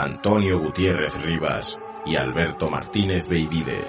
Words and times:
Antonio 0.00 0.60
Gutiérrez 0.60 1.20
Rivas 1.22 1.76
y 2.06 2.14
Alberto 2.14 2.70
Martínez 2.70 3.26
Beivide. 3.26 3.84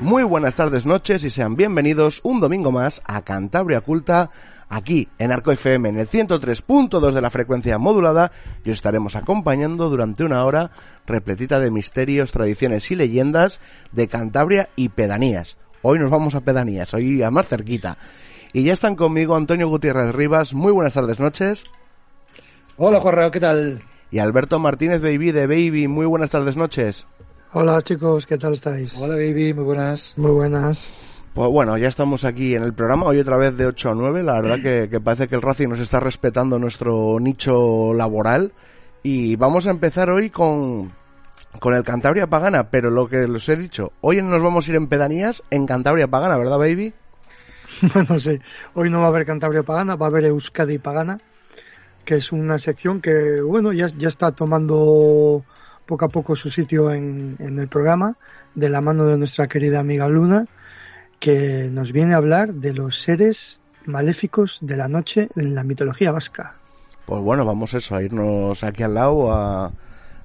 Muy 0.00 0.22
buenas 0.22 0.54
tardes, 0.54 0.86
noches 0.86 1.24
y 1.24 1.30
sean 1.30 1.56
bienvenidos 1.56 2.20
un 2.22 2.38
domingo 2.40 2.70
más 2.70 3.02
a 3.04 3.22
Cantabria 3.22 3.78
Oculta 3.78 4.30
aquí 4.68 5.08
en 5.18 5.32
Arco 5.32 5.50
FM 5.50 5.88
en 5.88 5.98
el 5.98 6.08
103.2 6.08 7.10
de 7.10 7.20
la 7.20 7.30
frecuencia 7.30 7.78
modulada 7.78 8.30
y 8.64 8.70
os 8.70 8.74
estaremos 8.74 9.16
acompañando 9.16 9.90
durante 9.90 10.22
una 10.22 10.44
hora 10.44 10.70
repletita 11.04 11.58
de 11.58 11.72
misterios, 11.72 12.30
tradiciones 12.30 12.92
y 12.92 12.94
leyendas 12.94 13.58
de 13.90 14.06
Cantabria 14.06 14.68
y 14.76 14.90
pedanías. 14.90 15.56
Hoy 15.82 15.98
nos 15.98 16.10
vamos 16.10 16.34
a 16.34 16.40
pedanías, 16.40 16.94
hoy 16.94 17.22
a 17.22 17.30
más 17.30 17.48
cerquita. 17.48 17.98
Y 18.52 18.64
ya 18.64 18.72
están 18.72 18.96
conmigo 18.96 19.34
Antonio 19.34 19.68
Gutiérrez 19.68 20.14
Rivas. 20.14 20.54
Muy 20.54 20.72
buenas 20.72 20.94
tardes, 20.94 21.18
noches. 21.18 21.64
Hola, 22.76 23.00
Juan 23.00 23.30
¿qué 23.30 23.40
tal? 23.40 23.82
Y 24.10 24.18
Alberto 24.18 24.58
Martínez 24.58 25.00
Baby 25.00 25.32
de 25.32 25.46
Baby. 25.46 25.88
Muy 25.88 26.06
buenas 26.06 26.30
tardes, 26.30 26.56
noches. 26.56 27.06
Hola 27.54 27.82
chicos, 27.82 28.24
¿qué 28.24 28.38
tal 28.38 28.54
estáis? 28.54 28.94
Hola 28.96 29.14
baby, 29.16 29.52
muy 29.52 29.64
buenas. 29.64 30.14
Muy 30.16 30.30
buenas. 30.30 30.88
Pues 31.34 31.50
bueno, 31.50 31.76
ya 31.76 31.88
estamos 31.88 32.24
aquí 32.24 32.54
en 32.54 32.62
el 32.62 32.72
programa, 32.72 33.04
hoy 33.04 33.18
otra 33.18 33.36
vez 33.36 33.54
de 33.56 33.66
8 33.66 33.90
a 33.90 33.94
9, 33.94 34.22
la 34.22 34.40
verdad 34.40 34.88
que, 34.88 35.00
parece 35.00 35.28
que 35.28 35.34
el 35.34 35.42
Racing 35.42 35.68
nos 35.68 35.78
está 35.78 36.00
respetando 36.00 36.58
nuestro 36.58 37.18
nicho 37.20 37.92
laboral 37.92 38.54
y 39.02 39.36
vamos 39.36 39.66
a 39.66 39.70
empezar 39.70 40.08
hoy 40.08 40.30
con, 40.30 40.92
con 41.58 41.74
el 41.74 41.84
Cantabria 41.84 42.26
Pagana, 42.26 42.70
pero 42.70 42.90
lo 42.90 43.08
que 43.08 43.26
les 43.28 43.48
he 43.48 43.56
dicho, 43.56 43.92
hoy 44.00 44.22
nos 44.22 44.42
vamos 44.42 44.66
a 44.66 44.70
ir 44.70 44.76
en 44.76 44.88
pedanías 44.88 45.42
en 45.50 45.66
Cantabria 45.66 46.08
Pagana, 46.08 46.36
¿verdad 46.36 46.58
baby? 46.58 46.94
bueno, 47.94 48.18
sí, 48.18 48.40
hoy 48.74 48.90
no 48.90 49.00
va 49.00 49.06
a 49.06 49.08
haber 49.08 49.26
Cantabria 49.26 49.62
Pagana, 49.62 49.96
va 49.96 50.06
a 50.06 50.08
haber 50.08 50.24
Euskadi 50.24 50.78
Pagana, 50.78 51.20
que 52.04 52.16
es 52.16 52.32
una 52.32 52.58
sección 52.58 53.00
que, 53.00 53.40
bueno, 53.40 53.72
ya, 53.72 53.86
ya 53.86 54.08
está 54.08 54.32
tomando 54.32 55.44
poco 55.86 56.04
a 56.04 56.08
poco 56.08 56.36
su 56.36 56.50
sitio 56.50 56.92
en, 56.92 57.36
el 57.38 57.68
programa 57.68 58.16
de 58.54 58.70
la 58.70 58.80
mano 58.80 59.06
de 59.06 59.18
nuestra 59.18 59.46
querida 59.48 59.80
amiga 59.80 60.08
Luna, 60.08 60.46
que 61.18 61.68
nos 61.70 61.92
viene 61.92 62.14
a 62.14 62.18
hablar 62.18 62.54
de 62.54 62.72
los 62.72 63.00
seres 63.00 63.60
maléficos 63.84 64.58
de 64.62 64.76
la 64.76 64.88
noche 64.88 65.28
en 65.36 65.54
la 65.54 65.64
mitología 65.64 66.12
vasca. 66.12 66.56
Pues 67.06 67.20
bueno, 67.20 67.44
vamos 67.44 67.74
eso, 67.74 67.96
a 67.96 68.02
irnos 68.02 68.62
aquí 68.64 68.82
al 68.82 68.94
lado 68.94 69.32
a, 69.32 69.72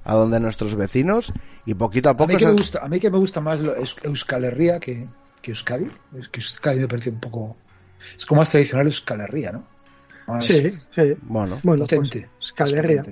a 0.08 0.14
donde 0.14 0.40
nuestros 0.40 0.74
vecinos 0.74 1.32
y 1.66 1.74
poquito 1.74 2.08
a 2.08 2.16
poco... 2.16 2.32
A 2.32 2.34
mí 2.34 2.38
que, 2.38 2.46
me, 2.46 2.52
gusta, 2.52 2.80
a 2.82 2.88
mí 2.88 2.98
que 2.98 3.10
me 3.10 3.18
gusta 3.18 3.42
más 3.42 3.60
Euskal 4.02 4.44
Herria 4.44 4.80
que, 4.80 5.06
que 5.42 5.50
Euskadi. 5.50 5.90
Es 6.18 6.28
que 6.28 6.40
Euskadi 6.40 6.80
me 6.80 6.88
parece 6.88 7.10
un 7.10 7.20
poco... 7.20 7.56
Es 8.16 8.24
como 8.24 8.40
más 8.40 8.48
tradicional 8.48 8.86
Euskal 8.86 9.20
Herria, 9.20 9.52
¿no? 9.52 10.40
sí, 10.40 10.72
sí. 10.94 11.14
Bueno, 11.22 11.60
bueno 11.62 11.86
pues 11.86 12.10
Euskal 12.40 12.74
Herria. 12.74 13.04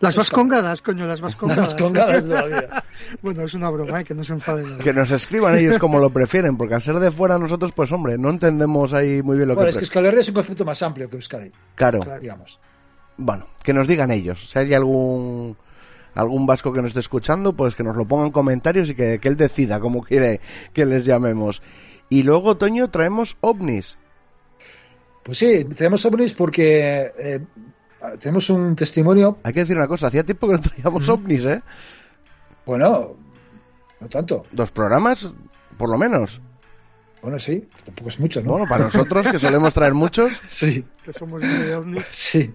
Las 0.00 0.16
vascongadas, 0.16 0.80
coño, 0.80 1.06
las 1.06 1.20
vascongadas. 1.20 1.76
todavía. 1.76 2.82
bueno, 3.22 3.42
es 3.42 3.52
una 3.52 3.68
broma, 3.68 4.00
¿eh? 4.00 4.04
que 4.04 4.14
no 4.14 4.24
se 4.24 4.32
enfaden. 4.32 4.78
Que 4.78 4.94
nos 4.94 5.10
escriban 5.10 5.58
ellos 5.58 5.78
como 5.80 5.98
lo 5.98 6.08
prefieren, 6.10 6.56
porque 6.56 6.76
al 6.76 6.82
ser 6.82 6.98
de 6.98 7.10
fuera 7.10 7.38
nosotros, 7.38 7.72
pues 7.72 7.92
hombre, 7.92 8.16
no 8.16 8.30
entendemos 8.30 8.94
ahí 8.94 9.22
muy 9.22 9.36
bien 9.36 9.48
lo 9.48 9.54
bueno, 9.54 9.66
que... 9.66 9.70
es 9.70 9.76
que 9.90 9.98
Euskal 9.98 10.18
es 10.18 10.28
un 10.28 10.34
concepto 10.34 10.64
más 10.64 10.80
amplio 10.82 11.10
que 11.10 11.16
Euskadi. 11.16 11.52
Claro. 11.74 12.00
Digamos. 12.22 12.58
Bueno, 13.18 13.48
que 13.62 13.74
nos 13.74 13.86
digan 13.86 14.10
ellos. 14.12 14.48
Si 14.48 14.58
hay 14.58 14.72
algún 14.72 15.56
algún 16.18 16.46
vasco 16.46 16.72
que 16.72 16.82
nos 16.82 16.88
esté 16.88 17.00
escuchando, 17.00 17.54
pues 17.54 17.76
que 17.76 17.84
nos 17.84 17.96
lo 17.96 18.04
ponga 18.04 18.26
en 18.26 18.32
comentarios 18.32 18.88
y 18.88 18.94
que, 18.96 19.20
él 19.22 19.36
decida 19.36 19.78
cómo 19.78 20.02
quiere 20.02 20.40
que 20.72 20.84
les 20.84 21.04
llamemos. 21.04 21.62
Y 22.10 22.24
luego, 22.24 22.56
Toño, 22.56 22.90
traemos 22.90 23.36
ovnis. 23.40 23.98
Pues 25.22 25.38
sí, 25.38 25.64
traemos 25.64 26.04
ovnis 26.04 26.34
porque 26.34 27.12
eh, 27.16 27.40
tenemos 28.18 28.50
un 28.50 28.74
testimonio. 28.74 29.38
Hay 29.44 29.52
que 29.52 29.60
decir 29.60 29.76
una 29.76 29.86
cosa, 29.86 30.08
hacía 30.08 30.24
tiempo 30.24 30.48
que 30.48 30.54
no 30.54 30.60
traíamos 30.60 31.08
ovnis, 31.08 31.44
¿eh? 31.44 31.62
Bueno, 32.66 33.14
no 34.00 34.08
tanto. 34.08 34.44
Dos 34.50 34.72
programas, 34.72 35.32
por 35.76 35.88
lo 35.88 35.98
menos. 35.98 36.40
Bueno, 37.22 37.38
sí, 37.38 37.64
tampoco 37.84 38.08
es 38.08 38.18
mucho, 38.18 38.42
¿no? 38.42 38.52
Bueno, 38.52 38.66
para 38.68 38.84
nosotros, 38.86 39.28
que 39.28 39.38
solemos 39.38 39.72
traer 39.72 39.94
muchos. 39.94 40.42
sí. 40.48 40.84
Que 41.04 41.12
somos 41.12 41.40
de 41.42 41.76
ovnis. 41.76 42.06
Sí. 42.10 42.52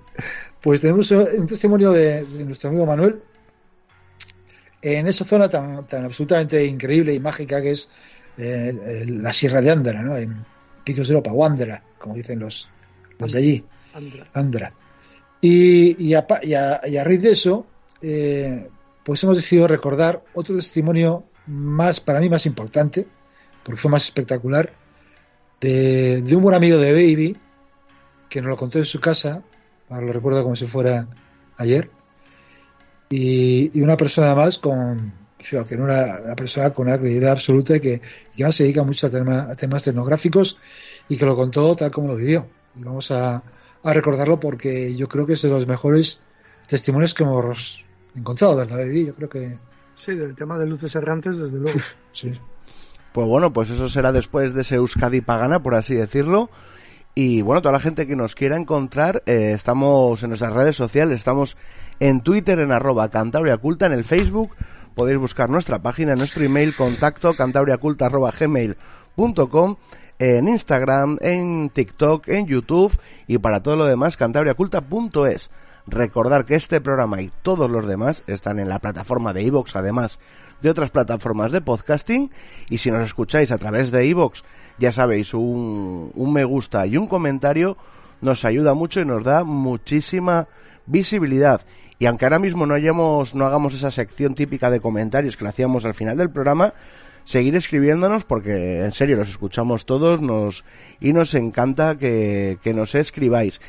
Pues 0.59 0.81
tenemos 0.81 1.09
un 1.11 1.47
testimonio 1.47 1.91
de, 1.91 2.25
nuestro 2.45 2.69
amigo 2.69 2.85
Manuel 2.85 3.21
en 4.83 5.07
esa 5.07 5.23
zona 5.23 5.47
tan, 5.49 5.87
tan 5.87 6.03
absolutamente 6.03 6.65
increíble 6.65 7.13
y 7.13 7.19
mágica 7.19 7.61
que 7.61 7.71
es 7.71 7.89
eh, 8.37 9.05
la 9.07 9.31
Sierra 9.31 9.61
de 9.61 9.71
Andra, 9.71 10.01
¿no? 10.01 10.17
En 10.17 10.45
Picos 10.83 11.07
de 11.07 11.13
Europa, 11.13 11.31
o 11.31 11.45
Andra, 11.45 11.81
como 11.97 12.15
dicen 12.15 12.39
los, 12.39 12.67
los 13.17 13.31
de 13.31 13.39
allí. 13.39 13.65
Andra. 13.93 14.27
Andra. 14.33 14.73
Y, 15.39 16.13
a, 16.13 16.25
raíz 17.03 17.21
de 17.21 17.31
eso, 17.31 17.65
eh, 18.01 18.69
pues 19.03 19.23
hemos 19.23 19.37
decidido 19.37 19.67
recordar 19.67 20.23
otro 20.33 20.55
testimonio 20.55 21.23
más, 21.47 21.99
para 21.99 22.19
mí 22.19 22.29
más 22.29 22.45
importante, 22.45 23.07
porque 23.63 23.79
fue 23.79 23.91
más 23.91 24.05
espectacular, 24.05 24.73
de, 25.61 26.23
un 26.35 26.41
buen 26.41 26.55
amigo 26.55 26.77
de 26.77 26.91
Baby, 26.91 27.37
que 28.29 28.41
nos 28.41 28.49
lo 28.49 28.57
contó 28.57 28.79
en 28.79 28.85
su 28.85 28.99
casa, 28.99 29.43
ahora 29.89 30.05
lo 30.05 30.13
recuerdo 30.13 30.43
como 30.43 30.55
si 30.55 30.65
fuera 30.65 31.07
ayer, 31.57 31.89
y, 33.15 33.81
una 33.81 33.95
persona 33.95 34.33
más 34.33 34.57
con, 34.57 35.13
que 35.37 35.77
no 35.77 35.85
era 35.85 36.21
una 36.25 36.35
persona 36.35 36.71
con 36.71 36.87
una 36.87 36.97
credibilidad 36.97 37.33
absoluta 37.33 37.79
que, 37.79 38.01
que 38.35 38.51
se 38.51 38.63
dedica 38.63 38.83
mucho 38.83 39.07
a, 39.07 39.51
a 39.51 39.55
temas 39.55 39.83
tecnográficos 39.83 40.57
y 41.07 41.17
que 41.17 41.25
lo 41.25 41.35
contó 41.35 41.75
tal 41.75 41.91
como 41.91 42.07
lo 42.07 42.15
vivió. 42.15 42.47
Y 42.75 42.83
vamos 42.83 43.11
a, 43.11 43.43
a 43.83 43.93
recordarlo 43.93 44.39
porque 44.39 44.95
yo 44.95 45.07
creo 45.07 45.27
que 45.27 45.33
es 45.33 45.41
de 45.43 45.49
los 45.49 45.67
mejores 45.67 46.21
testimonios 46.67 47.13
que 47.13 47.23
hemos 47.23 47.83
encontrado, 48.15 48.55
¿verdad, 48.55 48.83
Yo 48.85 49.13
creo 49.13 49.29
que... 49.29 49.57
Sí, 49.95 50.15
del 50.15 50.35
tema 50.35 50.57
de 50.57 50.65
luces 50.65 50.95
errantes, 50.95 51.37
desde 51.37 51.59
luego. 51.59 51.79
sí. 52.13 52.33
Pues 53.11 53.27
bueno, 53.27 53.53
pues 53.53 53.69
eso 53.69 53.89
será 53.89 54.11
después 54.11 54.55
de 54.55 54.61
ese 54.61 54.75
Euskadi 54.75 55.21
Pagana, 55.21 55.61
por 55.61 55.75
así 55.75 55.93
decirlo. 55.93 56.49
Y 57.15 57.41
bueno, 57.41 57.61
toda 57.61 57.73
la 57.73 57.79
gente 57.79 58.07
que 58.07 58.15
nos 58.15 58.33
quiera 58.33 58.57
encontrar, 58.57 59.21
eh, 59.25 59.51
estamos 59.53 60.23
en 60.23 60.29
nuestras 60.29 60.53
redes 60.53 60.75
sociales, 60.75 61.17
estamos 61.17 61.57
en 61.99 62.21
Twitter 62.21 62.57
en 62.59 62.71
arroba 62.71 63.09
cantabriaculta, 63.09 63.85
en 63.85 63.91
el 63.91 64.03
Facebook, 64.03 64.55
podéis 64.95 65.19
buscar 65.19 65.49
nuestra 65.49 65.79
página, 65.79 66.15
nuestro 66.15 66.43
email, 66.43 66.73
contacto 66.75 67.33
cantabriaculta 67.35 68.07
arroba 68.07 68.31
gmail.com 68.31 69.75
en 70.19 70.47
Instagram, 70.47 71.17
en 71.21 71.69
TikTok, 71.69 72.29
en 72.29 72.47
YouTube 72.47 72.97
y 73.27 73.37
para 73.37 73.61
todo 73.61 73.75
lo 73.75 73.85
demás 73.85 74.17
cantabriaculta.es. 74.17 75.51
Recordar 75.85 76.45
que 76.45 76.55
este 76.55 76.79
programa 76.79 77.21
y 77.21 77.31
todos 77.41 77.69
los 77.69 77.87
demás 77.87 78.23
están 78.27 78.59
en 78.59 78.69
la 78.69 78.79
plataforma 78.79 79.33
de 79.33 79.43
iVoox, 79.43 79.75
además 79.75 80.19
de 80.61 80.69
otras 80.69 80.91
plataformas 80.91 81.51
de 81.51 81.59
podcasting. 81.59 82.31
Y 82.69 82.77
si 82.77 82.89
nos 82.89 83.05
escucháis 83.05 83.51
a 83.51 83.57
través 83.57 83.91
de 83.91 84.05
iVoox, 84.05 84.43
ya 84.79 84.91
sabéis, 84.93 85.33
un, 85.33 86.11
un 86.15 86.33
me 86.33 86.45
gusta 86.45 86.87
y 86.87 86.95
un 86.95 87.07
comentario 87.07 87.77
nos 88.21 88.45
ayuda 88.45 88.73
mucho 88.73 89.01
y 89.01 89.05
nos 89.05 89.25
da 89.25 89.43
muchísima 89.43 90.47
visibilidad. 90.85 91.61
Y 91.99 92.05
aunque 92.05 92.25
ahora 92.25 92.39
mismo 92.39 92.65
no, 92.65 92.73
hayamos, 92.73 93.35
no 93.35 93.45
hagamos 93.45 93.73
esa 93.73 93.91
sección 93.91 94.35
típica 94.35 94.69
de 94.69 94.79
comentarios 94.79 95.35
que 95.35 95.43
la 95.43 95.49
hacíamos 95.49 95.83
al 95.83 95.93
final 95.93 96.17
del 96.17 96.29
programa, 96.29 96.73
seguir 97.25 97.55
escribiéndonos 97.55 98.23
porque 98.23 98.83
en 98.83 98.91
serio 98.93 99.17
los 99.17 99.29
escuchamos 99.29 99.85
todos 99.85 100.63
y 101.01 101.11
nos 101.11 101.33
encanta 101.35 101.97
que 101.97 102.73
nos 102.73 102.95
escribáis. 102.95 103.59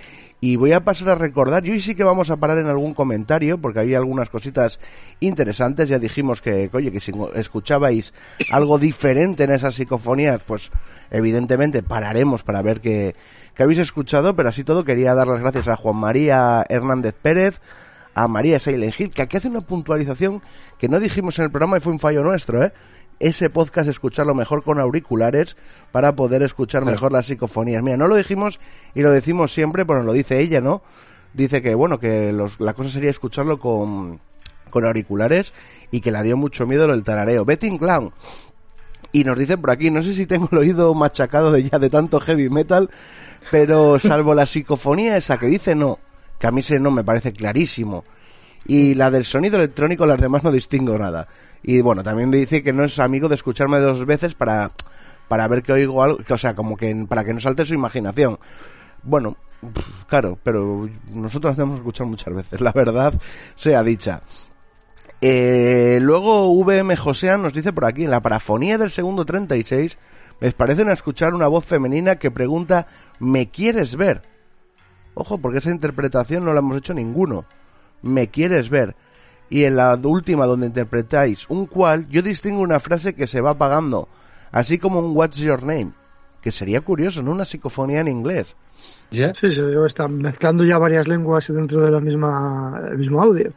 Y 0.44 0.56
voy 0.56 0.72
a 0.72 0.84
pasar 0.84 1.08
a 1.08 1.14
recordar, 1.14 1.66
y 1.66 1.70
hoy 1.70 1.80
sí 1.80 1.94
que 1.94 2.04
vamos 2.04 2.28
a 2.28 2.36
parar 2.36 2.58
en 2.58 2.66
algún 2.66 2.92
comentario, 2.92 3.56
porque 3.56 3.78
hay 3.78 3.94
algunas 3.94 4.28
cositas 4.28 4.78
interesantes. 5.20 5.88
Ya 5.88 5.98
dijimos 5.98 6.42
que, 6.42 6.68
oye, 6.70 6.92
que 6.92 7.00
si 7.00 7.12
escuchabais 7.34 8.12
algo 8.52 8.78
diferente 8.78 9.44
en 9.44 9.52
esas 9.52 9.74
psicofonías, 9.74 10.42
pues 10.44 10.70
evidentemente 11.10 11.82
pararemos 11.82 12.42
para 12.42 12.60
ver 12.60 12.82
qué, 12.82 13.16
qué 13.54 13.62
habéis 13.62 13.78
escuchado. 13.78 14.36
Pero 14.36 14.50
así 14.50 14.64
todo, 14.64 14.84
quería 14.84 15.14
dar 15.14 15.28
las 15.28 15.40
gracias 15.40 15.66
a 15.68 15.76
Juan 15.76 15.96
María 15.96 16.62
Hernández 16.68 17.14
Pérez, 17.14 17.62
a 18.14 18.28
María 18.28 18.60
Silent 18.60 19.00
Hill, 19.00 19.12
que 19.12 19.22
aquí 19.22 19.38
hace 19.38 19.48
una 19.48 19.62
puntualización 19.62 20.42
que 20.76 20.90
no 20.90 21.00
dijimos 21.00 21.38
en 21.38 21.46
el 21.46 21.52
programa 21.52 21.78
y 21.78 21.80
fue 21.80 21.94
un 21.94 22.00
fallo 22.00 22.22
nuestro, 22.22 22.62
¿eh? 22.62 22.74
Ese 23.20 23.50
podcast 23.50 23.88
escucharlo 23.88 24.34
mejor 24.34 24.62
con 24.62 24.78
auriculares 24.78 25.56
para 25.92 26.14
poder 26.16 26.42
escuchar 26.42 26.84
mejor 26.84 27.12
las 27.12 27.26
psicofonías. 27.26 27.82
Mira, 27.82 27.96
no 27.96 28.08
lo 28.08 28.16
dijimos 28.16 28.60
y 28.94 29.02
lo 29.02 29.10
decimos 29.10 29.52
siempre, 29.52 29.84
pero 29.84 30.02
lo 30.02 30.12
dice 30.12 30.40
ella, 30.40 30.60
¿no? 30.60 30.82
Dice 31.32 31.62
que, 31.62 31.74
bueno, 31.74 31.98
que 31.98 32.32
los, 32.32 32.60
la 32.60 32.74
cosa 32.74 32.90
sería 32.90 33.10
escucharlo 33.10 33.58
con, 33.58 34.20
con 34.70 34.84
auriculares 34.84 35.52
y 35.90 36.00
que 36.00 36.12
le 36.12 36.22
dio 36.22 36.36
mucho 36.36 36.66
miedo 36.66 36.84
el 36.92 37.04
tarareo. 37.04 37.44
Betting 37.44 37.78
Clown. 37.78 38.12
Y 39.12 39.22
nos 39.22 39.38
dice 39.38 39.56
por 39.56 39.70
aquí, 39.70 39.90
no 39.90 40.02
sé 40.02 40.12
si 40.12 40.26
tengo 40.26 40.48
el 40.50 40.58
oído 40.58 40.92
machacado 40.94 41.52
de 41.52 41.62
ya 41.62 41.78
de 41.78 41.88
tanto 41.88 42.18
heavy 42.18 42.50
metal, 42.50 42.90
pero 43.52 43.98
salvo 44.00 44.34
la 44.34 44.46
psicofonía 44.46 45.16
esa 45.16 45.38
que 45.38 45.46
dice 45.46 45.76
no, 45.76 46.00
que 46.40 46.48
a 46.48 46.50
mí 46.50 46.62
se 46.62 46.80
no 46.80 46.90
me 46.90 47.04
parece 47.04 47.32
clarísimo. 47.32 48.04
Y 48.66 48.94
la 48.94 49.10
del 49.10 49.24
sonido 49.24 49.56
electrónico, 49.58 50.06
las 50.06 50.20
demás 50.20 50.42
no 50.42 50.50
distingo 50.50 50.98
nada. 50.98 51.28
Y 51.64 51.80
bueno, 51.80 52.02
también 52.02 52.28
me 52.28 52.36
dice 52.36 52.62
que 52.62 52.72
no 52.72 52.84
es 52.84 52.98
amigo 52.98 53.28
de 53.28 53.34
escucharme 53.34 53.78
dos 53.78 54.04
veces 54.04 54.34
para, 54.34 54.70
para 55.28 55.48
ver 55.48 55.62
que 55.62 55.72
oigo 55.72 56.02
algo, 56.02 56.18
o 56.28 56.38
sea, 56.38 56.54
como 56.54 56.76
que 56.76 56.94
para 57.08 57.24
que 57.24 57.32
no 57.32 57.40
salte 57.40 57.64
su 57.64 57.72
imaginación. 57.72 58.38
Bueno, 59.02 59.36
claro, 60.06 60.38
pero 60.42 60.88
nosotros 61.12 61.54
hacemos 61.54 61.78
escuchar 61.78 62.06
muchas 62.06 62.34
veces, 62.34 62.60
la 62.60 62.72
verdad 62.72 63.14
sea 63.54 63.82
dicha. 63.82 64.22
Eh, 65.22 66.00
luego 66.02 66.52
VM 66.52 66.96
Josean 66.98 67.40
nos 67.40 67.54
dice 67.54 67.72
por 67.72 67.86
aquí, 67.86 68.04
en 68.04 68.10
la 68.10 68.20
parafonía 68.20 68.76
del 68.76 68.90
segundo 68.90 69.24
36, 69.24 69.98
me 70.40 70.52
parecen 70.52 70.90
escuchar 70.90 71.32
una 71.32 71.48
voz 71.48 71.64
femenina 71.64 72.16
que 72.16 72.30
pregunta, 72.30 72.86
¿me 73.18 73.50
quieres 73.50 73.96
ver? 73.96 74.22
Ojo, 75.14 75.38
porque 75.38 75.58
esa 75.58 75.70
interpretación 75.70 76.44
no 76.44 76.52
la 76.52 76.58
hemos 76.58 76.76
hecho 76.76 76.92
ninguno. 76.92 77.46
¿Me 78.02 78.28
quieres 78.28 78.68
ver? 78.68 78.96
Y 79.50 79.64
en 79.64 79.76
la 79.76 79.98
última 80.02 80.46
donde 80.46 80.66
interpretáis 80.66 81.48
un 81.48 81.66
cual, 81.66 82.08
yo 82.08 82.22
distingo 82.22 82.60
una 82.60 82.80
frase 82.80 83.14
que 83.14 83.26
se 83.26 83.40
va 83.40 83.50
apagando, 83.50 84.08
así 84.50 84.78
como 84.78 84.98
un 84.98 85.16
What's 85.16 85.38
Your 85.38 85.62
Name, 85.62 85.92
que 86.40 86.50
sería 86.50 86.80
curioso, 86.80 87.22
¿no? 87.22 87.30
Una 87.30 87.44
psicofonía 87.44 88.00
en 88.00 88.08
inglés. 88.08 88.56
Sí, 89.10 89.50
sí, 89.50 89.62
está 89.86 90.08
mezclando 90.08 90.64
ya 90.64 90.78
varias 90.78 91.06
lenguas 91.06 91.46
dentro 91.48 91.80
de 91.80 91.90
la 91.90 92.00
misma, 92.00 92.82
el 92.90 92.98
mismo 92.98 93.22
audio. 93.22 93.52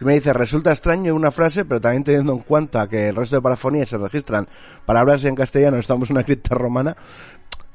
Y 0.00 0.04
me 0.04 0.14
dice, 0.14 0.32
resulta 0.32 0.72
extraño 0.72 1.14
una 1.14 1.30
frase, 1.30 1.64
pero 1.64 1.80
también 1.80 2.04
teniendo 2.04 2.32
en 2.32 2.40
cuenta 2.40 2.88
que 2.88 3.08
el 3.08 3.16
resto 3.16 3.36
de 3.36 3.42
parafonías 3.42 3.88
se 3.88 3.98
registran 3.98 4.48
palabras 4.84 5.24
en 5.24 5.36
castellano, 5.36 5.78
estamos 5.78 6.10
en 6.10 6.16
una 6.16 6.24
cripta 6.24 6.54
romana, 6.56 6.96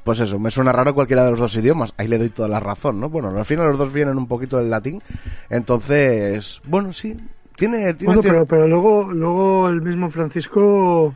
pues 0.04 0.20
eso, 0.20 0.38
me 0.38 0.50
suena 0.50 0.72
raro 0.72 0.94
cualquiera 0.94 1.24
de 1.24 1.32
los 1.32 1.40
dos 1.40 1.54
idiomas. 1.56 1.92
Ahí 1.98 2.08
le 2.08 2.18
doy 2.18 2.30
toda 2.30 2.48
la 2.48 2.60
razón, 2.60 2.98
¿no? 2.98 3.10
Bueno, 3.10 3.28
al 3.28 3.44
final 3.44 3.68
los 3.68 3.78
dos 3.78 3.92
vienen 3.92 4.16
un 4.16 4.26
poquito 4.26 4.56
del 4.56 4.70
latín. 4.70 5.02
Entonces, 5.50 6.62
bueno, 6.64 6.94
sí. 6.94 7.14
Tiene, 7.58 7.92
tiene 7.94 8.14
bueno, 8.14 8.22
pero, 8.22 8.46
pero 8.46 8.68
luego, 8.68 9.12
luego 9.12 9.68
el 9.68 9.82
mismo 9.82 10.08
Francisco 10.10 11.12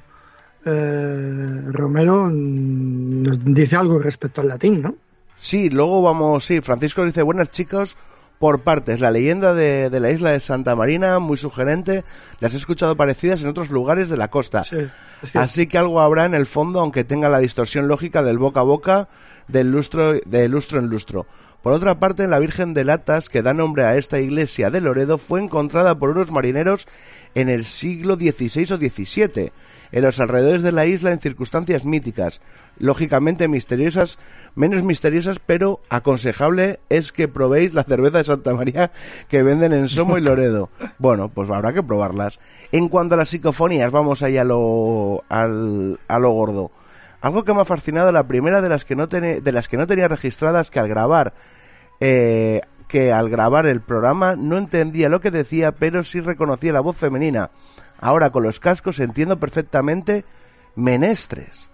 eh, 0.66 1.62
Romero 1.68 2.28
nos 2.28 3.44
dice 3.44 3.76
algo 3.76 4.00
respecto 4.00 4.40
al 4.40 4.48
latín, 4.48 4.82
¿no? 4.82 4.96
Sí, 5.36 5.70
luego 5.70 6.02
vamos, 6.02 6.44
sí, 6.44 6.60
Francisco 6.60 7.04
dice, 7.04 7.22
buenas 7.22 7.52
chicos, 7.52 7.96
por 8.40 8.62
partes. 8.62 8.98
La 8.98 9.12
leyenda 9.12 9.54
de, 9.54 9.88
la 10.00 10.10
isla 10.10 10.32
de 10.32 10.40
Santa 10.40 10.74
Marina, 10.74 11.20
muy 11.20 11.36
sugerente, 11.36 12.02
las 12.40 12.54
he 12.54 12.56
escuchado 12.56 12.96
parecidas 12.96 13.40
en 13.42 13.48
otros 13.48 13.70
lugares 13.70 14.08
de 14.08 14.16
la 14.16 14.26
costa. 14.26 14.64
Así 15.34 15.68
que 15.68 15.78
algo 15.78 16.00
habrá 16.00 16.24
en 16.24 16.34
el 16.34 16.46
fondo, 16.46 16.80
aunque 16.80 17.04
tenga 17.04 17.28
la 17.28 17.38
distorsión 17.38 17.86
lógica 17.86 18.20
del 18.24 18.38
boca 18.38 18.58
a 18.58 18.64
boca, 18.64 19.08
del 19.46 19.70
lustro, 19.70 20.14
de 20.14 20.48
lustro 20.48 20.80
en 20.80 20.88
lustro. 20.88 21.24
Por 21.62 21.72
otra 21.72 22.00
parte, 22.00 22.26
la 22.26 22.40
Virgen 22.40 22.74
de 22.74 22.82
Latas, 22.82 23.28
que 23.28 23.42
da 23.42 23.54
nombre 23.54 23.84
a 23.84 23.96
esta 23.96 24.18
iglesia 24.18 24.70
de 24.70 24.80
Loredo, 24.80 25.16
fue 25.16 25.40
encontrada 25.40 25.96
por 25.96 26.10
unos 26.10 26.32
marineros 26.32 26.88
en 27.36 27.48
el 27.48 27.64
siglo 27.64 28.16
XVI 28.16 28.72
o 28.72 28.76
XVII 28.76 29.52
en 29.92 30.02
los 30.02 30.18
alrededores 30.18 30.62
de 30.62 30.72
la 30.72 30.86
isla 30.86 31.12
en 31.12 31.20
circunstancias 31.20 31.84
míticas, 31.84 32.40
lógicamente 32.78 33.46
misteriosas, 33.46 34.18
menos 34.54 34.82
misteriosas, 34.82 35.38
pero 35.38 35.80
aconsejable 35.90 36.80
es 36.88 37.12
que 37.12 37.28
probéis 37.28 37.74
la 37.74 37.84
cerveza 37.84 38.18
de 38.18 38.24
Santa 38.24 38.54
María 38.54 38.90
que 39.28 39.42
venden 39.42 39.72
en 39.72 39.88
Somo 39.88 40.18
y 40.18 40.20
Loredo. 40.20 40.70
Bueno, 40.98 41.28
pues 41.28 41.50
habrá 41.50 41.72
que 41.72 41.82
probarlas. 41.82 42.38
En 42.70 42.88
cuanto 42.88 43.14
a 43.14 43.18
las 43.18 43.28
psicofonías, 43.28 43.90
vamos 43.90 44.22
ahí 44.22 44.36
a 44.36 44.44
lo, 44.44 45.24
al, 45.28 45.98
a 46.06 46.18
lo 46.18 46.30
gordo. 46.30 46.70
Algo 47.20 47.44
que 47.44 47.52
me 47.52 47.60
ha 47.60 47.64
fascinado, 47.64 48.12
la 48.12 48.26
primera 48.26 48.60
de 48.60 48.68
las 48.68 48.84
que 48.84 48.96
no, 48.96 49.06
de 49.06 49.52
las 49.52 49.68
que 49.68 49.76
no 49.76 49.86
tenía 49.86 50.08
registradas, 50.08 50.70
que 50.70 50.80
al 50.80 50.88
grabar 50.88 51.34
eh, 52.04 52.62
que 52.88 53.12
al 53.12 53.30
grabar 53.30 53.64
el 53.66 53.80
programa 53.80 54.34
no 54.34 54.58
entendía 54.58 55.08
lo 55.08 55.20
que 55.20 55.30
decía, 55.30 55.70
pero 55.70 56.02
sí 56.02 56.20
reconocía 56.20 56.72
la 56.72 56.80
voz 56.80 56.96
femenina. 56.96 57.52
Ahora 58.00 58.30
con 58.30 58.42
los 58.42 58.58
cascos 58.58 58.98
entiendo 58.98 59.38
perfectamente 59.38 60.24
Menestres. 60.74 61.68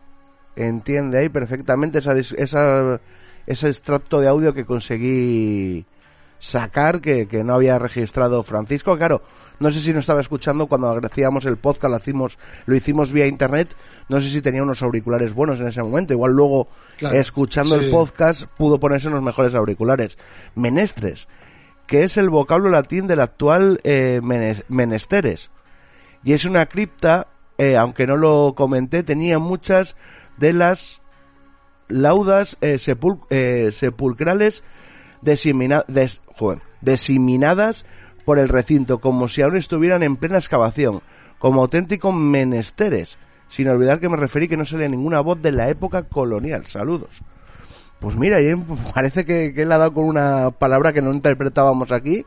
Entiende 0.55 1.19
ahí 1.19 1.31
perfectamente 1.31 2.01
esa, 2.01 3.01
ese 3.47 3.69
extracto 3.69 4.21
de 4.21 4.29
audio 4.29 4.53
que 4.53 4.67
conseguí 4.67 5.87
sacar 6.39 7.01
que, 7.01 7.27
que, 7.27 7.45
no 7.45 7.55
había 7.55 7.79
registrado 7.79 8.43
Francisco. 8.43 8.97
Claro, 8.97 9.23
no 9.61 9.73
sé 9.73 9.81
si 9.81 9.93
no 9.93 10.01
estaba 10.01 10.21
escuchando 10.21 10.67
cuando 10.67 11.01
hacíamos 11.05 11.45
el 11.47 11.57
podcast, 11.57 11.91
lo 11.91 11.97
hicimos, 11.99 12.39
lo 12.67 12.77
hicimos 12.77 13.13
vía 13.13 13.27
internet. 13.27 13.75
No 14.09 14.21
sé 14.21 14.29
si 14.29 14.41
tenía 14.41 14.63
unos 14.63 14.83
auriculares 14.83 15.35
buenos 15.35 15.61
en 15.61 15.69
ese 15.69 15.83
momento. 15.83 16.13
Igual 16.13 16.33
luego, 16.33 16.69
escuchando 17.01 17.75
el 17.75 17.91
podcast, 17.91 18.45
pudo 18.57 18.79
ponerse 18.79 19.09
unos 19.09 19.23
mejores 19.23 19.55
auriculares. 19.55 20.19
Menestres, 20.55 21.29
que 21.87 22.05
es 22.05 22.17
el 22.17 22.31
vocablo 22.31 22.71
latín 22.71 23.07
del 23.07 23.21
actual 23.21 23.81
eh, 23.85 24.21
menesteres. 24.69 25.51
Y 26.25 26.33
es 26.33 26.45
una 26.45 26.67
cripta, 26.67 27.29
eh, 27.59 27.77
aunque 27.77 28.07
no 28.07 28.17
lo 28.17 28.55
comenté, 28.57 29.03
tenía 29.03 29.39
muchas 29.39 29.97
de 30.37 30.53
las 30.53 31.01
laudas 31.89 32.59
eh, 32.61 32.79
eh, 33.31 33.71
sepulcrales 33.73 34.63
diseminadas 35.23 36.21
por 38.25 38.39
el 38.39 38.49
recinto, 38.49 39.01
como 39.01 39.29
si 39.29 39.43
aún 39.43 39.57
estuvieran 39.57 40.03
en 40.03 40.17
plena 40.17 40.39
excavación, 40.39 41.01
como 41.39 41.63
auténticos 41.63 42.15
menesteres, 42.15 43.19
sin 43.49 43.69
olvidar 43.69 44.01
que 44.01 44.09
me 44.09 44.17
referí 44.17 44.49
que 44.49 44.57
no 44.57 44.65
salía 44.65 44.89
ninguna 44.89 45.21
voz 45.21 45.41
de 45.41 45.53
la 45.53 45.69
época 45.69 46.03
colonial. 46.05 46.67
Saludos. 46.67 47.23
Pues 48.01 48.17
mira, 48.17 48.39
parece 48.95 49.25
que, 49.25 49.53
que 49.55 49.63
él 49.63 49.73
ha 49.73 49.79
dado 49.79 49.95
con 49.95 50.05
una 50.05 50.51
palabra 50.51 50.93
que 50.93 51.03
no 51.03 51.13
interpretábamos 51.13 51.93
aquí 51.93 52.27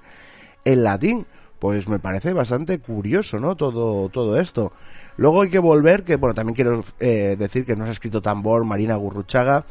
en 0.65 0.83
latín 0.83 1.25
pues 1.61 1.87
me 1.87 1.99
parece 1.99 2.33
bastante 2.33 2.79
curioso, 2.79 3.37
¿no? 3.37 3.55
Todo, 3.55 4.09
todo 4.09 4.41
esto. 4.41 4.73
Luego 5.15 5.43
hay 5.43 5.51
que 5.51 5.59
volver, 5.59 6.03
que 6.03 6.15
bueno, 6.15 6.33
también 6.33 6.55
quiero 6.55 6.83
eh, 6.99 7.35
decir 7.37 7.67
que 7.67 7.75
nos 7.75 7.87
ha 7.87 7.91
escrito 7.91 8.19
Tambor, 8.19 8.65
Marina 8.65 8.95
Gurruchaga, 8.95 9.63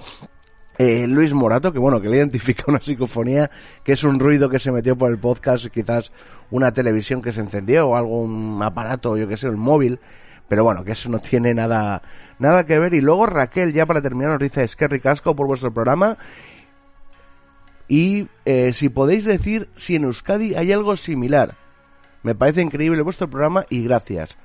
eh, 0.79 1.07
Luis 1.07 1.35
Morato, 1.35 1.73
que 1.73 1.79
bueno, 1.79 2.01
que 2.01 2.09
le 2.09 2.17
identifica 2.17 2.65
una 2.69 2.81
psicofonía, 2.81 3.51
que 3.85 3.93
es 3.93 4.05
un 4.05 4.19
ruido 4.19 4.49
que 4.49 4.59
se 4.59 4.73
metió 4.73 4.97
por 4.97 5.11
el 5.11 5.19
podcast, 5.19 5.67
quizás 5.67 6.13
una 6.51 6.73
televisión 6.73 7.21
que 7.21 7.33
se 7.33 7.41
encendió 7.41 7.89
o 7.89 7.97
algún 7.97 8.61
aparato, 8.63 9.17
yo 9.17 9.29
que 9.29 9.37
sé, 9.37 9.47
el 9.47 9.57
móvil, 9.57 10.01
pero 10.49 10.65
bueno, 10.65 10.83
que 10.83 10.93
eso 10.93 11.09
no 11.09 11.19
tiene 11.21 11.55
nada, 11.55 12.03
nada 12.39 12.67
que 12.67 12.79
ver. 12.79 12.95
Y 12.95 13.01
luego 13.01 13.27
Raquel, 13.27 13.73
ya 13.73 13.87
para 13.87 14.03
terminar, 14.03 14.31
nos 14.31 14.41
dice, 14.41 14.65
es 14.65 14.75
que 14.75 14.89
ricasco 14.89 15.37
por 15.37 15.47
vuestro 15.47 15.73
programa. 15.73 16.19
Y 17.87 18.29
eh, 18.45 18.73
si 18.73 18.89
podéis 18.89 19.25
decir 19.25 19.69
si 19.77 19.97
en 19.97 20.05
Euskadi 20.05 20.55
hay 20.55 20.73
algo 20.73 20.97
similar. 20.97 21.57
Me 22.23 22.35
parece 22.35 22.63
increíble 22.63 23.03
vuestro 23.03 23.29
programa 23.29 23.65
y 23.71 23.83
gracias. 23.85 24.37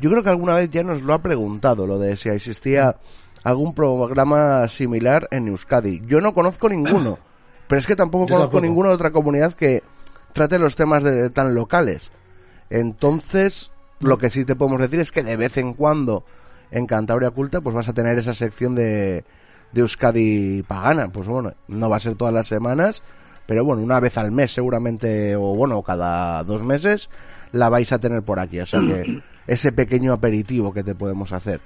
Yo 0.00 0.10
creo 0.10 0.22
que 0.22 0.30
alguna 0.30 0.54
vez 0.54 0.70
ya 0.70 0.82
nos 0.82 1.02
lo 1.02 1.14
ha 1.14 1.22
preguntado, 1.22 1.86
lo 1.86 1.98
de 1.98 2.16
si 2.16 2.28
existía 2.28 2.96
algún 3.44 3.74
programa 3.74 4.66
similar 4.68 5.28
en 5.30 5.48
Euskadi. 5.48 6.02
Yo 6.06 6.20
no 6.20 6.34
conozco 6.34 6.68
ninguno, 6.68 7.18
pero 7.68 7.78
es 7.78 7.86
que 7.86 7.94
tampoco 7.94 8.26
conozco 8.26 8.60
ninguna 8.60 8.90
otra 8.90 9.12
comunidad 9.12 9.52
que 9.52 9.82
trate 10.32 10.58
los 10.58 10.74
temas 10.74 11.04
de, 11.04 11.30
tan 11.30 11.54
locales. 11.54 12.10
Entonces, 12.70 13.70
lo 14.00 14.18
que 14.18 14.30
sí 14.30 14.44
te 14.44 14.56
podemos 14.56 14.80
decir 14.80 14.98
es 14.98 15.12
que 15.12 15.22
de 15.22 15.36
vez 15.36 15.58
en 15.58 15.74
cuando 15.74 16.24
en 16.70 16.86
Cantabria 16.86 17.30
Culta 17.30 17.60
pues 17.60 17.74
vas 17.74 17.88
a 17.88 17.92
tener 17.92 18.18
esa 18.18 18.34
sección 18.34 18.74
de, 18.74 19.24
de 19.72 19.80
Euskadi 19.80 20.62
pagana. 20.62 21.08
Pues 21.08 21.28
bueno, 21.28 21.52
no 21.68 21.90
va 21.90 21.96
a 21.96 22.00
ser 22.00 22.14
todas 22.14 22.32
las 22.32 22.46
semanas, 22.46 23.02
pero 23.46 23.64
bueno, 23.64 23.82
una 23.82 24.00
vez 24.00 24.16
al 24.16 24.32
mes 24.32 24.52
seguramente, 24.52 25.36
o 25.36 25.54
bueno, 25.54 25.82
cada 25.82 26.42
dos 26.44 26.62
meses, 26.62 27.10
la 27.52 27.68
vais 27.68 27.92
a 27.92 27.98
tener 27.98 28.22
por 28.22 28.40
aquí. 28.40 28.58
O 28.60 28.66
sea 28.66 28.80
que 28.80 29.22
ese 29.46 29.70
pequeño 29.70 30.14
aperitivo 30.14 30.72
que 30.72 30.82
te 30.82 30.94
podemos 30.94 31.32
hacer. 31.32 31.60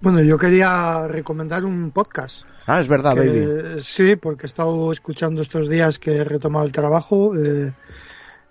Bueno, 0.00 0.20
yo 0.22 0.38
quería 0.38 1.08
recomendar 1.08 1.64
un 1.64 1.90
podcast. 1.90 2.44
Ah, 2.66 2.80
es 2.80 2.88
verdad, 2.88 3.16
baby. 3.16 3.80
Sí, 3.82 4.16
porque 4.16 4.46
he 4.46 4.48
estado 4.48 4.92
escuchando 4.92 5.42
estos 5.42 5.68
días 5.68 5.98
que 5.98 6.16
he 6.16 6.24
retomado 6.24 6.64
el 6.64 6.72
trabajo 6.72 7.36
eh, 7.36 7.72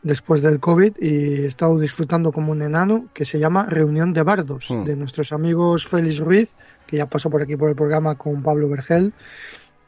después 0.03 0.41
del 0.41 0.59
COVID 0.59 0.97
y 0.99 1.41
he 1.41 1.45
estado 1.47 1.79
disfrutando 1.79 2.31
como 2.31 2.51
un 2.51 2.61
enano 2.61 3.07
que 3.13 3.25
se 3.25 3.39
llama 3.39 3.65
Reunión 3.65 4.13
de 4.13 4.23
Bardos, 4.23 4.69
hmm. 4.69 4.83
de 4.83 4.95
nuestros 4.95 5.31
amigos 5.31 5.87
Félix 5.87 6.19
Ruiz, 6.19 6.55
que 6.85 6.97
ya 6.97 7.07
pasó 7.07 7.29
por 7.29 7.41
aquí 7.41 7.55
por 7.55 7.69
el 7.69 7.75
programa 7.75 8.15
con 8.15 8.43
Pablo 8.43 8.69
Vergel 8.69 9.13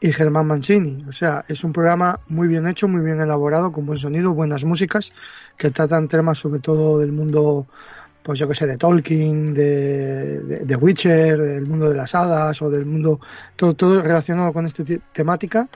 y 0.00 0.12
Germán 0.12 0.46
Mancini. 0.46 1.04
O 1.08 1.12
sea, 1.12 1.44
es 1.48 1.64
un 1.64 1.72
programa 1.72 2.20
muy 2.28 2.48
bien 2.48 2.66
hecho, 2.66 2.88
muy 2.88 3.02
bien 3.02 3.20
elaborado, 3.20 3.72
con 3.72 3.86
buen 3.86 3.98
sonido, 3.98 4.34
buenas 4.34 4.64
músicas, 4.64 5.12
que 5.56 5.70
tratan 5.70 6.08
temas 6.08 6.38
sobre 6.38 6.60
todo 6.60 6.98
del 6.98 7.12
mundo 7.12 7.66
pues 8.26 8.40
yo 8.40 8.48
que 8.48 8.56
sé, 8.56 8.66
de 8.66 8.76
Tolkien, 8.76 9.54
de, 9.54 10.64
de, 10.64 10.76
Witcher, 10.76 11.38
del 11.38 11.64
mundo 11.64 11.88
de 11.88 11.94
las 11.94 12.12
hadas 12.12 12.60
o 12.60 12.68
del 12.68 12.84
mundo, 12.84 13.20
todo, 13.54 13.74
todo 13.74 14.02
relacionado 14.02 14.52
con 14.52 14.66
esta 14.66 14.82
temática 15.12 15.68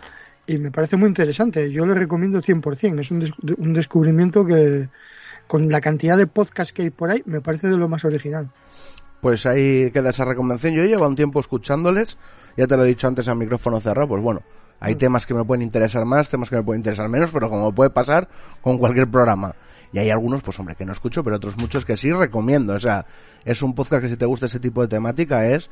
y 0.48 0.58
me 0.58 0.72
parece 0.72 0.96
muy 0.96 1.08
interesante. 1.08 1.70
Yo 1.70 1.86
le 1.86 1.94
recomiendo 1.94 2.42
100%. 2.42 2.98
Es 2.98 3.12
un, 3.12 3.24
un 3.56 3.72
descubrimiento 3.72 4.44
que, 4.44 4.88
con 5.46 5.68
la 5.68 5.80
cantidad 5.80 6.16
de 6.16 6.26
podcasts 6.26 6.72
que 6.72 6.82
hay 6.82 6.90
por 6.90 7.12
ahí, 7.12 7.22
me 7.24 7.40
parece 7.40 7.68
de 7.68 7.76
lo 7.76 7.88
más 7.88 8.04
original. 8.04 8.50
Pues 9.20 9.46
ahí 9.46 9.92
queda 9.92 10.10
esa 10.10 10.24
recomendación. 10.24 10.74
Yo 10.74 10.84
llevo 10.84 11.06
un 11.06 11.14
tiempo 11.14 11.38
escuchándoles, 11.38 12.18
ya 12.56 12.66
te 12.66 12.76
lo 12.76 12.82
he 12.82 12.88
dicho 12.88 13.06
antes 13.06 13.28
al 13.28 13.36
micrófono 13.36 13.80
cerrado, 13.80 14.08
pues 14.08 14.24
bueno, 14.24 14.42
hay 14.80 14.96
mm. 14.96 14.98
temas 14.98 15.24
que 15.24 15.34
me 15.34 15.44
pueden 15.44 15.62
interesar 15.62 16.04
más, 16.04 16.28
temas 16.28 16.50
que 16.50 16.56
me 16.56 16.64
pueden 16.64 16.80
interesar 16.80 17.08
menos, 17.08 17.30
pero 17.32 17.48
como 17.48 17.72
puede 17.72 17.90
pasar 17.90 18.28
con 18.60 18.76
cualquier 18.76 19.08
programa. 19.08 19.54
Y 19.92 19.98
hay 19.98 20.10
algunos, 20.10 20.42
pues 20.42 20.58
hombre, 20.58 20.76
que 20.76 20.84
no 20.84 20.92
escucho, 20.92 21.24
pero 21.24 21.36
otros 21.36 21.56
muchos 21.56 21.84
que 21.84 21.96
sí 21.96 22.12
recomiendo. 22.12 22.74
O 22.74 22.80
sea, 22.80 23.06
es 23.44 23.62
un 23.62 23.74
podcast 23.74 24.02
que 24.02 24.08
si 24.08 24.16
te 24.16 24.26
gusta 24.26 24.46
ese 24.46 24.60
tipo 24.60 24.82
de 24.82 24.88
temática 24.88 25.46
es 25.46 25.70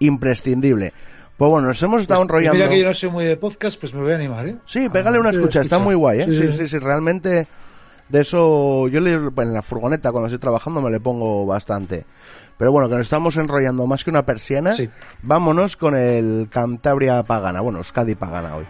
imprescindible. 0.00 0.92
Pues 1.36 1.50
bueno, 1.50 1.68
nos 1.68 1.82
hemos 1.82 2.02
estado 2.02 2.20
pues, 2.20 2.28
enrollando. 2.28 2.58
Mira 2.58 2.68
que 2.68 2.80
yo 2.80 2.88
no 2.88 2.94
soy 2.94 3.10
muy 3.10 3.24
de 3.24 3.36
podcast, 3.36 3.78
pues 3.80 3.94
me 3.94 4.02
voy 4.02 4.12
a 4.12 4.16
animar, 4.16 4.46
¿eh? 4.46 4.56
Sí, 4.66 4.88
pégale 4.88 5.18
una 5.18 5.30
escucha, 5.30 5.60
está 5.60 5.78
muy 5.78 5.94
guay, 5.94 6.20
¿eh? 6.20 6.26
sí, 6.28 6.52
sí, 6.56 6.68
sí 6.68 6.78
realmente 6.78 7.46
de 8.10 8.20
eso, 8.20 8.88
yo 8.88 9.00
le, 9.00 9.12
en 9.12 9.54
la 9.54 9.62
furgoneta 9.62 10.10
cuando 10.10 10.26
estoy 10.26 10.40
trabajando 10.40 10.82
me 10.82 10.90
le 10.90 11.00
pongo 11.00 11.46
bastante. 11.46 12.04
Pero 12.58 12.72
bueno, 12.72 12.88
que 12.88 12.96
nos 12.96 13.06
estamos 13.06 13.36
enrollando 13.36 13.86
más 13.86 14.04
que 14.04 14.10
una 14.10 14.26
persiana. 14.26 14.74
Vámonos 15.22 15.76
con 15.76 15.96
el 15.96 16.48
Cantabria 16.50 17.22
Pagana. 17.22 17.62
Bueno, 17.62 17.78
Euskadi 17.78 18.16
Pagana 18.16 18.56
hoy. 18.56 18.66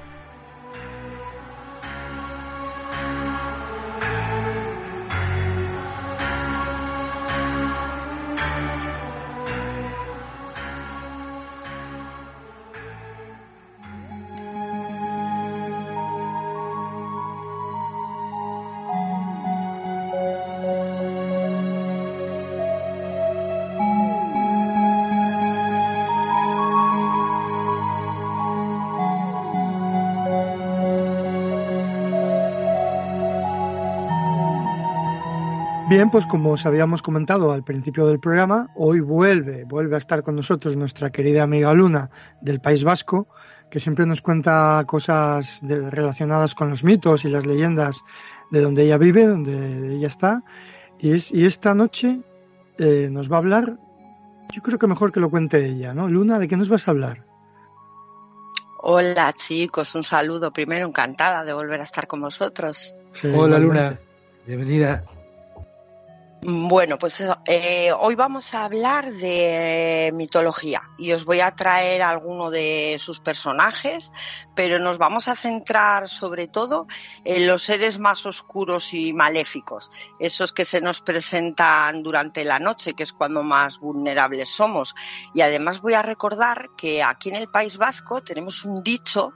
Bien, 36.11 36.23
pues 36.23 36.26
como 36.26 36.50
os 36.50 36.67
habíamos 36.67 37.02
comentado 37.02 37.52
al 37.52 37.62
principio 37.62 38.05
del 38.05 38.19
programa, 38.19 38.69
hoy 38.75 38.99
vuelve, 38.99 39.62
vuelve 39.62 39.95
a 39.95 39.99
estar 39.99 40.25
con 40.25 40.35
nosotros 40.35 40.75
nuestra 40.75 41.11
querida 41.11 41.45
amiga 41.45 41.73
Luna 41.73 42.11
del 42.40 42.61
País 42.61 42.83
Vasco, 42.83 43.29
que 43.71 43.79
siempre 43.79 44.07
nos 44.07 44.21
cuenta 44.21 44.83
cosas 44.88 45.61
relacionadas 45.62 46.57
con 46.57 46.69
los 46.69 46.83
mitos 46.83 47.25
y 47.25 47.29
las 47.29 47.47
leyendas 47.47 48.02
de 48.50 48.61
donde 48.61 48.87
ella 48.87 48.99
vive, 48.99 49.25
donde 49.25 49.95
ella 49.95 50.09
está. 50.09 50.43
Y, 50.99 51.12
es, 51.12 51.31
y 51.31 51.47
esta 51.47 51.76
noche 51.76 52.19
eh, 52.79 53.09
nos 53.09 53.31
va 53.31 53.37
a 53.37 53.38
hablar, 53.38 53.79
yo 54.52 54.62
creo 54.62 54.81
que 54.81 54.88
mejor 54.88 55.12
que 55.12 55.21
lo 55.21 55.31
cuente 55.31 55.64
ella, 55.64 55.95
¿no? 55.95 56.09
Luna, 56.09 56.40
¿de 56.40 56.49
qué 56.49 56.57
nos 56.57 56.69
vas 56.69 56.88
a 56.88 56.90
hablar? 56.90 57.25
Hola 58.79 59.33
chicos, 59.33 59.95
un 59.95 60.02
saludo. 60.02 60.52
Primero, 60.52 60.88
encantada 60.88 61.45
de 61.45 61.52
volver 61.52 61.81
a 61.81 61.85
estar 61.85 62.09
con 62.09 62.21
vosotros. 62.21 62.97
Hola 63.33 63.61
Luna, 63.61 63.97
bienvenida. 64.45 65.05
Bueno, 66.42 66.97
pues 66.97 67.23
eh, 67.44 67.92
hoy 67.99 68.14
vamos 68.14 68.54
a 68.54 68.64
hablar 68.64 69.12
de 69.12 70.11
mitología 70.14 70.80
y 70.97 71.12
os 71.12 71.26
voy 71.26 71.40
a 71.40 71.50
traer 71.50 72.00
alguno 72.00 72.50
de 72.50 72.97
sus 72.99 73.20
personajes, 73.20 74.11
pero 74.56 74.78
nos 74.78 74.97
vamos 74.97 75.28
a 75.28 75.37
centrar 75.37 76.09
sobre 76.09 76.49
todo 76.49 76.87
en 77.26 77.47
los 77.47 77.62
seres 77.64 77.99
más 77.99 78.25
oscuros 78.25 78.94
y 78.94 79.12
maléficos, 79.12 79.90
esos 80.18 80.54
que 80.54 80.64
se 80.64 80.80
nos 80.80 81.02
presentan 81.02 82.02
durante 82.02 82.42
la 82.47 82.59
noche, 82.59 82.94
que 82.94 83.02
es 83.02 83.12
cuando 83.12 83.42
más 83.42 83.78
vulnerables 83.78 84.49
somos. 84.49 84.94
Y 85.35 85.42
además 85.42 85.82
voy 85.82 85.92
a 85.92 86.00
recordar 86.00 86.70
que 86.75 87.02
aquí 87.02 87.28
en 87.28 87.37
el 87.37 87.50
País 87.50 87.76
Vasco 87.76 88.23
tenemos 88.23 88.64
un 88.64 88.82
dicho 88.82 89.35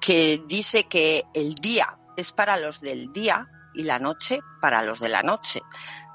que 0.00 0.42
dice 0.48 0.82
que 0.88 1.22
el 1.32 1.54
día 1.54 1.96
es 2.16 2.32
para 2.32 2.56
los 2.56 2.80
del 2.80 3.12
día 3.12 3.46
y 3.72 3.84
la 3.84 4.00
noche 4.00 4.40
para 4.60 4.82
los 4.82 4.98
de 4.98 5.08
la 5.08 5.22
noche 5.22 5.60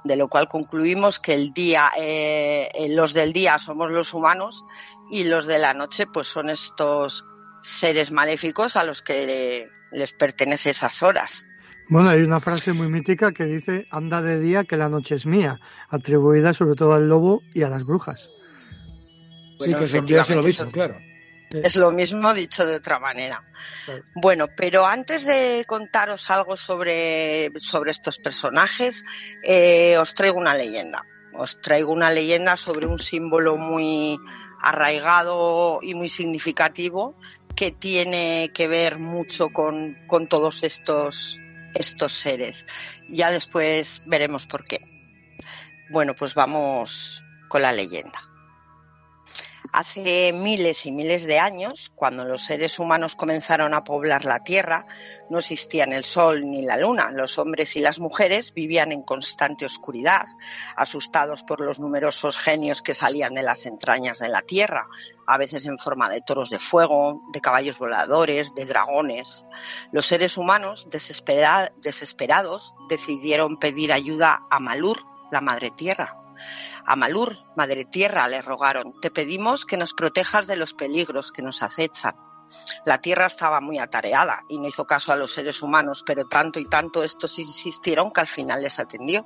de 0.04 0.16
lo 0.16 0.28
cual 0.28 0.48
concluimos 0.48 1.20
que 1.20 1.34
el 1.34 1.54
día, 1.54 1.90
eh, 2.00 2.70
los 2.90 3.14
del 3.14 3.34
día 3.34 3.60
somos 3.60 3.92
los 3.92 4.14
humanos 4.14 4.64
y 5.10 5.26
los 5.26 5.46
de 5.46 5.60
la 5.60 5.74
noche 5.74 6.08
pues 6.08 6.28
son 6.28 6.50
estos 6.50 7.26
seres 7.62 8.12
maléficos 8.12 8.76
a 8.76 8.84
los 8.84 9.02
que 9.02 9.68
les 9.92 10.14
pertenece 10.14 10.70
esas 10.70 11.04
horas. 11.04 11.46
Bueno, 11.90 12.10
hay 12.10 12.22
una 12.22 12.40
frase 12.40 12.72
muy 12.72 12.88
mítica 12.88 13.32
que 13.32 13.46
dice, 13.46 13.88
anda 13.90 14.22
de 14.22 14.40
día 14.40 14.64
que 14.64 14.78
la 14.78 14.90
noche 14.90 15.16
es 15.16 15.26
mía, 15.26 15.60
atribuida 15.90 16.54
sobre 16.54 16.76
todo 16.76 16.94
al 16.94 17.10
lobo 17.10 17.42
y 17.54 17.64
a 17.64 17.70
las 17.70 17.84
brujas. 17.84 18.30
sí, 19.60 19.74
que 19.74 19.88
son 20.24 20.36
lo 20.36 20.44
mismo, 20.44 20.72
claro. 20.72 21.09
Es 21.52 21.76
lo 21.76 21.92
mismo 21.92 22.34
dicho 22.34 22.66
de 22.66 22.76
otra 22.76 23.00
manera. 23.00 23.44
Bueno, 24.16 24.48
pero 24.56 24.86
antes 24.86 25.26
de 25.26 25.64
contaros 25.68 26.30
algo 26.30 26.56
sobre, 26.56 27.50
sobre 27.60 27.92
estos 27.92 28.20
personajes, 28.20 29.04
eh, 29.44 29.98
os 29.98 30.14
traigo 30.14 30.38
una 30.38 30.56
leyenda. 30.56 31.04
Os 31.34 31.60
traigo 31.62 31.92
una 31.92 32.12
leyenda 32.12 32.56
sobre 32.56 32.86
un 32.86 33.00
símbolo 33.00 33.58
muy 33.58 34.18
arraigado 34.62 35.80
y 35.82 35.94
muy 35.94 36.10
significativo 36.10 37.16
que 37.56 37.72
tiene 37.72 38.52
que 38.54 38.68
ver 38.68 39.00
mucho 39.00 39.50
con, 39.50 39.98
con 40.08 40.28
todos 40.28 40.64
estos, 40.64 41.40
estos 41.74 42.14
seres. 42.14 42.66
Ya 43.08 43.32
después 43.32 44.02
veremos 44.06 44.46
por 44.46 44.66
qué. 44.66 44.82
Bueno, 45.90 46.16
pues 46.16 46.36
vamos 46.36 47.24
con 47.48 47.64
la 47.64 47.74
leyenda. 47.74 48.29
Hace 49.72 50.34
miles 50.34 50.86
y 50.86 50.92
miles 50.92 51.26
de 51.26 51.40
años, 51.40 51.92
cuando 51.96 52.26
los 52.26 52.44
seres 52.44 52.80
humanos 52.80 53.16
comenzaron 53.16 53.74
a 53.74 53.84
poblar 53.84 54.26
la 54.26 54.44
Tierra, 54.44 54.86
no 55.30 55.38
existían 55.38 55.94
el 55.94 56.04
Sol 56.04 56.42
ni 56.42 56.64
la 56.64 56.78
Luna. 56.78 57.12
Los 57.12 57.38
hombres 57.38 57.76
y 57.76 57.80
las 57.80 58.00
mujeres 58.00 58.54
vivían 58.54 58.92
en 58.92 59.04
constante 59.04 59.66
oscuridad, 59.66 60.26
asustados 60.76 61.44
por 61.44 61.62
los 61.62 61.80
numerosos 61.80 62.38
genios 62.38 62.82
que 62.82 62.96
salían 62.96 63.36
de 63.36 63.44
las 63.44 63.68
entrañas 63.68 64.18
de 64.18 64.30
la 64.30 64.42
Tierra, 64.42 64.88
a 65.28 65.38
veces 65.38 65.68
en 65.68 65.78
forma 65.78 66.10
de 66.10 66.22
toros 66.22 66.50
de 66.50 66.58
fuego, 66.58 67.22
de 67.32 67.42
caballos 67.42 67.78
voladores, 67.78 68.56
de 68.56 68.66
dragones. 68.66 69.46
Los 69.92 70.08
seres 70.08 70.36
humanos, 70.38 70.88
desesperados, 70.90 72.74
decidieron 72.90 73.58
pedir 73.60 73.94
ayuda 73.94 74.42
a 74.50 74.60
Malur, 74.60 74.98
la 75.32 75.42
Madre 75.42 75.70
Tierra. 75.70 76.16
A 76.86 76.96
Malur, 76.96 77.38
Madre 77.56 77.86
Tierra, 77.86 78.28
le 78.28 78.42
rogaron, 78.42 78.94
te 79.02 79.12
pedimos 79.12 79.66
que 79.66 79.78
nos 79.78 79.94
protejas 79.94 80.48
de 80.48 80.56
los 80.56 80.74
peligros 80.74 81.32
que 81.32 81.42
nos 81.42 81.62
acechan. 81.62 82.16
La 82.86 83.00
tierra 83.00 83.28
estaba 83.28 83.62
muy 83.62 83.80
atareada 83.80 84.44
y 84.50 84.58
no 84.58 84.68
hizo 84.68 84.86
caso 84.86 85.12
a 85.12 85.16
los 85.16 85.34
seres 85.34 85.62
humanos, 85.62 86.04
pero 86.06 86.28
tanto 86.28 86.60
y 86.60 86.66
tanto 86.66 87.04
estos 87.04 87.38
insistieron 87.38 88.12
que 88.12 88.22
al 88.22 88.28
final 88.28 88.64
les 88.64 88.80
atendió. 88.80 89.26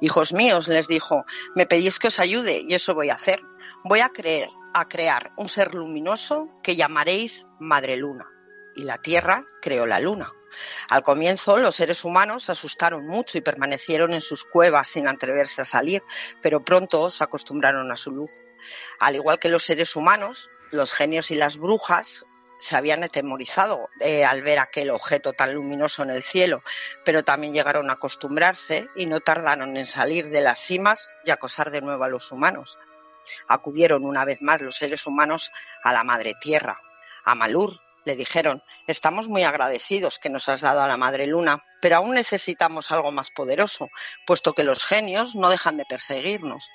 Hijos 0.00 0.32
míos, 0.32 0.68
les 0.68 0.86
dijo, 0.86 1.24
me 1.54 1.66
pedís 1.66 1.98
que 1.98 2.08
os 2.08 2.20
ayude 2.20 2.64
y 2.68 2.74
eso 2.74 2.94
voy 2.94 3.10
a 3.10 3.14
hacer. 3.14 3.40
Voy 3.84 4.00
a 4.00 4.10
creer, 4.10 4.48
a 4.74 4.86
crear 4.86 5.32
un 5.36 5.48
ser 5.48 5.74
luminoso 5.74 6.48
que 6.62 6.76
llamaréis 6.76 7.46
Madre 7.58 7.96
Luna. 7.96 8.26
Y 8.76 8.84
la 8.84 8.98
tierra 8.98 9.44
creó 9.60 9.86
la 9.86 10.00
luna. 10.00 10.30
Al 10.88 11.02
comienzo, 11.02 11.58
los 11.58 11.76
seres 11.76 12.04
humanos 12.04 12.44
se 12.44 12.52
asustaron 12.52 13.06
mucho 13.06 13.38
y 13.38 13.40
permanecieron 13.40 14.14
en 14.14 14.20
sus 14.20 14.44
cuevas 14.44 14.88
sin 14.88 15.08
atreverse 15.08 15.62
a 15.62 15.64
salir, 15.64 16.02
pero 16.40 16.64
pronto 16.64 17.10
se 17.10 17.24
acostumbraron 17.24 17.90
a 17.92 17.96
su 17.96 18.10
luz. 18.10 18.30
Al 18.98 19.14
igual 19.14 19.38
que 19.38 19.48
los 19.48 19.64
seres 19.64 19.96
humanos, 19.96 20.50
los 20.70 20.92
genios 20.92 21.30
y 21.30 21.34
las 21.34 21.56
brujas 21.56 22.26
se 22.62 22.76
habían 22.76 23.02
atemorizado 23.02 23.88
eh, 23.98 24.24
al 24.24 24.42
ver 24.42 24.60
aquel 24.60 24.90
objeto 24.90 25.32
tan 25.32 25.52
luminoso 25.52 26.04
en 26.04 26.10
el 26.10 26.22
cielo, 26.22 26.62
pero 27.04 27.24
también 27.24 27.52
llegaron 27.52 27.90
a 27.90 27.94
acostumbrarse 27.94 28.86
y 28.94 29.06
no 29.06 29.18
tardaron 29.18 29.76
en 29.76 29.86
salir 29.88 30.28
de 30.30 30.42
las 30.42 30.60
cimas 30.60 31.10
y 31.24 31.32
acosar 31.32 31.72
de 31.72 31.80
nuevo 31.80 32.04
a 32.04 32.08
los 32.08 32.30
humanos. 32.30 32.78
Acudieron 33.48 34.04
una 34.04 34.24
vez 34.24 34.40
más 34.42 34.60
los 34.60 34.76
seres 34.76 35.06
humanos 35.06 35.50
a 35.82 35.92
la 35.92 36.04
Madre 36.04 36.34
Tierra, 36.40 36.80
a 37.24 37.34
Malur, 37.34 37.80
le 38.04 38.16
dijeron, 38.16 38.62
estamos 38.86 39.28
muy 39.28 39.44
agradecidos 39.44 40.18
que 40.18 40.30
nos 40.30 40.48
has 40.48 40.60
dado 40.60 40.80
a 40.80 40.88
la 40.88 40.96
Madre 40.96 41.26
Luna, 41.26 41.64
pero 41.80 41.96
aún 41.96 42.14
necesitamos 42.14 42.90
algo 42.90 43.12
más 43.12 43.30
poderoso, 43.30 43.88
puesto 44.26 44.52
que 44.52 44.64
los 44.64 44.84
genios 44.84 45.34
no 45.34 45.50
dejan 45.50 45.76
de 45.76 45.84
perseguirnos. 45.84 46.68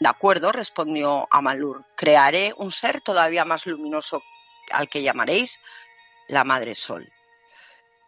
De 0.00 0.08
acuerdo, 0.08 0.52
respondió 0.52 1.26
Amalur, 1.30 1.86
crearé 1.96 2.52
un 2.56 2.70
ser 2.70 3.00
todavía 3.00 3.44
más 3.44 3.66
luminoso 3.66 4.22
al 4.70 4.88
que 4.88 5.02
llamaréis 5.02 5.58
la 6.28 6.44
Madre 6.44 6.74
Sol. 6.74 7.10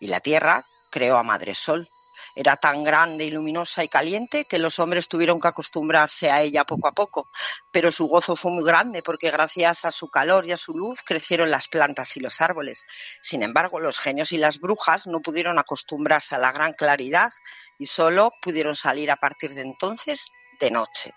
Y 0.00 0.08
la 0.08 0.20
Tierra 0.20 0.64
creó 0.90 1.16
a 1.16 1.22
Madre 1.22 1.54
Sol. 1.54 1.88
Era 2.35 2.56
tan 2.56 2.85
grande 2.85 3.25
y 3.25 3.30
luminosa 3.30 3.85
y 3.85 3.88
caliente 3.88 4.44
que 4.44 4.58
los 4.58 4.78
hombres 4.78 5.08
tuvieron 5.08 5.40
que 5.40 5.49
acostumbrarse 5.49 6.30
a 6.30 6.42
ella 6.42 6.64
poco 6.64 6.88
a 6.88 6.92
poco, 6.92 7.28
pero 7.73 7.90
su 7.90 8.06
gozo 8.06 8.37
fue 8.37 8.52
muy 8.52 8.64
grande 8.64 9.02
porque 9.02 9.30
gracias 9.30 9.85
a 9.85 9.92
su 9.92 10.08
calor 10.08 10.47
y 10.47 10.52
a 10.52 10.56
su 10.56 10.73
luz 10.73 11.02
crecieron 11.04 11.50
las 11.50 11.68
plantas 11.68 12.16
y 12.16 12.20
los 12.20 12.40
árboles. 12.40 12.85
Sin 13.23 13.42
embargo, 13.42 13.80
los 13.80 13.99
genios 13.99 14.32
y 14.32 14.38
las 14.38 14.61
brujas 14.61 15.06
no 15.06 15.20
pudieron 15.20 15.58
acostumbrarse 15.58 16.35
a 16.35 16.38
la 16.38 16.52
gran 16.52 16.73
claridad 16.73 17.30
y 17.78 17.87
solo 17.87 18.30
pudieron 18.42 18.76
salir 18.76 19.11
a 19.11 19.16
partir 19.16 19.54
de 19.54 19.62
entonces 19.62 20.26
de 20.61 20.70
noche. 20.70 21.12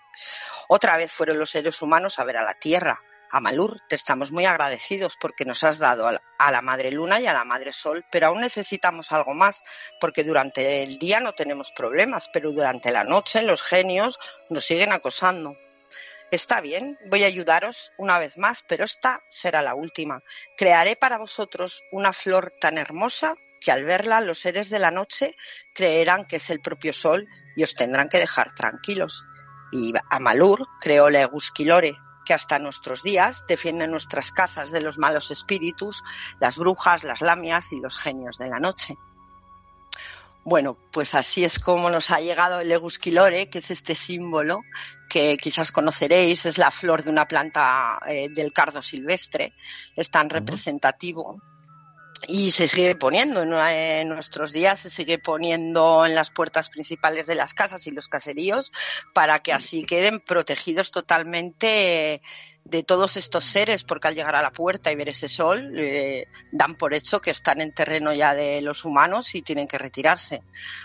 Otra 0.68 0.96
vez 0.96 1.12
fueron 1.12 1.38
los 1.38 1.50
seres 1.50 1.82
humanos 1.82 2.18
a 2.18 2.24
ver 2.24 2.36
a 2.36 2.44
la 2.44 2.54
Tierra. 2.54 3.00
Amalur, 3.34 3.80
te 3.88 3.96
estamos 3.96 4.30
muy 4.30 4.44
agradecidos 4.44 5.16
porque 5.18 5.46
nos 5.46 5.64
has 5.64 5.78
dado 5.78 6.06
a 6.06 6.52
la 6.52 6.60
Madre 6.60 6.90
Luna 6.92 7.18
y 7.18 7.26
a 7.26 7.32
la 7.32 7.46
Madre 7.46 7.72
Sol, 7.72 8.04
pero 8.12 8.26
aún 8.26 8.42
necesitamos 8.42 9.10
algo 9.10 9.32
más, 9.32 9.62
porque 10.00 10.22
durante 10.22 10.82
el 10.82 10.98
día 10.98 11.18
no 11.18 11.32
tenemos 11.32 11.72
problemas, 11.72 12.28
pero 12.30 12.52
durante 12.52 12.92
la 12.92 13.04
noche 13.04 13.42
los 13.42 13.62
genios 13.62 14.18
nos 14.50 14.66
siguen 14.66 14.92
acosando. 14.92 15.56
Está 16.30 16.60
bien, 16.60 16.98
voy 17.10 17.24
a 17.24 17.26
ayudaros 17.26 17.92
una 17.96 18.18
vez 18.18 18.36
más, 18.36 18.64
pero 18.68 18.84
esta 18.84 19.20
será 19.30 19.62
la 19.62 19.74
última. 19.74 20.20
Crearé 20.58 20.94
para 20.94 21.16
vosotros 21.16 21.82
una 21.90 22.12
flor 22.12 22.52
tan 22.60 22.76
hermosa 22.76 23.34
que 23.62 23.72
al 23.72 23.84
verla 23.84 24.20
los 24.20 24.40
seres 24.40 24.68
de 24.68 24.78
la 24.78 24.90
noche 24.90 25.34
creerán 25.74 26.26
que 26.26 26.36
es 26.36 26.50
el 26.50 26.60
propio 26.60 26.92
sol 26.92 27.26
y 27.56 27.62
os 27.62 27.74
tendrán 27.76 28.10
que 28.10 28.18
dejar 28.18 28.52
tranquilos. 28.52 29.24
Y 29.72 29.94
Amalur 30.10 30.66
creó 30.82 31.08
la 31.08 31.22
Egusquilore, 31.22 31.96
que 32.24 32.34
hasta 32.34 32.58
nuestros 32.58 33.02
días 33.02 33.44
defiende 33.48 33.86
nuestras 33.88 34.32
casas 34.32 34.70
de 34.70 34.80
los 34.80 34.98
malos 34.98 35.30
espíritus, 35.30 36.02
las 36.40 36.56
brujas, 36.56 37.04
las 37.04 37.20
lamias 37.20 37.72
y 37.72 37.80
los 37.80 37.96
genios 37.98 38.38
de 38.38 38.48
la 38.48 38.58
noche. 38.58 38.96
Bueno, 40.44 40.76
pues 40.90 41.14
así 41.14 41.44
es 41.44 41.60
como 41.60 41.88
nos 41.88 42.10
ha 42.10 42.20
llegado 42.20 42.60
el 42.60 42.72
Egusquilore, 42.72 43.48
que 43.48 43.58
es 43.58 43.70
este 43.70 43.94
símbolo 43.94 44.60
que 45.08 45.36
quizás 45.36 45.70
conoceréis, 45.70 46.46
es 46.46 46.58
la 46.58 46.72
flor 46.72 47.04
de 47.04 47.10
una 47.10 47.28
planta 47.28 48.00
eh, 48.08 48.28
del 48.28 48.52
cardo 48.52 48.82
silvestre, 48.82 49.54
es 49.94 50.10
tan 50.10 50.30
representativo 50.30 51.40
y 52.28 52.50
se 52.50 52.66
sigue 52.66 52.94
poniendo 52.94 53.42
en 53.42 54.08
nuestros 54.08 54.52
días, 54.52 54.80
se 54.80 54.90
sigue 54.90 55.18
poniendo 55.18 56.06
en 56.06 56.14
las 56.14 56.30
puertas 56.30 56.70
principales 56.70 57.26
de 57.26 57.34
las 57.34 57.54
casas 57.54 57.86
y 57.86 57.90
los 57.90 58.08
caseríos 58.08 58.72
para 59.12 59.40
que 59.40 59.52
así 59.52 59.84
queden 59.84 60.20
protegidos 60.20 60.90
totalmente 60.90 62.22
de 62.64 62.82
todos 62.84 63.16
estos 63.16 63.44
seres, 63.44 63.82
porque 63.82 64.08
al 64.08 64.14
llegar 64.14 64.36
a 64.36 64.42
la 64.42 64.52
puerta 64.52 64.92
y 64.92 64.96
ver 64.96 65.08
ese 65.08 65.28
sol, 65.28 65.74
eh, 65.76 66.26
dan 66.52 66.76
por 66.76 66.94
hecho 66.94 67.20
que 67.20 67.30
están 67.30 67.60
en 67.60 67.72
terreno 67.72 68.14
ya 68.14 68.34
de 68.34 68.62
los 68.62 68.84
humanos 68.84 69.34
y 69.34 69.42
tienen 69.42 69.66
que 69.66 69.78
retirarse. 69.78 70.42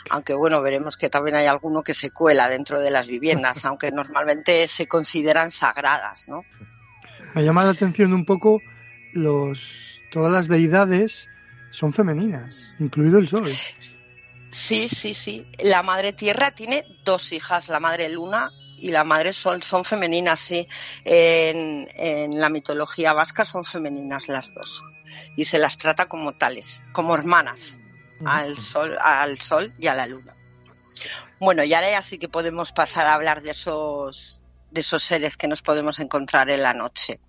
Aunque 0.10 0.34
bueno, 0.34 0.62
veremos 0.62 0.98
que 0.98 1.10
también 1.10 1.36
hay 1.36 1.46
alguno 1.46 1.84
que 1.84 1.94
se 1.94 2.10
cuela 2.10 2.50
dentro 2.50 2.82
de 2.82 2.92
las 2.92 3.08
viviendas, 3.08 3.64
aunque 3.66 3.92
normalmente 3.92 4.68
se 4.68 4.88
consideran 4.88 5.52
sagradas, 5.52 6.28
¿no? 6.28 6.44
Me 7.36 7.44
llama 7.44 7.64
la 7.64 7.72
atención 7.72 8.14
un 8.14 8.26
poco 8.26 8.60
los 9.14 10.02
todas 10.12 10.32
las 10.32 10.48
deidades 10.48 11.28
son 11.72 11.94
femeninas, 11.94 12.72
incluido 12.80 13.20
el 13.20 13.28
sol. 13.28 13.52
Sí, 14.50 14.90
sí, 14.90 15.14
sí. 15.14 15.48
La 15.60 15.84
madre 15.84 16.14
tierra 16.14 16.52
tiene 16.52 16.86
dos 17.04 17.32
hijas, 17.32 17.68
la 17.70 17.80
madre 17.80 18.10
luna 18.10 18.52
y 18.78 18.92
la 18.92 19.04
madre 19.04 19.34
sol 19.34 19.62
son 19.64 19.84
femeninas, 19.84 20.40
sí. 20.40 20.68
En, 21.04 22.40
la 22.40 22.50
mitología 22.50 23.14
vasca 23.14 23.46
son 23.46 23.66
femeninas 23.66 24.28
las 24.28 24.54
dos. 24.54 24.84
Y 25.36 25.46
se 25.46 25.60
las 25.60 25.78
trata 25.78 26.08
como 26.08 26.38
tales, 26.38 26.84
como 26.94 27.16
hermanas, 27.16 27.80
al 28.26 28.58
sol, 28.58 28.98
al 29.00 29.40
sol 29.40 29.74
y 29.80 29.88
a 29.88 29.96
la 29.96 30.08
luna. 30.08 30.36
Bueno, 31.40 31.64
y 31.64 31.74
ahora 31.74 31.90
ya 31.90 32.02
sí 32.02 32.18
que 32.18 32.30
podemos 32.30 32.72
pasar 32.72 33.08
a 33.08 33.14
hablar 33.14 33.42
de 33.42 33.52
esos, 33.52 34.42
de 34.72 34.82
esos 34.82 35.04
seres 35.04 35.38
que 35.38 35.48
nos 35.48 35.62
podemos 35.62 36.00
encontrar 36.00 36.50
en 36.50 36.64
la 36.64 36.74
noche. 36.74 37.20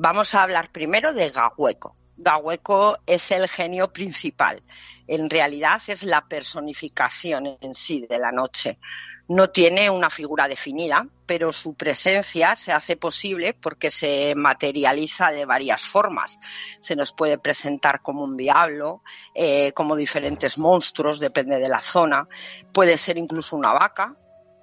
Vamos 0.00 0.32
a 0.36 0.44
hablar 0.44 0.70
primero 0.70 1.12
de 1.12 1.28
Gahueco. 1.28 1.96
Gahueco 2.16 2.98
es 3.04 3.32
el 3.32 3.48
genio 3.48 3.92
principal. 3.92 4.62
En 5.08 5.28
realidad 5.28 5.82
es 5.88 6.04
la 6.04 6.28
personificación 6.28 7.58
en 7.60 7.74
sí 7.74 8.06
de 8.08 8.20
la 8.20 8.30
noche. 8.30 8.78
No 9.26 9.50
tiene 9.50 9.90
una 9.90 10.08
figura 10.08 10.46
definida, 10.46 11.04
pero 11.26 11.52
su 11.52 11.74
presencia 11.74 12.54
se 12.54 12.70
hace 12.70 12.96
posible 12.96 13.54
porque 13.54 13.90
se 13.90 14.36
materializa 14.36 15.32
de 15.32 15.46
varias 15.46 15.82
formas. 15.82 16.38
Se 16.78 16.94
nos 16.94 17.12
puede 17.12 17.36
presentar 17.36 18.00
como 18.00 18.22
un 18.22 18.36
diablo, 18.36 19.02
eh, 19.34 19.72
como 19.72 19.96
diferentes 19.96 20.58
monstruos, 20.58 21.18
depende 21.18 21.58
de 21.58 21.68
la 21.68 21.80
zona. 21.80 22.28
Puede 22.72 22.96
ser 22.98 23.18
incluso 23.18 23.56
una 23.56 23.72
vaca 23.72 24.14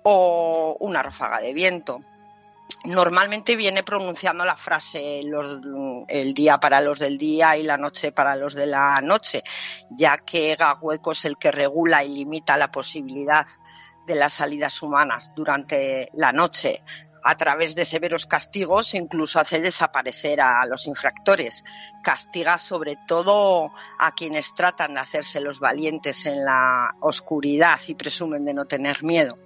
o 0.04 0.78
una 0.80 1.04
ráfaga 1.04 1.41
de 1.41 1.54
viento 1.54 2.06
normalmente 2.86 3.56
viene 3.56 3.84
pronunciando 3.84 4.45
la 4.45 4.56
frase 4.56 5.19
el 5.19 6.34
día 6.34 6.60
para 6.60 6.82
los 6.82 7.00
del 7.00 7.17
día 7.17 7.58
y 7.58 7.63
la 7.63 7.78
noche 7.78 8.12
para 8.12 8.36
los 8.36 8.54
de 8.54 8.67
la 8.67 9.02
noche, 9.02 9.43
ya 9.89 10.17
que 10.19 10.56
Gahueco 10.56 11.12
es 11.12 11.26
el 11.26 11.38
que 11.38 11.52
regula 11.52 12.04
y 12.04 12.10
limita 12.10 12.58
la 12.58 12.71
posibilidad 12.71 13.45
de 14.06 14.15
las 14.15 14.36
salidas 14.36 14.82
humanas 14.82 15.34
durante 15.36 16.10
la 16.13 16.32
noche. 16.32 16.84
A 17.28 17.36
través 17.38 17.74
de 17.74 17.86
severos 17.86 18.28
castigos 18.28 18.93
incluso 18.93 19.39
hace 19.39 19.60
desaparecer 19.60 20.41
a 20.41 20.63
los 20.67 20.86
infractores. 20.86 21.63
Castiga 22.04 22.60
sobre 22.60 22.98
todo 23.08 23.71
a 23.98 24.12
quienes 24.12 24.54
tratan 24.54 24.93
de 24.93 25.00
hacerse 25.00 25.41
los 25.41 25.60
valientes 25.60 26.28
en 26.28 26.45
la 26.45 26.95
oscuridad 27.02 27.80
y 27.88 27.95
presumen 27.95 28.45
de 28.45 28.54
no 28.54 28.65
tener 28.65 29.04
miedo. 29.04 29.39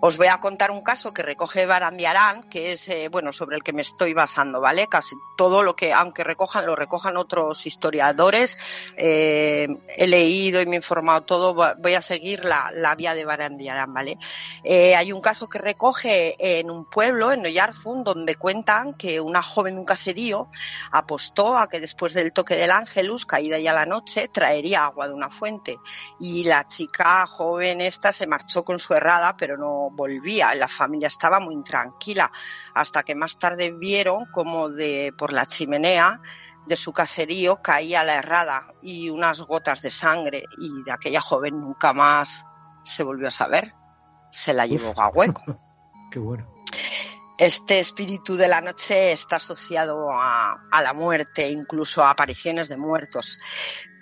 Os 0.00 0.16
voy 0.16 0.28
a 0.28 0.38
contar 0.38 0.70
un 0.70 0.82
caso 0.82 1.12
que 1.12 1.24
recoge 1.24 1.66
Barandiarán, 1.66 2.44
que 2.44 2.72
es, 2.72 2.88
eh, 2.88 3.08
bueno, 3.10 3.32
sobre 3.32 3.56
el 3.56 3.64
que 3.64 3.72
me 3.72 3.82
estoy 3.82 4.14
basando, 4.14 4.60
¿vale? 4.60 4.86
Casi 4.86 5.16
todo 5.36 5.64
lo 5.64 5.74
que, 5.74 5.92
aunque 5.92 6.22
recojan, 6.22 6.66
lo 6.66 6.76
recojan 6.76 7.16
otros 7.16 7.66
historiadores, 7.66 8.58
eh, 8.96 9.66
he 9.96 10.06
leído 10.06 10.60
y 10.60 10.66
me 10.66 10.76
he 10.76 10.76
informado 10.76 11.22
todo, 11.22 11.74
voy 11.78 11.94
a 11.94 12.00
seguir 12.00 12.44
la, 12.44 12.70
la 12.72 12.94
vía 12.94 13.14
de 13.14 13.24
Barandiarán, 13.24 13.92
¿vale? 13.92 14.18
Eh, 14.62 14.94
hay 14.94 15.12
un 15.12 15.20
caso 15.20 15.48
que 15.48 15.58
recoge 15.58 16.36
en 16.60 16.70
un 16.70 16.84
pueblo, 16.84 17.32
en 17.32 17.44
Oyarzun, 17.44 18.04
donde 18.04 18.36
cuentan 18.36 18.94
que 18.94 19.20
una 19.20 19.42
joven 19.42 19.74
de 19.74 19.80
un 19.80 19.86
caserío 19.86 20.48
apostó 20.92 21.58
a 21.58 21.68
que 21.68 21.80
después 21.80 22.14
del 22.14 22.32
toque 22.32 22.54
del 22.54 22.70
ángelus, 22.70 23.26
caída 23.26 23.58
ya 23.58 23.72
la 23.72 23.84
noche, 23.84 24.28
traería 24.28 24.84
agua 24.84 25.08
de 25.08 25.14
una 25.14 25.28
fuente. 25.28 25.76
Y 26.20 26.44
la 26.44 26.64
chica 26.68 27.26
joven 27.26 27.80
esta 27.80 28.12
se 28.12 28.28
marchó 28.28 28.64
con 28.64 28.78
su 28.78 28.94
errada, 28.94 29.36
pero 29.38 29.56
no 29.56 29.90
volvía. 29.90 30.54
La 30.54 30.68
familia 30.68 31.08
estaba 31.08 31.40
muy 31.40 31.54
intranquila 31.54 32.30
hasta 32.74 33.02
que 33.02 33.14
más 33.14 33.38
tarde 33.38 33.72
vieron 33.72 34.26
como 34.32 34.68
de 34.68 35.12
por 35.16 35.32
la 35.32 35.46
chimenea 35.46 36.20
de 36.66 36.76
su 36.76 36.92
caserío 36.92 37.62
caía 37.62 38.04
la 38.04 38.16
errada 38.16 38.74
y 38.82 39.08
unas 39.08 39.40
gotas 39.40 39.80
de 39.80 39.90
sangre 39.90 40.44
y 40.58 40.82
de 40.84 40.92
aquella 40.92 41.20
joven 41.20 41.58
nunca 41.58 41.94
más 41.94 42.44
se 42.84 43.02
volvió 43.02 43.28
a 43.28 43.32
saber. 43.32 43.74
Se 44.30 44.52
la 44.52 44.66
llevó 44.66 44.92
a 45.00 45.08
hueco. 45.08 45.42
Qué 46.10 46.18
bueno. 46.18 46.46
Este 47.38 47.78
espíritu 47.78 48.36
de 48.36 48.48
la 48.48 48.60
noche 48.60 49.12
está 49.12 49.36
asociado 49.36 50.10
a, 50.12 50.82
la 50.82 50.92
muerte, 50.92 51.48
incluso 51.48 52.02
a 52.02 52.10
apariciones 52.10 52.68
de 52.68 52.76
muertos. 52.76 53.38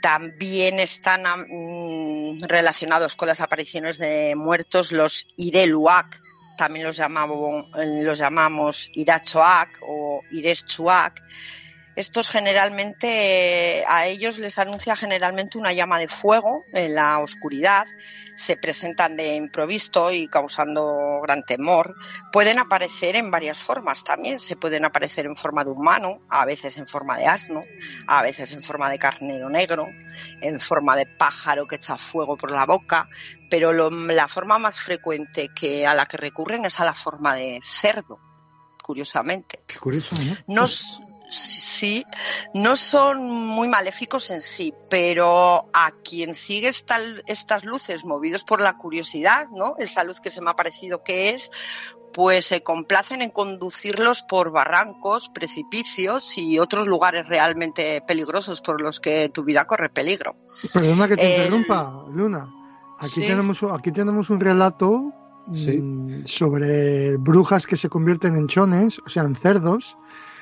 También 0.00 0.80
están 0.80 1.22
mm, 1.22 2.44
relacionados 2.44 3.14
con 3.14 3.28
las 3.28 3.42
apariciones 3.42 3.98
de 3.98 4.34
muertos 4.36 4.90
los 4.90 5.28
Ireluak, 5.36 6.22
también 6.56 6.86
los 6.86 6.96
llamamos, 6.96 7.66
los 7.74 8.16
llamamos 8.16 8.90
Irachoak 8.94 9.80
o 9.82 10.22
Ireschuak, 10.30 11.20
estos 11.96 12.28
generalmente, 12.28 13.82
a 13.88 14.06
ellos 14.06 14.38
les 14.38 14.58
anuncia 14.58 14.94
generalmente 14.94 15.56
una 15.56 15.72
llama 15.72 15.98
de 15.98 16.08
fuego 16.08 16.62
en 16.74 16.94
la 16.94 17.18
oscuridad, 17.20 17.86
se 18.36 18.58
presentan 18.58 19.16
de 19.16 19.34
improviso 19.34 20.12
y 20.12 20.28
causando 20.28 21.20
gran 21.22 21.42
temor. 21.44 21.94
Pueden 22.30 22.58
aparecer 22.58 23.16
en 23.16 23.30
varias 23.30 23.58
formas 23.58 24.04
también, 24.04 24.38
se 24.38 24.56
pueden 24.56 24.84
aparecer 24.84 25.24
en 25.24 25.36
forma 25.36 25.64
de 25.64 25.70
humano, 25.70 26.20
a 26.28 26.44
veces 26.44 26.76
en 26.76 26.86
forma 26.86 27.16
de 27.16 27.26
asno, 27.26 27.62
a 28.06 28.22
veces 28.22 28.52
en 28.52 28.62
forma 28.62 28.90
de 28.90 28.98
carnero 28.98 29.48
negro, 29.48 29.88
en 30.42 30.60
forma 30.60 30.96
de 30.96 31.06
pájaro 31.06 31.66
que 31.66 31.76
echa 31.76 31.96
fuego 31.96 32.36
por 32.36 32.50
la 32.50 32.66
boca, 32.66 33.08
pero 33.48 33.72
la 33.72 34.28
forma 34.28 34.58
más 34.58 34.78
frecuente 34.78 35.48
que 35.58 35.86
a 35.86 35.94
la 35.94 36.04
que 36.04 36.18
recurren 36.18 36.66
es 36.66 36.78
a 36.78 36.84
la 36.84 36.94
forma 36.94 37.34
de 37.36 37.60
cerdo 37.64 38.20
curiosamente. 38.82 39.64
Qué 39.66 39.78
curioso, 39.78 40.14
¿no? 40.46 40.66
Sí, 41.28 42.04
no 42.54 42.76
son 42.76 43.24
muy 43.24 43.68
maléficos 43.68 44.30
en 44.30 44.40
sí, 44.40 44.72
pero 44.88 45.68
a 45.72 45.90
quien 46.04 46.34
sigue 46.34 46.68
estas 46.68 47.64
luces 47.64 48.04
movidos 48.04 48.44
por 48.44 48.60
la 48.60 48.76
curiosidad, 48.76 49.48
¿no? 49.54 49.74
Esa 49.78 50.04
luz 50.04 50.20
que 50.20 50.30
se 50.30 50.40
me 50.40 50.50
ha 50.50 50.54
parecido 50.54 51.02
que 51.02 51.30
es, 51.30 51.50
pues 52.12 52.46
se 52.46 52.62
complacen 52.62 53.20
en 53.20 53.30
conducirlos 53.30 54.22
por 54.22 54.50
barrancos, 54.50 55.28
precipicios 55.28 56.38
y 56.38 56.58
otros 56.58 56.86
lugares 56.86 57.28
realmente 57.28 58.00
peligrosos 58.06 58.62
por 58.62 58.80
los 58.80 59.00
que 59.00 59.28
tu 59.28 59.44
vida 59.44 59.66
corre 59.66 59.90
peligro. 59.90 60.36
Perdona 60.72 61.08
que 61.08 61.16
te 61.16 61.28
interrumpa, 61.28 62.04
Luna. 62.10 62.48
Aquí 62.98 63.20
Sí. 63.20 63.26
tenemos 63.26 63.62
aquí 63.64 63.92
tenemos 63.92 64.30
un 64.30 64.40
relato 64.40 65.12
Sí. 65.52 65.78
mm, 65.78 66.24
sobre 66.24 67.18
brujas 67.18 67.66
que 67.66 67.76
se 67.76 67.88
convierten 67.90 68.34
en 68.34 68.48
chones, 68.48 68.98
o 69.04 69.08
sea, 69.10 69.22
en 69.24 69.34
cerdos, 69.34 69.98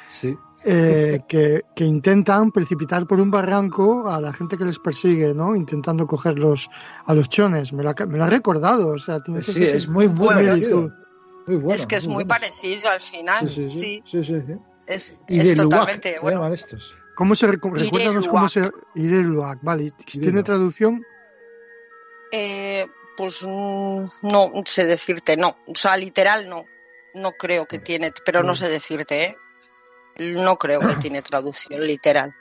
Sí. 0.09 0.39
Eh, 0.65 1.21
que, 1.29 1.63
que 1.77 1.85
intentan 1.85 2.51
precipitar 2.51 3.07
por 3.07 3.21
un 3.21 3.31
barranco 3.31 4.09
a 4.11 4.21
la 4.21 4.33
gente 4.33 4.57
que 4.57 4.65
les 4.65 4.79
persigue, 4.79 5.35
¿no? 5.35 5.55
Intentando 5.55 6.07
cogerlos 6.07 6.69
a 7.05 7.15
los 7.15 7.29
chones. 7.29 7.73
Me 7.73 7.83
lo 7.83 7.91
ha, 7.91 8.07
me 8.07 8.19
lo 8.19 8.25
ha 8.25 8.31
recordado, 8.31 8.89
o 8.89 8.99
sea, 8.99 9.21
tiene 9.23 9.43
Sí, 9.43 9.63
es 9.63 9.89
muy, 9.89 10.09
muy 10.09 10.27
Bueno, 10.27 10.49
parecido. 10.49 10.91
Muy 11.47 11.57
bueno. 11.57 11.75
es 11.75 11.87
que 11.87 11.97
es 11.97 12.07
muy 12.07 12.25
bueno. 12.25 12.29
parecido 12.29 12.89
al 12.91 13.01
final. 13.01 13.49
Sí, 13.49 13.55
sí, 13.55 13.69
sí. 13.69 13.81
sí. 13.81 14.03
sí, 14.07 14.25
sí, 14.25 14.43
sí. 14.47 14.55
Es, 14.87 15.15
Y 15.29 15.41
es 15.41 15.49
de 15.49 15.55
totalmente 15.55 16.15
se 16.15 16.19
bueno. 16.21 16.41
¿Cómo 17.15 17.35
se 17.37 17.47
recu- 17.47 17.73
Iré 17.77 17.85
recuérdanos 17.85 18.29
cómo 18.29 18.49
se 18.49 18.71
vale, 19.63 19.93
¿tiene 20.21 20.43
traducción? 20.43 21.03
Eh, 22.33 22.87
pues 23.17 23.43
mm, 23.43 24.07
no 24.23 24.53
sé 24.65 24.85
decirte, 24.87 25.37
no. 25.37 25.57
O 25.67 25.75
sea, 25.75 25.97
literal 25.97 26.49
no. 26.49 26.65
No 27.15 27.31
creo 27.33 27.67
que 27.67 27.79
tiene, 27.79 28.13
pero 28.25 28.43
no 28.43 28.57
sé 28.57 28.69
decirte, 28.69 29.25
¿eh? 29.25 29.37
No 30.17 30.57
creo 30.57 30.81
que 30.81 30.95
tiene 30.97 31.23
traducción 31.23 31.87
literal. 31.87 32.35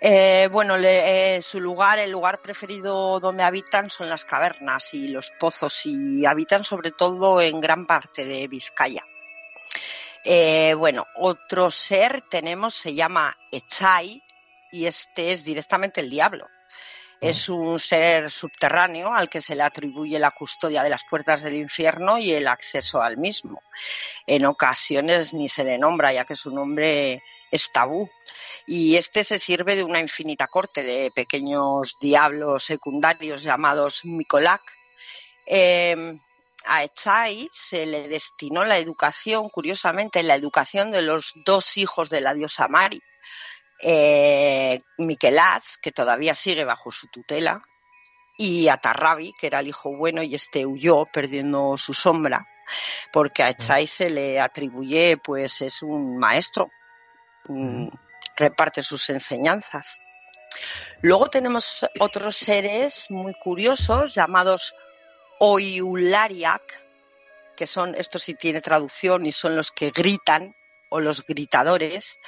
Eh, 0.00 0.48
bueno, 0.52 0.76
eh, 0.76 1.40
su 1.42 1.60
lugar, 1.60 1.98
el 1.98 2.10
lugar 2.10 2.40
preferido 2.40 3.18
donde 3.18 3.42
habitan 3.42 3.90
son 3.90 4.08
las 4.08 4.24
cavernas 4.24 4.94
y 4.94 5.08
los 5.08 5.32
pozos 5.40 5.86
y 5.86 6.24
habitan 6.24 6.62
sobre 6.62 6.92
todo 6.92 7.40
en 7.42 7.60
gran 7.60 7.86
parte 7.86 8.24
de 8.24 8.46
Vizcaya. 8.46 9.02
Eh, 10.24 10.74
bueno, 10.74 11.06
otro 11.16 11.70
ser 11.70 12.22
tenemos, 12.22 12.74
se 12.74 12.94
llama 12.94 13.36
Echai 13.50 14.22
y 14.70 14.86
este 14.86 15.32
es 15.32 15.44
directamente 15.44 16.00
el 16.00 16.10
diablo. 16.10 16.46
Es 17.20 17.48
un 17.48 17.80
ser 17.80 18.30
subterráneo 18.30 19.12
al 19.12 19.28
que 19.28 19.40
se 19.40 19.56
le 19.56 19.64
atribuye 19.64 20.18
la 20.20 20.30
custodia 20.30 20.84
de 20.84 20.90
las 20.90 21.04
puertas 21.04 21.42
del 21.42 21.54
infierno 21.54 22.18
y 22.18 22.32
el 22.32 22.46
acceso 22.46 23.02
al 23.02 23.16
mismo. 23.16 23.60
En 24.26 24.46
ocasiones 24.46 25.34
ni 25.34 25.48
se 25.48 25.64
le 25.64 25.78
nombra, 25.78 26.12
ya 26.12 26.24
que 26.24 26.36
su 26.36 26.52
nombre 26.52 27.22
es 27.50 27.72
tabú. 27.72 28.08
Y 28.66 28.96
este 28.96 29.24
se 29.24 29.40
sirve 29.40 29.74
de 29.74 29.82
una 29.82 29.98
infinita 29.98 30.46
corte 30.46 30.84
de 30.84 31.10
pequeños 31.10 31.96
diablos 32.00 32.64
secundarios 32.64 33.42
llamados 33.42 34.04
Mikolak. 34.04 34.62
Eh, 35.44 36.16
a 36.66 36.84
Echai 36.84 37.48
se 37.52 37.86
le 37.86 38.08
destinó 38.08 38.64
la 38.64 38.78
educación, 38.78 39.48
curiosamente, 39.48 40.22
la 40.22 40.34
educación 40.34 40.90
de 40.90 41.02
los 41.02 41.32
dos 41.44 41.76
hijos 41.78 42.10
de 42.10 42.20
la 42.20 42.34
diosa 42.34 42.68
Mari, 42.68 43.00
eh, 43.80 44.78
Miquelaz, 44.98 45.78
que 45.78 45.92
todavía 45.92 46.34
sigue 46.34 46.64
bajo 46.64 46.90
su 46.90 47.08
tutela, 47.08 47.62
y 48.36 48.68
Atarrabi, 48.68 49.32
que 49.38 49.48
era 49.48 49.60
el 49.60 49.68
hijo 49.68 49.96
bueno, 49.96 50.22
y 50.22 50.34
este 50.34 50.64
huyó 50.64 51.04
perdiendo 51.06 51.76
su 51.76 51.92
sombra, 51.92 52.46
porque 53.12 53.42
a 53.42 53.50
Echai 53.50 53.86
se 53.86 54.10
le 54.10 54.40
atribuye, 54.40 55.16
pues 55.16 55.60
es 55.60 55.82
un 55.82 56.18
maestro, 56.18 56.70
mm, 57.46 57.88
reparte 58.36 58.82
sus 58.82 59.10
enseñanzas. 59.10 59.98
Luego 61.00 61.28
tenemos 61.28 61.86
otros 62.00 62.36
seres 62.36 63.06
muy 63.10 63.34
curiosos 63.34 64.14
llamados 64.14 64.74
Oiulariak, 65.40 66.84
que 67.56 67.66
son, 67.66 67.94
esto 67.96 68.18
sí 68.18 68.34
tiene 68.34 68.60
traducción, 68.60 69.26
y 69.26 69.32
son 69.32 69.56
los 69.56 69.72
que 69.72 69.90
gritan 69.90 70.54
o 70.90 71.00
los 71.00 71.24
gritadores. 71.26 72.18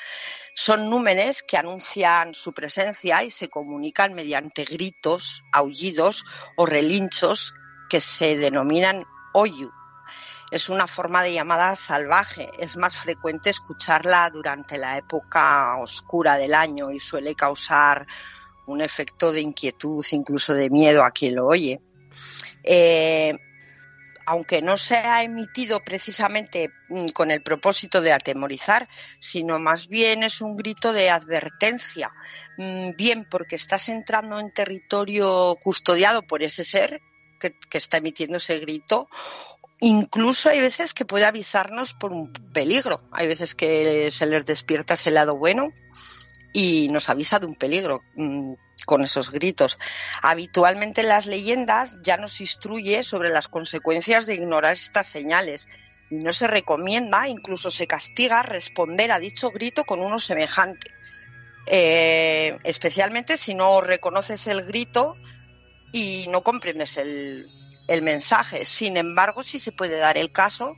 Son 0.55 0.91
númenes 0.91 1.43
que 1.43 1.57
anuncian 1.57 2.35
su 2.35 2.53
presencia 2.53 3.23
y 3.25 3.31
se 3.31 3.49
comunican 3.49 4.15
mediante 4.15 4.65
gritos, 4.65 5.43
aullidos 5.53 6.25
o 6.57 6.67
relinchos 6.67 7.55
que 7.89 8.01
se 8.01 8.37
denominan 8.37 9.05
Oyu. 9.33 9.71
Es 10.51 10.69
una 10.69 10.87
forma 10.87 11.23
de 11.23 11.33
llamada 11.33 11.77
salvaje. 11.77 12.51
Es 12.59 12.77
más 12.77 12.97
frecuente 12.97 13.51
escucharla 13.51 14.31
durante 14.31 14.79
la 14.79 14.99
época 14.99 15.77
oscura 15.79 16.37
del 16.37 16.55
año 16.55 16.91
y 16.91 16.99
suele 16.99 17.37
causar 17.37 18.07
un 18.67 18.81
efecto 18.81 19.33
de 19.33 19.41
inquietud, 19.41 20.05
incluso 20.11 20.55
de 20.55 20.71
miedo 20.71 21.05
a 21.05 21.13
quien 21.13 21.37
lo 21.37 21.47
oye. 21.47 21.81
Eh, 22.65 23.33
aunque 24.31 24.63
no 24.63 24.77
se 24.77 24.97
ha 24.97 25.23
emitido 25.23 25.81
precisamente 25.81 26.71
mm, 26.89 27.09
con 27.09 27.31
el 27.31 27.43
propósito 27.43 28.01
de 28.01 28.13
atemorizar, 28.13 28.89
sino 29.19 29.59
más 29.59 29.89
bien 29.89 30.23
es 30.23 30.41
un 30.41 30.57
grito 30.57 30.93
de 30.93 31.11
advertencia, 31.11 32.13
Mm, 32.61 32.95
bien 32.95 33.25
porque 33.25 33.57
estás 33.57 33.89
entrando 33.89 34.39
en 34.39 34.53
territorio 34.53 35.57
custodiado 35.63 36.21
por 36.21 36.43
ese 36.43 36.63
ser 36.63 37.01
que, 37.41 37.55
que 37.71 37.79
está 37.79 37.97
emitiendo 37.97 38.37
ese 38.37 38.59
grito, 38.59 39.09
incluso 39.81 40.51
hay 40.51 40.61
veces 40.61 40.93
que 40.93 41.07
puede 41.07 41.25
avisarnos 41.25 41.95
por 41.95 42.13
un 42.13 42.31
peligro, 42.53 43.01
hay 43.13 43.29
veces 43.29 43.55
que 43.55 44.11
se 44.13 44.27
les 44.27 44.45
despierta 44.45 44.93
ese 44.93 45.11
lado 45.11 45.37
bueno 45.39 45.73
y 46.53 46.89
nos 46.89 47.09
avisa 47.09 47.39
de 47.39 47.47
un 47.47 47.55
peligro 47.55 48.01
mm, 48.15 48.55
con 48.85 49.03
esos 49.03 49.31
gritos. 49.31 49.79
Habitualmente 50.23 51.03
en 51.03 51.09
las 51.09 51.27
leyendas 51.27 51.99
ya 52.03 52.17
nos 52.17 52.41
instruye 52.41 53.05
sobre 53.05 53.31
las 53.31 53.49
consecuencias 53.49 54.27
de 54.27 54.35
ignorar 54.35 54.73
estas 54.73 55.07
señales 55.07 55.69
y 56.11 56.19
no 56.19 56.33
se 56.33 56.49
recomienda, 56.49 57.29
incluso 57.29 57.71
se 57.71 57.87
castiga 57.87 58.43
responder 58.43 59.13
a 59.13 59.21
dicho 59.21 59.51
grito 59.51 59.85
con 59.85 60.01
uno 60.01 60.19
semejante. 60.19 60.91
Eh, 61.67 62.59
especialmente 62.65 63.39
si 63.39 63.55
no 63.55 63.81
reconoces 63.81 64.47
el 64.49 64.65
grito 64.65 65.17
y 65.93 66.27
no 66.29 66.43
comprendes 66.43 66.97
el, 66.97 67.49
el 67.87 68.03
mensaje. 68.03 68.65
Sin 68.65 68.97
embargo, 68.97 69.43
sí 69.43 69.59
se 69.59 69.71
puede 69.71 69.99
dar 69.99 70.19
el 70.19 70.33
caso 70.33 70.75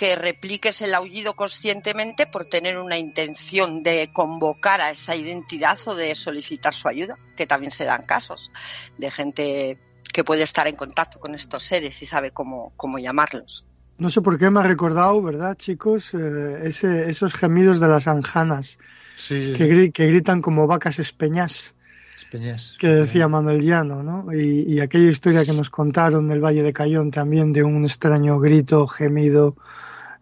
que 0.00 0.16
repliques 0.16 0.80
el 0.80 0.94
aullido 0.94 1.34
conscientemente 1.36 2.26
por 2.26 2.46
tener 2.46 2.78
una 2.78 2.96
intención 2.96 3.82
de 3.82 4.08
convocar 4.14 4.80
a 4.80 4.90
esa 4.92 5.14
identidad 5.14 5.76
o 5.84 5.94
de 5.94 6.14
solicitar 6.14 6.74
su 6.74 6.88
ayuda, 6.88 7.18
que 7.36 7.46
también 7.46 7.70
se 7.70 7.84
dan 7.84 8.06
casos 8.06 8.50
de 8.96 9.10
gente 9.10 9.78
que 10.10 10.24
puede 10.24 10.42
estar 10.42 10.66
en 10.66 10.74
contacto 10.74 11.20
con 11.20 11.34
estos 11.34 11.64
seres 11.64 12.00
y 12.00 12.06
sabe 12.06 12.30
cómo, 12.30 12.72
cómo 12.78 12.98
llamarlos. 12.98 13.66
No 13.98 14.08
sé 14.08 14.22
por 14.22 14.38
qué 14.38 14.48
me 14.48 14.60
ha 14.60 14.62
recordado, 14.62 15.20
¿verdad, 15.20 15.54
chicos? 15.58 16.14
Eh, 16.14 16.60
ese, 16.62 17.10
esos 17.10 17.34
gemidos 17.34 17.78
de 17.78 17.88
las 17.88 18.08
anjanas 18.08 18.78
Sí, 19.16 19.44
sí, 19.44 19.52
que, 19.52 19.64
sí. 19.64 19.70
gri- 19.70 19.92
que 19.92 20.06
gritan 20.06 20.40
como 20.40 20.66
vacas 20.66 20.98
espeñas, 20.98 21.74
Espeñas. 22.16 22.76
que 22.80 22.86
decía 22.88 23.28
Manuel 23.28 23.60
Llano, 23.60 24.02
¿no? 24.02 24.32
Y, 24.32 24.62
y 24.66 24.80
aquella 24.80 25.10
historia 25.10 25.44
que 25.44 25.52
nos 25.52 25.68
contaron 25.68 26.26
del 26.26 26.40
Valle 26.42 26.62
de 26.62 26.72
Cayón 26.72 27.10
también 27.10 27.52
de 27.52 27.64
un 27.64 27.84
extraño 27.84 28.38
grito, 28.40 28.86
gemido, 28.86 29.56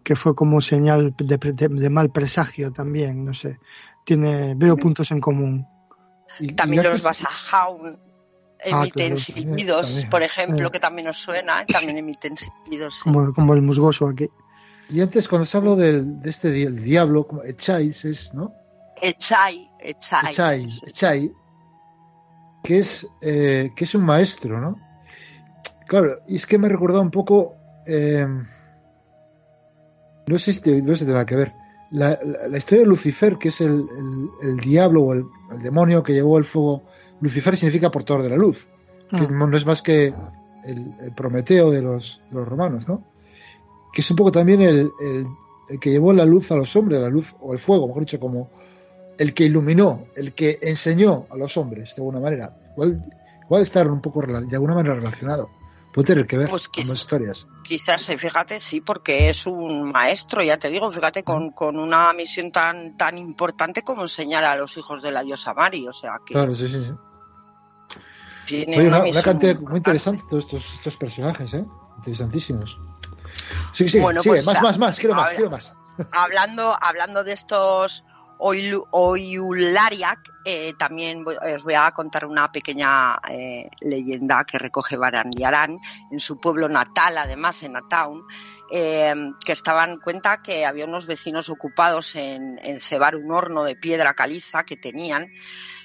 que 0.08 0.16
fue 0.16 0.34
como 0.34 0.62
señal 0.62 1.14
de, 1.18 1.36
pre- 1.38 1.52
de- 1.52 1.68
de 1.68 1.90
mal 1.90 2.08
presagio 2.10 2.72
también, 2.72 3.26
no 3.26 3.34
sé. 3.34 3.58
Tiene, 4.06 4.54
veo 4.56 4.74
puntos 4.74 5.10
en 5.10 5.20
común. 5.20 5.66
Y- 6.40 6.52
y 6.52 6.54
También 6.54 6.82
los 6.84 6.92
antes- 6.92 7.04
Basajaun 7.04 7.98
Ah, 8.64 8.80
emiten 8.80 9.08
claro, 9.08 9.16
silbidos, 9.18 9.86
también. 9.88 10.08
por 10.10 10.22
ejemplo, 10.22 10.66
Sí. 10.68 10.72
que 10.72 10.80
también 10.80 11.06
nos 11.08 11.18
suena, 11.18 11.66
también 11.66 11.98
emiten 11.98 12.34
silbidos. 12.38 12.94
sí. 12.94 13.00
Como, 13.04 13.34
como 13.34 13.52
el 13.52 13.60
musgoso 13.60 14.08
aquí. 14.08 14.30
Y 14.88 15.02
antes, 15.02 15.28
cuando 15.28 15.44
se 15.44 15.58
habló 15.58 15.76
del, 15.76 16.22
de 16.22 16.30
este 16.30 16.50
di- 16.52 16.62
el 16.62 16.82
diablo, 16.82 17.26
como 17.26 17.44
Echais 17.44 18.06
es, 18.06 18.32
¿no? 18.32 18.54
Echai, 19.02 19.70
echai. 19.78 20.30
Echai, 20.32 20.68
Echai, 20.86 21.32
que 22.64 22.78
es, 22.78 23.06
eh, 23.20 23.72
que 23.76 23.84
es 23.84 23.94
un 23.94 24.04
maestro, 24.04 24.58
¿no? 24.58 24.76
Claro, 25.86 26.20
y 26.26 26.36
es 26.36 26.46
que 26.46 26.56
me 26.56 26.70
recordado 26.70 27.02
un 27.02 27.10
poco, 27.10 27.56
eh, 27.86 28.26
no 30.28 30.38
sé 30.38 30.52
si 30.52 30.60
te- 30.60 30.82
no 30.82 30.92
sé 30.92 31.00
si 31.00 31.04
tendrá 31.04 31.24
que 31.26 31.36
ver, 31.36 31.54
la, 31.90 32.18
la- 32.22 32.48
la 32.48 32.58
historia 32.58 32.82
de 32.84 32.88
Lucifer, 32.88 33.36
que 33.38 33.48
es 33.48 33.60
el, 33.60 33.70
el- 33.98 34.48
el 34.50 34.56
diablo 34.58 35.02
o 35.02 35.12
el, 35.14 35.24
el 35.52 35.62
demonio 35.62 36.02
que 36.02 36.12
llevó 36.12 36.38
el 36.38 36.44
fuego. 36.44 36.82
Lucifer 37.20 37.56
significa 37.56 37.90
portador 37.90 38.22
de 38.22 38.30
la 38.30 38.36
luz, 38.36 38.68
que 39.10 39.16
es- 39.22 39.30
Ah, 39.30 39.46
no 39.46 39.56
es 39.56 39.66
más 39.66 39.82
que 39.82 40.12
el, 40.64 40.94
Prometeo 41.14 41.70
de 41.70 41.82
los, 41.82 42.20
de 42.30 42.36
los 42.36 42.48
romanos, 42.48 42.86
¿no? 42.88 43.04
Que 43.92 44.02
es 44.02 44.10
un 44.10 44.16
poco 44.16 44.30
también 44.32 44.60
el, 44.60 44.90
que 45.80 45.90
llevó 45.90 46.12
la 46.12 46.24
luz 46.24 46.50
a 46.52 46.56
los 46.56 46.74
hombres, 46.76 47.00
la 47.00 47.08
luz 47.08 47.34
o 47.40 47.52
el 47.52 47.58
fuego, 47.58 47.86
mejor 47.88 48.02
dicho, 48.02 48.20
como 48.20 48.50
el 49.18 49.34
que 49.34 49.44
iluminó, 49.44 50.04
el 50.14 50.32
que 50.34 50.58
enseñó 50.62 51.26
a 51.30 51.36
los 51.36 51.56
hombres, 51.56 51.94
de 51.96 52.02
alguna 52.02 52.20
manera. 52.20 52.54
Igual, 52.74 53.00
igual 53.44 53.62
estar 53.62 53.90
un 53.90 54.00
poco 54.00 54.20
de 54.22 54.54
alguna 54.56 54.74
manera 54.74 54.94
relacionado. 54.94 55.48
Puede 55.92 56.06
tener 56.06 56.26
que 56.26 56.36
ver 56.38 56.50
Pues 56.50 56.68
las 56.76 56.88
historias. 57.00 57.48
Quizás, 57.62 58.08
eh, 58.10 58.18
fíjate, 58.18 58.60
sí, 58.60 58.80
porque 58.80 59.30
es 59.30 59.46
un 59.46 59.90
maestro, 59.90 60.42
ya 60.42 60.58
te 60.58 60.68
digo, 60.68 60.92
fíjate, 60.92 61.22
con, 61.24 61.50
con 61.52 61.78
una 61.78 62.12
misión 62.12 62.52
tan, 62.52 62.96
tan 62.96 63.16
importante 63.16 63.82
como 63.82 64.02
enseñar 64.02 64.44
a 64.44 64.56
los 64.56 64.76
hijos 64.76 65.02
de 65.02 65.10
la 65.10 65.22
diosa 65.22 65.54
Mari, 65.54 65.88
o 65.88 65.92
sea, 65.92 66.18
que 66.24 66.34
Claro, 66.34 66.54
sí, 66.54 66.68
sí. 66.68 66.84
sí. 66.84 66.92
tiene 68.46 68.78
Oye, 68.78 68.88
una, 68.88 69.02
una, 69.04 69.22
cantidad 69.22 69.58
muy 69.60 69.78
interesante 69.78 70.22
todos 70.28 70.44
estos, 70.44 70.74
estos 70.74 70.96
personajes, 70.96 71.54
¿eh? 71.54 71.64
Interesantísimos. 71.96 72.78
Sí, 73.72 73.88
sí, 73.88 74.00
Bueno, 74.00 74.22
sigue, 74.22 74.36
pues, 74.36 74.46
más, 74.46 74.62
más, 74.62 74.78
más, 74.78 74.98
quiero 74.98 75.14
más, 75.14 75.32
quiero 75.32 75.50
más. 75.50 75.74
Hablando, 76.12 76.76
hablando 76.80 77.24
de 77.24 77.32
estos 77.32 78.04
Oyulariak, 78.38 80.20
eh, 80.44 80.72
también 80.78 81.24
os 81.26 81.64
voy 81.64 81.74
a 81.74 81.90
contar 81.90 82.24
una 82.24 82.50
pequeña 82.52 83.18
eh, 83.28 83.68
leyenda 83.80 84.44
que 84.44 84.58
recoge 84.58 84.96
Barandiarán 84.96 85.78
en 86.10 86.20
su 86.20 86.38
pueblo 86.40 86.68
natal, 86.68 87.18
además 87.18 87.62
en 87.64 87.76
Ataun, 87.76 88.22
eh, 88.70 89.14
que 89.44 89.52
estaban 89.52 89.98
cuenta 89.98 90.40
que 90.42 90.64
había 90.64 90.84
unos 90.84 91.06
vecinos 91.06 91.48
ocupados 91.48 92.14
en, 92.16 92.58
en 92.62 92.80
cebar 92.80 93.16
un 93.16 93.32
horno 93.32 93.64
de 93.64 93.76
piedra 93.76 94.14
caliza 94.14 94.64
que 94.64 94.76
tenían 94.76 95.28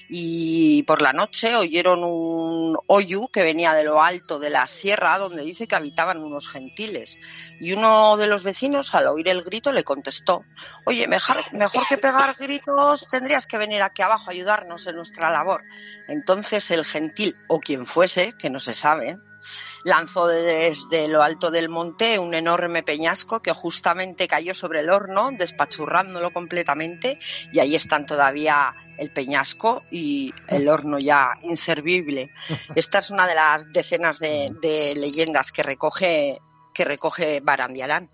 y 0.08 0.82
por 0.84 1.02
la 1.02 1.12
noche 1.12 1.56
oyeron 1.56 2.04
un 2.04 2.78
oyu 2.86 3.28
que 3.28 3.42
venía 3.42 3.74
de 3.74 3.84
lo 3.84 4.02
alto 4.02 4.38
de 4.38 4.50
la 4.50 4.66
sierra 4.68 5.18
donde 5.18 5.42
dice 5.42 5.66
que 5.66 5.74
habitaban 5.74 6.22
unos 6.22 6.48
gentiles. 6.48 7.16
Y 7.60 7.72
uno 7.72 8.16
de 8.16 8.26
los 8.26 8.42
vecinos 8.42 8.94
al 8.94 9.06
oír 9.06 9.28
el 9.28 9.42
grito 9.42 9.72
le 9.72 9.84
contestó 9.84 10.44
oye 10.86 11.08
mejor, 11.08 11.36
mejor 11.52 11.86
que 11.88 11.98
pegar 11.98 12.34
gritos 12.38 13.06
tendrías 13.08 13.46
que 13.46 13.58
venir 13.58 13.82
aquí 13.82 14.02
abajo 14.02 14.28
a 14.28 14.32
ayudarnos 14.32 14.86
en 14.86 14.96
nuestra 14.96 15.30
labor 15.30 15.62
entonces 16.08 16.70
el 16.70 16.84
gentil 16.84 17.36
o 17.48 17.60
quien 17.60 17.86
fuese 17.86 18.34
que 18.38 18.50
no 18.50 18.58
se 18.58 18.72
sabe 18.72 19.18
lanzó 19.84 20.26
desde 20.26 21.08
lo 21.08 21.22
alto 21.22 21.50
del 21.50 21.68
monte 21.68 22.18
un 22.18 22.34
enorme 22.34 22.82
peñasco 22.82 23.42
que 23.42 23.52
justamente 23.52 24.26
cayó 24.26 24.54
sobre 24.54 24.80
el 24.80 24.90
horno, 24.90 25.30
despachurrándolo 25.32 26.32
completamente, 26.32 27.18
y 27.52 27.60
ahí 27.60 27.74
están 27.74 28.06
todavía 28.06 28.74
el 28.98 29.10
peñasco 29.10 29.82
y 29.90 30.32
el 30.48 30.68
horno 30.68 30.98
ya 30.98 31.30
inservible. 31.42 32.30
Esta 32.74 32.98
es 32.98 33.10
una 33.10 33.26
de 33.26 33.34
las 33.34 33.72
decenas 33.72 34.18
de, 34.18 34.94
leyendas 34.96 35.52
que 35.52 35.62
recoge 35.62 36.38
que 36.72 36.84
recoge 36.84 37.40
Barambialán. 37.40 38.10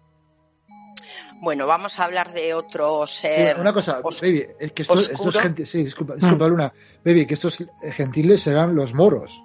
Bueno, 1.41 1.67
vamos 1.67 1.99
a 1.99 2.05
hablar 2.05 2.35
de 2.35 2.53
otro 2.53 3.07
ser. 3.07 3.59
una 3.59 3.73
cosa, 3.73 4.03
baby, 4.03 4.47
es 4.59 4.73
que 4.73 4.83
estos, 4.83 5.09
gentiles, 5.39 5.71
sí, 5.71 5.83
disculpa, 5.83 6.15
disculpa, 6.15 6.47
Luna, 6.47 6.71
baby, 7.03 7.25
que 7.25 7.33
estos 7.33 7.65
gentiles 7.93 8.43
serán 8.43 8.75
los 8.75 8.93
moros. 8.93 9.43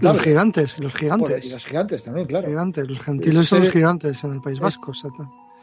Los 0.00 0.22
gigantes, 0.22 0.78
los 0.78 0.94
gigantes. 0.94 1.44
Y 1.44 1.50
los 1.50 1.64
gigantes 1.64 2.04
también, 2.04 2.26
claro. 2.26 2.48
Gigantes, 2.48 2.88
los 2.88 3.00
gentiles 3.00 3.48
son 3.48 3.60
los 3.60 3.70
gigantes 3.70 4.24
en 4.24 4.32
el 4.32 4.40
País 4.40 4.60
Vasco. 4.60 4.92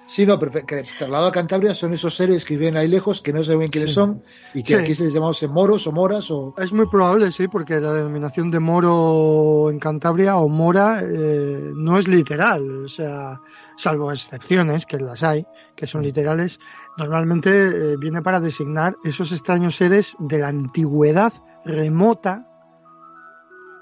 Sí, 0.08 0.26
no, 0.26 0.38
pero 0.38 0.52
que 0.52 0.84
trasladado 0.84 1.28
a 1.28 1.32
Cantabria 1.32 1.74
son 1.74 1.94
esos 1.94 2.16
seres 2.16 2.46
que 2.46 2.58
viven 2.58 2.78
ahí 2.78 2.88
lejos, 2.88 3.22
que 3.22 3.34
no 3.34 3.44
se 3.44 3.56
ven 3.56 3.70
quiénes 3.70 3.94
son, 3.94 4.22
y 4.54 4.62
que 4.62 4.76
aquí 4.76 4.94
se 4.94 5.06
les 5.06 5.14
llamamos 5.14 5.42
moros 5.50 5.88
o 5.88 5.92
moras. 5.92 6.30
o 6.30 6.54
Es 6.58 6.72
muy 6.74 6.88
probable, 6.88 7.32
sí, 7.32 7.48
porque 7.48 7.80
la 7.80 7.92
denominación 7.92 8.52
de 8.52 8.60
moro 8.60 9.70
en 9.72 9.80
Cantabria 9.80 10.38
o 10.38 10.48
mora 10.48 11.02
eh, 11.02 11.72
no 11.76 11.98
es 11.98 12.08
literal, 12.08 12.86
o 12.86 12.88
sea, 12.88 13.42
salvo 13.78 14.12
excepciones, 14.12 14.86
que 14.86 15.00
las 15.00 15.24
hay, 15.24 15.48
que 15.76 15.88
son 15.88 16.04
literales, 16.04 16.60
normalmente 16.98 17.50
eh, 17.50 17.98
viene 17.98 18.22
para 18.22 18.40
designar 18.40 18.96
esos 19.04 19.32
extraños 19.32 19.76
seres 19.76 20.16
de 20.20 20.38
la 20.38 20.50
antigüedad 20.50 21.34
remota 21.66 22.48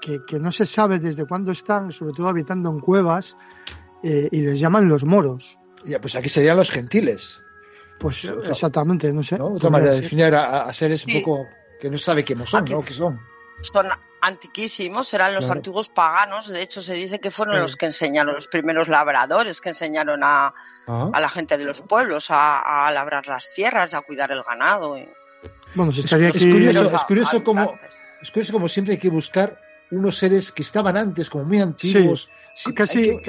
que, 0.00 0.38
no 0.38 0.52
se 0.52 0.66
sabe 0.66 0.98
desde 0.98 1.26
cuándo 1.26 1.52
están, 1.52 1.92
sobre 1.92 2.12
todo 2.12 2.28
habitando 2.28 2.70
en 2.70 2.80
cuevas, 2.80 3.36
eh, 4.02 4.28
y 4.30 4.40
les 4.40 4.60
llaman 4.60 4.88
los 4.88 5.04
moros. 5.04 5.58
Ya, 5.84 6.00
pues 6.00 6.16
aquí 6.16 6.28
serían 6.28 6.56
los 6.56 6.70
gentiles. 6.70 7.40
Pues 7.98 8.24
exactamente, 8.24 9.12
no 9.12 9.22
sé. 9.22 9.36
Otra 9.40 9.70
manera 9.70 9.92
de 9.92 10.00
definir 10.00 10.34
a, 10.34 10.72
seres 10.72 11.06
un 11.06 11.22
poco 11.22 11.48
que 11.80 11.90
no 11.90 11.98
sabe 11.98 12.24
quiénes 12.24 12.50
son, 12.50 12.64
¿no? 12.64 12.80
¿Qué 12.80 12.92
son? 12.92 13.20
Son 13.60 13.86
antiquísimos, 14.20 15.12
eran 15.14 15.34
los 15.34 15.48
antiguos 15.48 15.88
paganos. 15.88 16.48
De 16.48 16.62
hecho, 16.62 16.82
se 16.82 16.94
dice 16.94 17.20
que 17.20 17.30
fueron 17.30 17.60
los 17.60 17.76
que 17.76 17.86
enseñaron, 17.86 18.34
los 18.34 18.48
primeros 18.48 18.88
labradores 18.88 19.60
que 19.60 19.70
enseñaron 19.70 20.22
a, 20.24 20.54
a 20.86 21.20
la 21.20 21.28
gente 21.28 21.56
de 21.56 21.64
los 21.64 21.82
pueblos 21.82 22.26
a, 22.30 22.90
labrar 22.92 23.26
las 23.26 23.52
tierras, 23.54 23.94
a 23.94 24.00
cuidar 24.00 24.32
el 24.32 24.42
ganado. 24.42 24.96
Bueno, 25.74 25.92
es, 25.92 26.06
curioso, 26.06 26.90
es 26.90 27.04
curioso 27.04 27.44
como 27.44 27.74
es 28.22 28.30
curioso 28.30 28.52
como 28.52 28.68
siempre 28.68 28.94
hay 28.94 28.98
que 28.98 29.10
buscar 29.10 29.60
unos 29.90 30.16
seres 30.16 30.50
que 30.50 30.62
estaban 30.62 30.96
antes, 30.96 31.28
como 31.28 31.44
muy 31.44 31.60
antiguos. 31.60 32.30
Sí, 32.54 32.72
casi, 32.72 33.20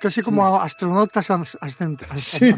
casi 0.00 0.22
como 0.22 0.58
astronautas 0.58 1.30
ascendientes. 1.30 2.24
Sí, 2.24 2.54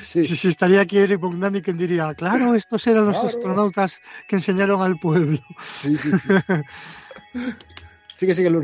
sí, 0.00 0.36
sí, 0.36 0.48
estaría 0.48 0.80
aquí 0.80 0.98
Eric 0.98 1.20
Bogdan 1.20 1.60
quien 1.60 1.76
diría, 1.76 2.12
claro, 2.14 2.54
estos 2.54 2.86
eran 2.86 3.06
los 3.06 3.16
astronautas 3.16 4.00
que 4.26 4.36
enseñaron 4.36 4.82
al 4.82 4.98
pueblo. 4.98 5.38
Sí, 5.72 5.96
sí, 5.96 6.10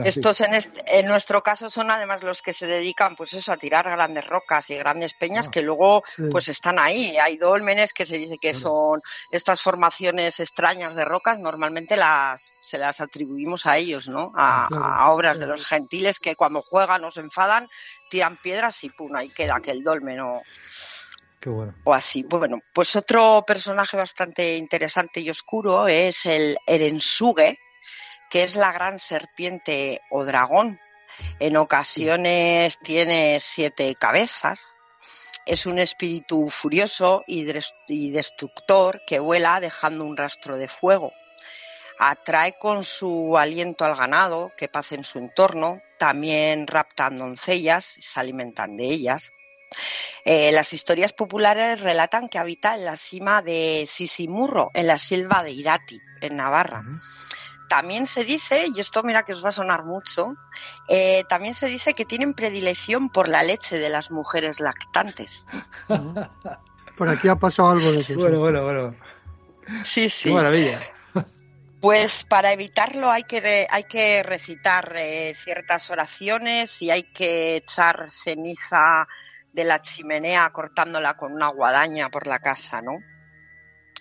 estos 0.04 0.40
en, 0.40 1.06
nuestro 1.06 1.42
caso 1.42 1.70
son 1.70 1.90
además 1.90 2.22
los 2.22 2.42
que 2.42 2.52
se 2.52 2.66
dedican 2.66 3.16
pues 3.16 3.32
eso 3.34 3.52
a 3.52 3.56
tirar 3.56 3.88
grandes 3.90 4.26
rocas 4.26 4.70
y 4.70 4.76
grandes 4.76 5.14
peñas 5.14 5.48
ah, 5.48 5.50
que 5.50 5.62
luego 5.62 6.02
pues 6.30 6.48
están 6.48 6.78
ahí. 6.78 7.16
Hay 7.18 7.36
dolmenes 7.36 7.92
que 7.92 8.06
se 8.06 8.18
dice 8.18 8.38
que 8.38 8.54
son 8.54 9.02
estas 9.30 9.60
formaciones 9.60 10.40
extrañas 10.40 10.94
de 10.96 11.04
rocas, 11.04 11.38
normalmente 11.38 11.96
las 11.96 12.54
se 12.60 12.78
las 12.78 13.00
atribuimos 13.00 13.66
a 13.66 13.76
ellos, 13.76 14.08
¿no? 14.08 14.32
A, 14.36 14.68
ah, 14.70 15.12
obras 15.12 15.38
de 15.38 15.46
los 15.46 15.66
gentiles 15.66 16.18
que 16.18 16.36
cuando 16.36 16.62
juegan 16.62 17.04
o 17.04 17.10
se 17.10 17.20
enfadan 17.20 17.68
tiran 18.10 18.36
piedras 18.42 18.82
y 18.84 18.90
pum, 18.90 19.14
ahí 19.16 19.28
queda 19.28 19.60
que 19.60 19.70
el 19.70 19.82
dolmen 19.82 20.20
o 20.20 20.42
O 21.84 21.94
así. 21.94 22.24
Bueno, 22.24 22.60
pues 22.72 22.96
otro 22.96 23.44
personaje 23.46 23.96
bastante 23.96 24.56
interesante 24.56 25.20
y 25.20 25.30
oscuro 25.30 25.86
es 25.86 26.26
el 26.26 26.58
Erensuge, 26.66 27.58
que 28.30 28.42
es 28.42 28.56
la 28.56 28.72
gran 28.72 28.98
serpiente 28.98 30.00
o 30.10 30.24
dragón. 30.24 30.80
En 31.40 31.56
ocasiones 31.56 32.78
tiene 32.78 33.38
siete 33.40 33.94
cabezas. 33.94 34.76
Es 35.46 35.66
un 35.66 35.78
espíritu 35.78 36.50
furioso 36.50 37.24
y 37.26 37.44
destructor 38.10 39.02
que 39.06 39.18
vuela 39.18 39.60
dejando 39.60 40.04
un 40.04 40.16
rastro 40.16 40.58
de 40.58 40.68
fuego. 40.68 41.12
Atrae 41.98 42.56
con 42.58 42.84
su 42.84 43.36
aliento 43.36 43.84
al 43.84 43.96
ganado 43.96 44.52
que 44.56 44.68
pasa 44.68 44.94
en 44.94 45.04
su 45.04 45.18
entorno. 45.18 45.80
También 45.98 46.66
raptan 46.66 47.18
doncellas 47.18 47.96
y 47.96 48.02
se 48.02 48.20
alimentan 48.20 48.76
de 48.76 48.84
ellas. 48.84 49.32
Eh, 50.24 50.52
las 50.52 50.72
historias 50.72 51.12
populares 51.12 51.80
relatan 51.80 52.28
que 52.28 52.38
habita 52.38 52.74
en 52.76 52.84
la 52.84 52.96
cima 52.96 53.42
de 53.42 53.84
Sisimurro, 53.86 54.70
en 54.74 54.86
la 54.86 54.98
selva 54.98 55.42
de 55.42 55.52
Irati, 55.52 55.98
en 56.20 56.36
Navarra. 56.36 56.84
También 57.68 58.06
se 58.06 58.24
dice, 58.24 58.64
y 58.74 58.80
esto 58.80 59.02
mira 59.02 59.24
que 59.24 59.34
os 59.34 59.44
va 59.44 59.50
a 59.50 59.52
sonar 59.52 59.84
mucho, 59.84 60.34
eh, 60.88 61.24
también 61.28 61.54
se 61.54 61.66
dice 61.66 61.92
que 61.92 62.04
tienen 62.04 62.32
predilección 62.34 63.10
por 63.10 63.28
la 63.28 63.42
leche 63.42 63.78
de 63.78 63.90
las 63.90 64.10
mujeres 64.10 64.60
lactantes. 64.60 65.46
Por 66.96 67.08
aquí 67.08 67.28
ha 67.28 67.36
pasado 67.36 67.70
algo 67.70 67.92
de 67.92 68.00
eso. 68.00 68.14
Bueno, 68.14 68.40
bueno, 68.40 68.64
bueno. 68.64 68.96
Sí, 69.84 70.10
sí. 70.10 70.30
Qué 70.30 70.34
maravilla. 70.34 70.80
Pues 71.80 72.24
para 72.24 72.52
evitarlo 72.52 73.08
hay 73.08 73.22
que, 73.22 73.68
hay 73.70 73.84
que 73.84 74.24
recitar 74.24 74.94
eh, 74.96 75.32
ciertas 75.36 75.90
oraciones 75.90 76.82
y 76.82 76.90
hay 76.90 77.04
que 77.04 77.54
echar 77.54 78.10
ceniza 78.10 79.06
de 79.52 79.62
la 79.62 79.80
chimenea 79.80 80.50
cortándola 80.50 81.16
con 81.16 81.32
una 81.32 81.46
guadaña 81.46 82.10
por 82.10 82.26
la 82.26 82.40
casa, 82.40 82.82
¿no? 82.82 82.98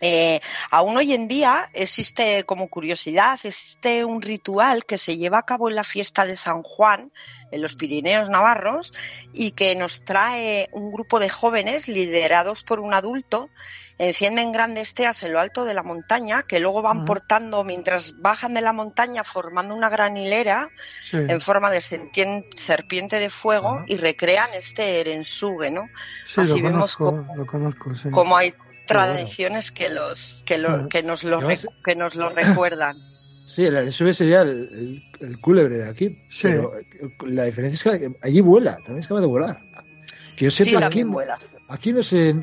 Eh, 0.02 0.40
aún 0.70 0.96
hoy 0.96 1.14
en 1.14 1.28
día 1.28 1.70
existe 1.74 2.44
como 2.44 2.70
curiosidad, 2.70 3.40
existe 3.44 4.06
un 4.06 4.22
ritual 4.22 4.86
que 4.86 4.98
se 4.98 5.18
lleva 5.18 5.40
a 5.40 5.46
cabo 5.46 5.70
en 5.70 5.76
la 5.76 5.84
fiesta 5.84 6.26
de 6.26 6.38
San 6.38 6.62
Juan, 6.62 7.12
en 7.52 7.62
los 7.62 7.76
Pirineos 7.76 8.30
Navarros, 8.30 8.94
y 9.34 9.52
que 9.52 9.76
nos 9.76 10.06
trae 10.06 10.68
un 10.72 10.92
grupo 10.92 11.20
de 11.20 11.30
jóvenes 11.30 11.88
liderados 11.88 12.64
por 12.64 12.80
un 12.80 12.94
adulto, 12.94 13.50
encienden 13.98 14.52
grandes 14.52 14.94
teas 14.94 15.24
en 15.24 15.34
lo 15.34 15.40
alto 15.40 15.66
de 15.66 15.74
la 15.74 15.82
montaña, 15.82 16.44
que 16.44 16.60
luego 16.60 16.84
van 16.84 17.04
portando 17.06 17.64
mientras 17.64 18.22
bajan 18.22 18.54
de 18.54 18.62
la 18.62 18.74
montaña 18.74 19.24
formando 19.24 19.74
una 19.74 19.90
gran 19.90 20.16
hilera 20.16 20.70
en 21.12 21.42
forma 21.42 21.72
de 21.72 21.82
serpiente 21.82 23.20
de 23.20 23.30
fuego 23.32 23.84
y 23.88 23.98
recrean 23.98 24.50
este 24.54 25.00
erensugue, 25.00 25.72
¿no? 25.72 25.90
Así 26.36 26.62
vemos 26.62 26.96
como 26.96 28.38
hay 28.38 28.54
tradiciones 28.88 29.71
que 29.71 29.89
los 29.89 30.41
que, 30.45 30.58
lo, 30.58 30.89
que 30.89 31.04
nos 31.04 31.23
lo 31.23 31.39
que 31.84 31.95
nos 31.95 32.15
lo 32.15 32.30
recuerdan. 32.30 32.97
Sí, 33.47 33.63
el 33.63 33.93
SUV 33.93 34.13
sería 34.13 34.41
el, 34.41 35.02
el, 35.21 35.39
culebre 35.39 35.78
de 35.78 35.89
aquí. 35.89 36.21
Sí. 36.28 36.50
Pero 36.50 36.73
la 37.26 37.45
diferencia 37.45 37.93
es 37.93 38.00
que 38.00 38.17
allí 38.21 38.41
vuela, 38.41 38.76
también 38.76 38.97
es 38.97 39.08
capaz 39.08 39.21
de 39.21 39.28
volar. 39.28 39.62
Que 40.36 40.45
yo 40.45 40.52
sepa, 40.52 40.86
aquí, 40.86 41.06
aquí 41.69 41.93
no 41.93 42.04
sé, 42.04 42.36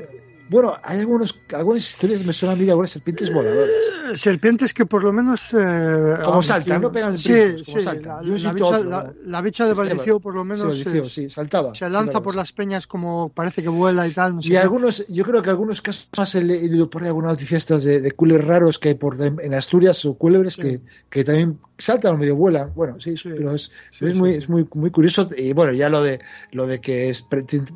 bueno, 0.48 0.76
hay 0.82 1.00
algunos, 1.00 1.40
algunas 1.52 1.82
historias 1.82 2.24
me 2.24 2.32
suenan 2.32 2.56
a 2.56 2.58
mí 2.58 2.64
de 2.64 2.70
algunas 2.72 2.90
serpientes 2.90 3.32
voladoras. 3.32 3.74
Eh, 4.12 4.16
serpientes 4.16 4.74
que 4.74 4.86
por 4.86 5.02
lo 5.02 5.12
menos... 5.12 5.54
Eh, 5.54 6.16
como 6.22 6.42
saltan, 6.42 6.82
no 6.82 6.92
pegan 6.92 7.16
sí, 7.16 7.58
sí, 7.64 7.76
La, 7.84 9.12
la, 9.24 9.40
bicha, 9.40 9.66
de 9.66 9.72
Valdicio 9.72 10.20
por 10.20 10.34
lo 10.34 10.44
menos 10.44 10.84
sí, 11.08 11.30
saltaba. 11.30 11.74
se 11.74 11.88
lanza 11.88 12.20
por 12.20 12.36
las 12.36 12.52
peñas 12.52 12.86
como 12.86 13.30
parece 13.30 13.62
que 13.62 13.68
vuela 13.68 14.06
y 14.06 14.12
tal. 14.12 14.36
y 14.40 14.56
algunos, 14.56 15.06
yo 15.08 15.24
creo 15.24 15.42
que 15.42 15.50
algunos 15.50 15.80
casos 15.80 16.08
más 16.16 16.34
he 16.34 16.42
leído 16.42 16.90
por 16.90 17.02
ahí 17.02 17.08
algunas 17.08 17.32
noticias 17.32 17.66
de, 17.82 18.00
de 18.00 18.10
culebres 18.12 18.46
raros 18.46 18.78
que 18.78 18.90
hay 18.90 18.94
por 18.94 19.16
en 19.20 19.54
Asturias 19.54 20.04
o 20.04 20.14
culebres 20.14 20.56
que, 20.56 20.80
que 21.08 21.24
también 21.24 21.58
saltan 21.78 22.14
o 22.14 22.18
medio 22.18 22.36
vuelan. 22.36 22.72
Bueno, 22.74 23.00
sí, 23.00 23.14
pero 23.22 23.52
es, 23.52 23.70
es 24.00 24.14
muy, 24.14 24.32
es 24.32 24.48
muy, 24.48 24.66
muy 24.74 24.90
curioso. 24.90 25.28
Y 25.36 25.52
bueno, 25.52 25.72
ya 25.72 25.88
lo 25.88 26.02
de 26.02 26.20
lo 26.52 26.66
de 26.66 26.80
que 26.80 27.10
es, 27.10 27.24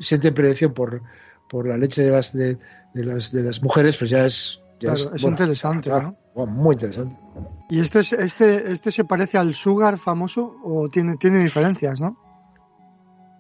sienten 0.00 0.34
prevención 0.34 0.74
por 0.74 1.02
por 1.48 1.66
la 1.66 1.76
leche 1.76 2.02
de 2.02 2.10
las 2.10 2.32
de, 2.32 2.58
las 2.94 3.32
de 3.32 3.42
las 3.42 3.62
mujeres, 3.62 3.96
pues 3.96 4.10
ya 4.10 4.26
es 4.26 4.60
es, 4.80 5.22
interesante, 5.22 5.90
¿no? 5.90 6.16
muy 6.46 6.74
interesante. 6.74 7.16
¿Y 7.68 7.80
este, 7.80 7.98
este, 7.98 8.72
este 8.72 8.92
se 8.92 9.04
parece 9.04 9.38
al 9.38 9.54
Sugar 9.54 9.98
famoso 9.98 10.56
o 10.62 10.88
tiene, 10.88 11.16
tiene 11.16 11.42
diferencias, 11.42 12.00
no? 12.00 12.16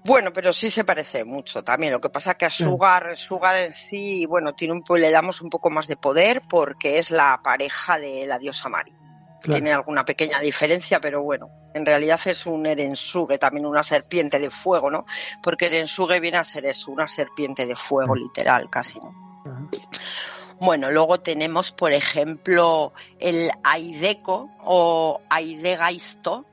Bueno, 0.04 0.32
pero 0.32 0.52
sí 0.52 0.70
se 0.70 0.84
parece 0.84 1.24
mucho 1.24 1.62
también. 1.62 1.92
Lo 1.92 2.00
que 2.00 2.08
pasa 2.08 2.32
es 2.32 2.36
que 2.38 2.46
a 2.46 2.50
Sugar, 2.50 3.16
Sugar 3.16 3.56
en 3.56 3.72
sí, 3.72 4.26
bueno, 4.26 4.54
tiene 4.54 4.74
un, 4.74 4.82
le 5.00 5.10
damos 5.10 5.42
un 5.42 5.50
poco 5.50 5.70
más 5.70 5.86
de 5.86 5.96
poder 5.96 6.42
porque 6.48 6.98
es 6.98 7.10
la 7.10 7.40
pareja 7.42 7.98
de 7.98 8.26
la 8.26 8.38
diosa 8.38 8.68
Mari. 8.68 8.92
Tiene 9.42 9.72
alguna 9.72 10.04
pequeña 10.04 10.40
diferencia, 10.40 11.00
pero 11.00 11.22
bueno, 11.22 11.50
en 11.74 11.86
realidad 11.86 12.20
es 12.26 12.46
un 12.46 12.66
Erensuge, 12.66 13.38
también 13.38 13.66
una 13.66 13.82
serpiente 13.82 14.38
de 14.38 14.50
fuego, 14.50 14.90
¿no? 14.90 15.06
Porque 15.42 15.66
Erensuge 15.66 16.20
viene 16.20 16.38
a 16.38 16.44
ser 16.44 16.66
eso, 16.66 16.90
una 16.90 17.08
serpiente 17.08 17.66
de 17.66 17.76
fuego, 17.76 18.14
literal, 18.16 18.68
casi, 18.68 18.98
¿no? 18.98 19.14
Bueno, 20.60 20.90
luego 20.90 21.20
tenemos, 21.20 21.70
por 21.70 21.92
ejemplo, 21.92 22.92
el 23.20 23.50
Aideco 23.62 24.50
o 24.58 25.20
Aidegaisto, 25.30 26.46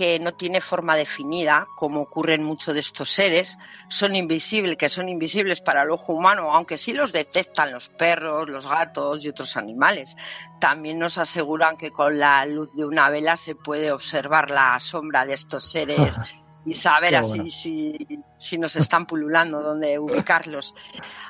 que 0.00 0.18
no 0.18 0.32
tiene 0.32 0.62
forma 0.62 0.96
definida, 0.96 1.66
como 1.76 2.00
ocurre 2.00 2.32
en 2.32 2.42
muchos 2.42 2.72
de 2.72 2.80
estos 2.80 3.10
seres, 3.10 3.58
son 3.90 4.16
invisibles, 4.16 4.78
que 4.78 4.88
son 4.88 5.10
invisibles 5.10 5.60
para 5.60 5.82
el 5.82 5.90
ojo 5.90 6.14
humano, 6.14 6.54
aunque 6.54 6.78
sí 6.78 6.94
los 6.94 7.12
detectan 7.12 7.70
los 7.70 7.90
perros, 7.90 8.48
los 8.48 8.66
gatos 8.66 9.22
y 9.22 9.28
otros 9.28 9.58
animales. 9.58 10.16
También 10.58 10.98
nos 10.98 11.18
aseguran 11.18 11.76
que 11.76 11.90
con 11.90 12.18
la 12.18 12.46
luz 12.46 12.74
de 12.74 12.86
una 12.86 13.10
vela 13.10 13.36
se 13.36 13.54
puede 13.54 13.92
observar 13.92 14.50
la 14.50 14.80
sombra 14.80 15.26
de 15.26 15.34
estos 15.34 15.70
seres 15.70 16.16
y 16.64 16.74
saber 16.74 17.16
así 17.16 17.50
si, 18.38 18.58
nos 18.58 18.76
están 18.76 19.06
pululando, 19.06 19.62
dónde 19.62 19.98
ubicarlos. 19.98 20.74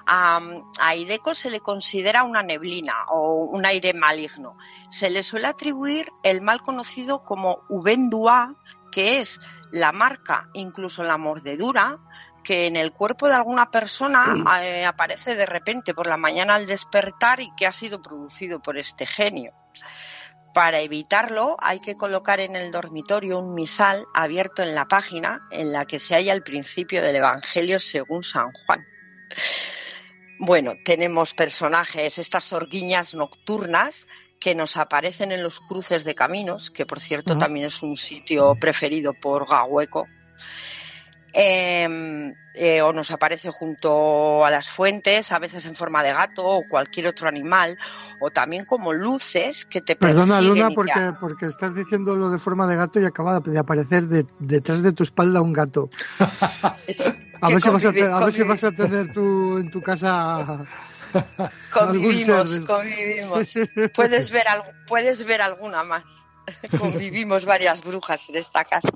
a 0.07 0.95
Ideco 0.97 1.35
se 1.35 1.51
le 1.51 1.61
considera 1.61 2.25
una 2.25 2.43
neblina 2.43 3.07
o 3.11 3.45
un 3.45 3.65
aire 3.65 3.95
maligno. 3.95 4.57
Se 4.91 5.11
le 5.11 5.23
suele 5.23 5.47
atribuir 5.47 6.11
el 6.23 6.41
mal 6.41 6.63
conocido 6.63 7.25
como 7.25 7.61
Ubendua, 7.69 8.57
que 8.91 9.21
es 9.21 9.41
la 9.71 9.93
marca, 9.93 10.49
incluso 10.55 11.03
la 11.05 11.17
mordedura, 11.17 11.99
que 12.43 12.67
en 12.67 12.77
el 12.77 12.93
cuerpo 12.93 13.29
de 13.29 13.35
alguna 13.35 13.71
persona 13.71 14.63
eh, 14.63 14.85
aparece 14.85 15.37
de 15.37 15.47
repente 15.47 15.95
por 15.95 16.07
la 16.07 16.17
mañana 16.17 16.55
al 16.55 16.67
despertar 16.67 17.41
y 17.41 17.55
que 17.55 17.67
ha 17.67 17.73
sido 17.73 18.03
producido 18.03 18.61
por 18.61 18.79
este 18.79 19.07
genio. 19.07 19.53
Para 20.53 20.81
evitarlo 20.81 21.57
hay 21.61 21.81
que 21.81 21.97
colocar 21.97 22.41
en 22.41 22.57
el 22.57 22.73
dormitorio 22.73 23.39
un 23.39 23.55
misal 23.55 24.07
abierto 24.15 24.63
en 24.63 24.75
la 24.75 24.87
página 24.89 25.47
en 25.53 25.73
la 25.73 25.85
que 25.85 26.01
se 26.01 26.15
halla 26.15 26.33
el 26.33 26.43
principio 26.43 27.03
del 27.03 27.17
Evangelio 27.17 27.79
según 27.79 28.25
San 28.25 28.51
Juan. 28.53 28.85
Bueno, 30.39 30.75
tenemos 30.85 31.35
personajes, 31.35 32.19
estas 32.19 32.53
orguiñas 32.53 33.15
nocturnas 33.15 34.09
que 34.41 34.55
nos 34.55 34.77
aparecen 34.77 35.33
en 35.33 35.43
los 35.43 35.61
cruces 35.61 36.03
de 36.05 36.15
caminos, 36.15 36.71
que 36.71 36.87
por 36.87 36.99
cierto 36.99 37.37
también 37.37 37.67
es 37.67 37.83
un 37.83 37.95
sitio 37.95 38.55
preferido 38.59 39.13
por 39.13 39.47
Gahueco, 39.47 40.07
Em, 41.33 42.35
eh, 42.55 42.83
o 42.83 42.93
nos 42.93 43.13
aparece 43.13 43.51
junto 43.51 44.45
a 44.45 44.51
las 44.51 44.69
fuentes, 44.69 45.31
a 45.31 45.39
veces 45.39 45.65
en 45.67 45.77
forma 45.77 46.03
de 46.03 46.13
gato 46.13 46.45
o 46.45 46.63
cualquier 46.69 47.07
otro 47.07 47.29
animal, 47.29 47.79
o 48.19 48.31
también 48.31 48.65
como 48.65 48.93
luces 48.93 49.65
que 49.65 49.81
te 49.81 49.95
Perdona, 49.95 50.41
Luna, 50.41 50.69
porque, 50.75 51.13
porque 51.21 51.47
estás 51.47 51.75
diciendo 51.75 52.17
lo 52.17 52.31
de 52.31 52.39
forma 52.39 52.67
de 52.67 52.77
gato 52.77 53.01
y 53.01 53.05
acaba 53.05 53.39
de 53.41 53.59
aparecer 53.59 54.09
detrás 54.09 54.83
de 54.83 54.93
tu 54.93 55.05
espalda 55.05 55.41
un 55.41 55.53
gato. 55.53 55.89
a, 57.41 57.49
ver 57.49 57.63
si 57.63 57.71
vas 58.43 58.65
a, 58.65 58.73
tener 58.73 59.13
tú 59.13 59.59
en 59.59 59.71
tu 59.71 59.81
casa 59.81 60.67
convivimos, 61.73 62.61
convivimos. 62.67 63.55
Puedes 63.95 64.31
ver, 64.31 64.45
puedes 64.87 65.25
ver 65.25 65.43
alguna 65.43 65.85
más. 65.85 66.05
convivimos 66.79 67.45
varias 67.45 67.83
brujas 67.83 68.29
en 68.29 68.37
esta 68.37 68.65
casa. 68.65 68.91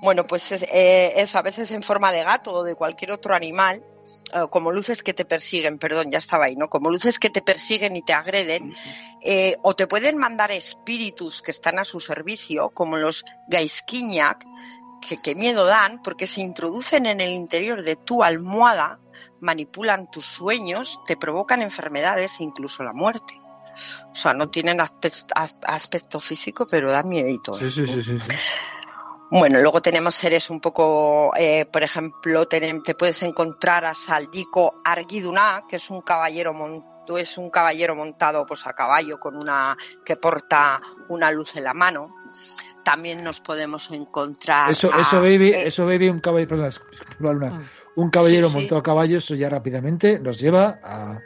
Bueno, 0.00 0.26
pues 0.26 0.50
eh, 0.52 1.12
eso, 1.16 1.38
a 1.38 1.42
veces 1.42 1.70
en 1.72 1.82
forma 1.82 2.10
de 2.10 2.24
gato 2.24 2.54
o 2.54 2.62
de 2.64 2.74
cualquier 2.74 3.12
otro 3.12 3.34
animal, 3.34 3.84
eh, 4.32 4.46
como 4.50 4.72
luces 4.72 5.02
que 5.02 5.12
te 5.12 5.26
persiguen, 5.26 5.78
perdón, 5.78 6.10
ya 6.10 6.18
estaba 6.18 6.46
ahí, 6.46 6.56
¿no? 6.56 6.68
Como 6.68 6.90
luces 6.90 7.18
que 7.18 7.28
te 7.28 7.42
persiguen 7.42 7.96
y 7.96 8.02
te 8.02 8.14
agreden, 8.14 8.74
eh, 9.22 9.56
o 9.62 9.76
te 9.76 9.86
pueden 9.86 10.16
mandar 10.16 10.50
espíritus 10.52 11.42
que 11.42 11.50
están 11.50 11.78
a 11.78 11.84
su 11.84 12.00
servicio, 12.00 12.70
como 12.70 12.96
los 12.96 13.24
Gaisquiñac, 13.48 14.44
que, 15.06 15.18
que 15.18 15.34
miedo 15.34 15.66
dan, 15.66 16.02
porque 16.02 16.26
se 16.26 16.40
introducen 16.40 17.04
en 17.04 17.20
el 17.20 17.32
interior 17.32 17.84
de 17.84 17.96
tu 17.96 18.22
almohada, 18.22 19.00
manipulan 19.40 20.10
tus 20.10 20.24
sueños, 20.24 21.00
te 21.06 21.16
provocan 21.16 21.60
enfermedades 21.60 22.40
e 22.40 22.44
incluso 22.44 22.82
la 22.84 22.92
muerte. 22.94 23.34
O 24.12 24.16
sea, 24.16 24.34
no 24.34 24.50
tienen 24.50 24.80
aspecto, 24.80 26.20
físico, 26.20 26.66
pero 26.68 26.90
dan 26.90 27.08
miedito. 27.08 27.54
Sí, 27.54 27.70
sí, 27.70 27.86
sí, 27.86 28.02
sí. 28.02 28.32
Bueno, 29.30 29.60
luego 29.60 29.80
tenemos 29.80 30.16
seres 30.16 30.50
un 30.50 30.60
poco, 30.60 31.30
eh, 31.36 31.64
por 31.64 31.84
ejemplo, 31.84 32.46
te, 32.48 32.94
puedes 32.98 33.22
encontrar 33.22 33.84
a 33.84 33.94
Saldico 33.94 34.80
Arguiduna, 34.84 35.62
que 35.68 35.76
es 35.76 35.88
un 35.88 36.02
caballero 36.02 36.52
montado, 36.52 37.16
es 37.16 37.38
un 37.38 37.50
caballero 37.50 37.94
montado 37.94 38.44
pues 38.46 38.66
a 38.66 38.72
caballo 38.72 39.18
con 39.18 39.36
una 39.36 39.76
que 40.04 40.16
porta 40.16 40.80
una 41.08 41.30
luz 41.30 41.56
en 41.56 41.64
la 41.64 41.74
mano. 41.74 42.14
También 42.84 43.22
nos 43.22 43.40
podemos 43.40 43.90
encontrar 43.92 44.70
eso, 44.70 44.90
eso 44.98 45.20
baby, 45.20 45.50
eh, 45.50 45.68
eso 45.68 45.86
baby, 45.86 46.08
un 46.08 46.20
caballero, 46.20 46.48
perdón, 47.18 47.38
mm. 47.38 48.00
un 48.00 48.10
caballero 48.10 48.50
montado 48.50 48.80
a 48.80 48.82
caballo, 48.82 49.18
eso 49.18 49.34
ya 49.34 49.48
rápidamente 49.48 50.18
nos 50.18 50.40
lleva 50.40 50.80
a 50.82 51.20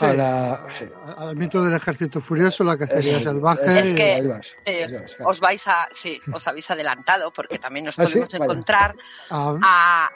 al 0.00 1.36
mito 1.36 1.62
del 1.62 1.74
ejército 1.74 2.20
furioso, 2.20 2.64
la 2.64 2.78
cacería 2.78 3.20
salvaje. 3.20 3.80
Es 3.80 3.94
que 3.94 4.40
eh, 4.64 4.86
os 5.24 5.40
vais 5.40 5.66
a, 5.66 5.88
sí, 5.92 6.20
os 6.32 6.46
habéis 6.46 6.70
adelantado 6.70 7.32
porque 7.32 7.58
también 7.58 7.86
nos 7.86 7.98
¿Ah, 7.98 8.04
podemos 8.04 8.34
encontrar 8.34 8.94
ah. 9.30 9.58
a, 9.62 10.10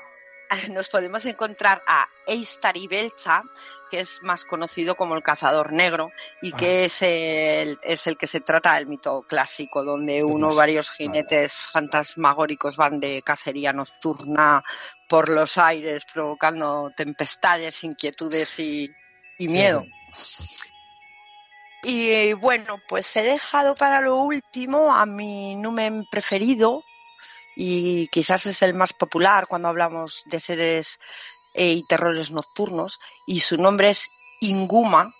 nos 0.71 0.89
podemos 0.89 1.25
encontrar 1.27 1.83
a 1.87 2.07
Eistari 2.27 2.87
Belcha, 2.87 3.43
que 3.91 4.01
es 4.01 4.23
más 4.23 4.45
conocido 4.45 4.95
como 4.95 5.15
el 5.15 5.23
cazador 5.23 5.73
negro 5.73 6.11
y 6.41 6.53
que 6.53 6.83
ah. 6.83 6.85
es 6.87 7.03
el, 7.03 7.79
es 7.83 8.07
el 8.07 8.17
que 8.17 8.27
se 8.27 8.41
trata 8.41 8.75
del 8.75 8.87
mito 8.87 9.23
clásico, 9.29 9.85
donde 9.85 10.23
uno 10.25 10.55
varios 10.55 10.91
jinetes 10.91 11.53
fantasmagóricos 11.53 12.77
van 12.77 13.01
de 13.01 13.23
cacería 13.23 13.73
nocturna 13.73 14.63
por 15.09 15.29
los 15.29 15.59
aires, 15.59 16.07
provocando 16.13 16.91
tempestades, 16.97 17.85
inquietudes 17.85 18.59
y, 18.59 18.91
y 19.43 19.49
miedo. 19.49 19.85
Y 21.83 22.33
bueno, 22.35 22.81
pues 22.89 23.17
he 23.17 23.23
dejado 23.23 23.75
para 23.75 24.01
lo 24.01 24.17
último 24.17 24.95
a 24.95 25.05
mi 25.05 25.57
numen 25.57 26.07
preferido 26.11 26.85
y 27.57 28.07
quizás 28.09 28.47
es 28.47 28.63
el 28.63 28.75
más 28.75 28.93
popular 28.93 29.49
cuando 29.49 29.69
hablamos 29.69 30.23
de 30.27 30.39
seres 30.39 30.99
eh, 31.55 31.73
y 31.73 31.83
terrores 31.85 32.31
nocturnos 32.31 32.99
y 33.27 33.41
su 33.41 33.57
nombre 33.57 33.91
es 33.91 34.09
Inguma 34.41 35.13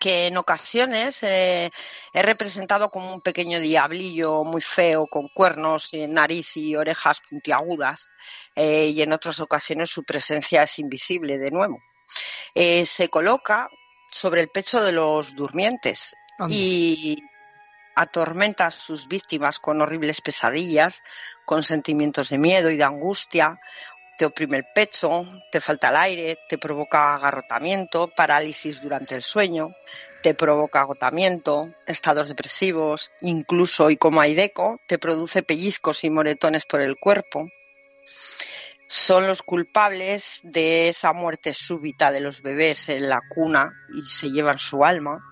que 0.00 0.26
en 0.28 0.38
ocasiones 0.38 1.22
eh, 1.22 1.70
he 2.14 2.22
representado 2.22 2.90
como 2.90 3.12
un 3.12 3.20
pequeño 3.20 3.60
diablillo 3.60 4.44
muy 4.44 4.62
feo 4.62 5.06
con 5.06 5.28
cuernos, 5.28 5.92
y 5.92 6.08
nariz 6.08 6.56
y 6.56 6.74
orejas 6.74 7.20
puntiagudas 7.28 8.08
eh, 8.56 8.86
y 8.86 9.02
en 9.02 9.12
otras 9.12 9.38
ocasiones 9.40 9.90
su 9.90 10.02
presencia 10.02 10.62
es 10.62 10.78
invisible 10.78 11.38
de 11.38 11.50
nuevo. 11.50 11.78
Eh, 12.54 12.86
se 12.86 13.08
coloca 13.08 13.68
sobre 14.10 14.40
el 14.40 14.48
pecho 14.48 14.82
de 14.82 14.92
los 14.92 15.34
durmientes 15.34 16.14
y 16.48 17.22
atormenta 17.94 18.66
a 18.66 18.70
sus 18.70 19.08
víctimas 19.08 19.58
con 19.58 19.80
horribles 19.82 20.20
pesadillas, 20.22 21.02
con 21.44 21.62
sentimientos 21.62 22.30
de 22.30 22.38
miedo 22.38 22.70
y 22.70 22.76
de 22.76 22.84
angustia, 22.84 23.60
te 24.16 24.26
oprime 24.26 24.58
el 24.58 24.66
pecho, 24.74 25.24
te 25.50 25.60
falta 25.60 25.88
el 25.90 25.96
aire, 25.96 26.38
te 26.48 26.58
provoca 26.58 27.14
agarrotamiento, 27.14 28.08
parálisis 28.08 28.82
durante 28.82 29.14
el 29.14 29.22
sueño, 29.22 29.74
te 30.22 30.34
provoca 30.34 30.80
agotamiento, 30.80 31.70
estados 31.86 32.28
depresivos, 32.28 33.10
incluso 33.22 33.90
y 33.90 33.96
como 33.96 34.20
aideco, 34.20 34.78
te 34.86 34.98
produce 34.98 35.42
pellizcos 35.42 36.04
y 36.04 36.10
moretones 36.10 36.66
por 36.66 36.82
el 36.82 36.98
cuerpo 36.98 37.48
son 38.90 39.28
los 39.28 39.44
culpables 39.44 40.40
de 40.42 40.88
esa 40.88 41.12
muerte 41.12 41.54
súbita 41.54 42.10
de 42.10 42.20
los 42.20 42.42
bebés 42.42 42.88
en 42.88 43.08
la 43.08 43.20
cuna 43.32 43.72
y 43.94 44.00
se 44.02 44.32
llevan 44.32 44.58
su 44.58 44.84
alma. 44.84 45.24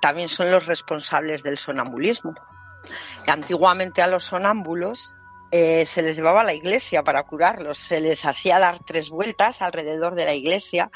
También 0.00 0.30
son 0.30 0.50
los 0.50 0.64
responsables 0.64 1.42
del 1.42 1.58
sonambulismo. 1.58 2.32
Antiguamente 3.26 4.00
a 4.00 4.06
los 4.06 4.24
sonámbulos 4.24 5.12
eh, 5.50 5.84
se 5.84 6.00
les 6.00 6.16
llevaba 6.16 6.40
a 6.40 6.44
la 6.44 6.54
iglesia 6.54 7.02
para 7.02 7.22
curarlos, 7.24 7.76
se 7.76 8.00
les 8.00 8.24
hacía 8.24 8.58
dar 8.58 8.82
tres 8.82 9.10
vueltas 9.10 9.60
alrededor 9.60 10.14
de 10.14 10.24
la 10.24 10.32
iglesia, 10.32 10.90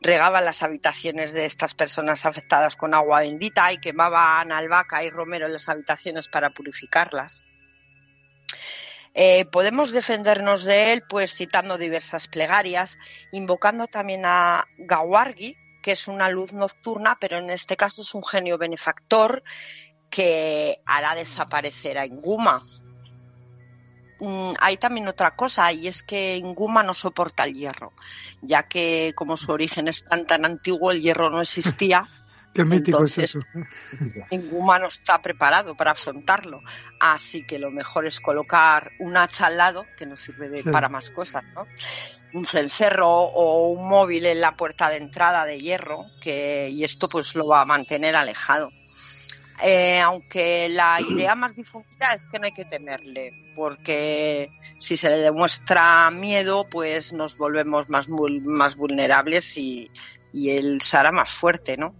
regaban 0.00 0.44
las 0.44 0.62
habitaciones 0.62 1.32
de 1.32 1.46
estas 1.46 1.74
personas 1.74 2.26
afectadas 2.26 2.76
con 2.76 2.94
agua 2.94 3.22
bendita 3.22 3.72
y 3.72 3.78
quemaban 3.78 4.52
albahaca 4.52 5.02
y 5.02 5.10
romero 5.10 5.46
en 5.46 5.54
las 5.54 5.68
habitaciones 5.68 6.28
para 6.28 6.50
purificarlas. 6.50 7.42
Eh, 9.14 9.44
podemos 9.46 9.92
defendernos 9.92 10.64
de 10.64 10.92
él 10.92 11.04
pues 11.08 11.32
citando 11.32 11.78
diversas 11.78 12.26
plegarias, 12.26 12.98
invocando 13.32 13.86
también 13.86 14.22
a 14.24 14.66
Gawargi, 14.76 15.56
que 15.82 15.92
es 15.92 16.08
una 16.08 16.28
luz 16.30 16.52
nocturna, 16.52 17.16
pero 17.20 17.38
en 17.38 17.50
este 17.50 17.76
caso 17.76 18.02
es 18.02 18.12
un 18.14 18.24
genio 18.24 18.58
benefactor 18.58 19.44
que 20.10 20.80
hará 20.84 21.14
desaparecer 21.14 21.98
a 21.98 22.06
Inguma. 22.06 22.62
Mm, 24.18 24.52
hay 24.60 24.76
también 24.78 25.06
otra 25.06 25.36
cosa 25.36 25.72
y 25.72 25.86
es 25.86 26.02
que 26.02 26.36
Inguma 26.36 26.82
no 26.82 26.94
soporta 26.94 27.44
el 27.44 27.54
hierro, 27.54 27.92
ya 28.42 28.64
que 28.64 29.12
como 29.14 29.36
su 29.36 29.52
origen 29.52 29.86
es 29.88 30.04
tan 30.04 30.26
tan 30.26 30.44
antiguo, 30.44 30.90
el 30.90 31.02
hierro 31.02 31.30
no 31.30 31.40
existía. 31.40 32.08
Qué 32.54 32.64
mítico 32.64 32.98
Entonces, 32.98 33.24
es 33.24 33.36
eso. 33.36 33.40
Inguma 34.30 34.78
no 34.78 34.86
está 34.88 35.20
preparado 35.20 35.76
para 35.76 35.90
afrontarlo, 35.90 36.62
así 37.00 37.44
que 37.44 37.58
lo 37.58 37.70
mejor 37.70 38.06
es 38.06 38.20
colocar 38.20 38.92
un 39.00 39.16
hacha 39.16 39.46
al 39.48 39.56
lado, 39.56 39.84
que 39.96 40.06
nos 40.06 40.20
sirve 40.22 40.48
de- 40.48 40.62
Sí. 40.62 40.70
para 40.70 40.88
más 40.88 41.10
cosas, 41.10 41.42
¿no? 41.54 41.66
Un 42.32 42.46
cencerro 42.46 43.08
o 43.10 43.68
un 43.70 43.88
móvil 43.88 44.26
en 44.26 44.40
la 44.40 44.56
puerta 44.56 44.88
de 44.88 44.96
entrada 44.98 45.44
de 45.44 45.58
hierro, 45.60 46.04
que, 46.20 46.68
y 46.70 46.84
esto 46.84 47.08
pues 47.08 47.34
lo 47.34 47.46
va 47.46 47.60
a 47.62 47.64
mantener 47.64 48.14
alejado. 48.16 48.70
Eh, 49.62 50.00
aunque 50.00 50.68
la 50.68 50.98
idea 51.08 51.34
más 51.34 51.54
difundida 51.56 52.12
es 52.14 52.28
que 52.28 52.38
no 52.38 52.46
hay 52.46 52.52
que 52.52 52.64
temerle, 52.64 53.32
porque 53.54 54.50
si 54.80 54.96
se 54.96 55.08
le 55.10 55.18
demuestra 55.18 56.10
miedo, 56.10 56.68
pues 56.68 57.12
nos 57.12 57.36
volvemos 57.36 57.88
más, 57.88 58.08
más 58.08 58.74
vulnerables 58.76 59.56
y, 59.56 59.90
y 60.34 60.50
él 60.50 60.80
se 60.82 60.96
hará 60.96 61.12
más 61.12 61.32
fuerte, 61.32 61.76
¿no? 61.76 61.94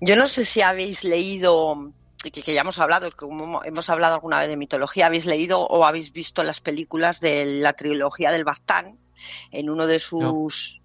Yo 0.00 0.16
no 0.16 0.26
sé 0.26 0.44
si 0.44 0.60
habéis 0.62 1.04
leído, 1.04 1.92
que, 2.22 2.42
que 2.42 2.52
ya 2.52 2.62
hemos 2.62 2.80
hablado, 2.80 3.08
que 3.08 3.16
como 3.16 3.62
hemos 3.62 3.88
hablado 3.88 4.14
alguna 4.14 4.40
vez 4.40 4.48
de 4.48 4.56
mitología, 4.56 5.06
habéis 5.06 5.26
leído 5.26 5.60
o 5.60 5.84
habéis 5.86 6.12
visto 6.12 6.42
las 6.42 6.60
películas 6.60 7.20
de 7.20 7.46
la 7.46 7.74
trilogía 7.74 8.32
del 8.32 8.44
Bastán, 8.44 8.98
en 9.52 9.70
uno 9.70 9.86
de 9.86 10.00
sus, 10.00 10.80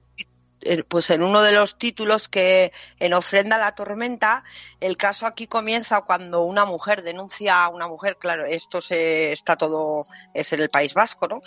pues 0.88 1.10
en 1.10 1.24
uno 1.24 1.42
de 1.42 1.54
los 1.54 1.80
títulos 1.80 2.30
que 2.30 2.72
en 3.00 3.14
Ofrenda 3.14 3.56
a 3.56 3.60
la 3.60 3.76
Tormenta, 3.76 4.44
el 4.80 4.96
caso 4.96 5.26
aquí 5.26 5.48
comienza 5.48 6.02
cuando 6.02 6.44
una 6.44 6.66
mujer 6.66 7.02
denuncia 7.02 7.64
a 7.64 7.70
una 7.70 7.88
mujer, 7.88 8.18
claro, 8.18 8.46
esto 8.46 8.82
se, 8.82 9.32
está 9.32 9.56
todo, 9.56 10.06
es 10.36 10.54
en 10.54 10.62
el 10.62 10.70
País 10.70 10.94
Vasco, 10.94 11.28
¿no? 11.28 11.42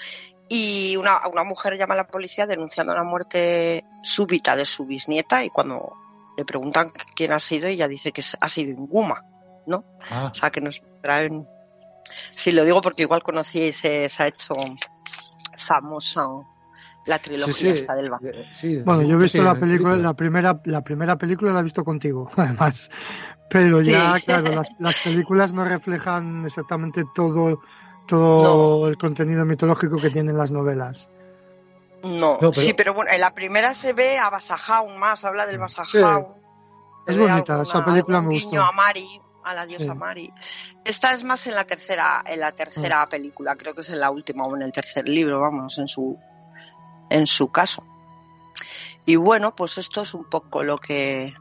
Y 0.49 0.97
una, 0.97 1.27
una 1.31 1.43
mujer 1.45 1.77
llama 1.77 1.95
a 1.95 1.99
la 1.99 2.07
policía 2.07 2.47
denunciando 2.47 2.95
la 2.95 3.03
muerte 3.05 3.85
súbita 4.03 4.55
de 4.55 4.65
su 4.65 4.87
bisnieta 4.87 5.45
y 5.45 5.51
cuando 5.51 5.93
le 6.37 6.45
preguntan 6.45 6.93
quién 7.17 7.33
ha 7.33 7.41
sido, 7.41 7.67
ella 7.67 7.89
dice 7.89 8.13
que 8.13 8.23
ha 8.41 8.49
sido 8.49 8.71
Inguma, 8.71 9.25
¿no? 9.67 9.85
Ah, 10.11 10.31
O 10.33 10.35
sea, 10.35 10.51
que 10.51 10.61
nos 10.61 10.81
traen... 11.03 11.47
Sí, 12.35 12.53
lo 12.53 12.65
digo 12.65 12.81
porque 12.81 13.03
igual 13.03 13.23
conocíais, 13.25 13.85
eh, 13.85 14.09
se 14.09 14.23
ha 14.23 14.27
hecho 14.29 14.55
famosa 15.59 16.27
la 17.07 17.19
trilogía 17.19 17.55
sí, 17.55 17.61
sí, 17.63 17.69
esta 17.69 17.95
del 17.95 18.11
Bastán. 18.11 18.33
eh, 18.35 18.49
sí, 18.53 18.79
Bueno, 18.85 19.03
yo 19.03 19.15
he 19.15 19.19
visto 19.23 19.39
sí, 19.39 19.45
la 19.45 19.53
en 19.53 19.61
película, 19.61 19.97
la 19.97 20.15
primera, 20.15 20.61
la 20.65 20.83
primera 20.83 21.17
película 21.17 21.53
la 21.53 21.61
he 21.61 21.65
visto 21.65 21.85
contigo, 21.85 22.29
además. 22.37 22.91
Pero 23.49 23.81
ya, 23.81 24.17
Sí. 24.17 24.23
claro, 24.27 24.53
las, 24.55 24.69
las 24.81 24.97
películas 25.05 25.55
no 25.55 25.65
reflejan 25.65 26.45
exactamente 26.45 27.05
todo, 27.15 27.61
todo 28.07 28.89
el 28.89 28.97
contenido 28.97 29.45
mitológico 29.45 29.97
que 29.99 30.11
tienen 30.11 30.37
las 30.37 30.53
novelas. 30.53 31.09
No, 32.03 32.35
No, 32.35 32.39
pero- 32.39 32.53
sí, 32.53 32.73
pero 32.75 32.95
bueno, 32.95 33.11
en 33.13 33.21
la 33.21 33.35
primera 33.35 33.75
se 33.75 33.93
ve 33.93 34.19
a 34.19 34.31
Basajaun 34.31 34.99
más, 34.99 35.25
habla 35.25 35.47
del 35.47 35.59
Basajaun. 35.59 36.29
Es 37.07 37.17
bonita, 37.19 37.63
esa 37.63 37.85
película 37.85 38.21
me 38.21 38.35
guiño 38.35 38.49
gustó. 38.51 38.63
a 38.63 38.73
Mari, 38.73 39.21
a 39.45 39.55
la 39.55 39.67
diosa 39.67 39.93
Sí. 39.93 39.99
Mari. 39.99 40.33
Esta 40.85 41.13
es 41.15 41.25
más 41.25 41.47
en 41.47 41.55
la 41.55 41.65
tercera, 41.65 42.23
en 42.27 42.41
la 42.41 42.53
tercera 42.53 43.09
película, 43.09 43.57
creo 43.57 43.75
que 43.75 43.81
es 43.81 43.89
en 43.91 44.01
la 44.01 44.11
última 44.11 44.45
o 44.45 44.57
en 44.57 44.63
el 44.63 44.73
tercer 44.73 45.09
libro, 45.09 45.41
vamos, 45.41 45.79
en 45.79 45.87
su, 45.89 46.19
en 47.11 47.27
su 47.27 47.51
caso. 47.53 47.85
Y 49.05 49.15
bueno, 49.17 49.55
pues 49.55 49.79
esto 49.79 50.03
es 50.03 50.15
un 50.15 50.25
poco 50.25 50.65
lo 50.65 50.79
que, 50.79 51.33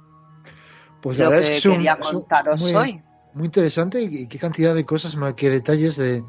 Pues 1.02 1.18
la 1.18 1.26
lo 1.26 1.30
verdad 1.32 1.48
que 1.48 1.58
es 1.58 1.64
quería 1.64 1.98
contaros 1.98 2.62
muy, 2.62 2.76
hoy. 2.76 3.04
muy 3.34 3.46
interesante 3.46 4.02
y, 4.02 4.28
qué 4.28 4.38
cantidad 4.38 4.74
de 4.76 4.86
cosas, 4.86 5.16
qué 5.36 5.50
detalles 5.50 5.96
de... 5.98 6.24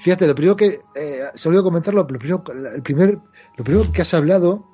Fíjate, 0.00 0.26
lo 0.26 0.34
primero 0.34 0.56
que... 0.56 0.80
Eh, 0.94 1.24
se 1.34 1.48
olvidó 1.48 1.62
comentarlo, 1.64 2.06
pero 2.06 2.18
lo 2.18 2.18
primero, 2.18 2.70
el 2.74 2.82
primer, 2.82 3.18
lo 3.56 3.64
primero 3.64 3.92
que 3.92 4.02
has 4.02 4.14
hablado, 4.14 4.66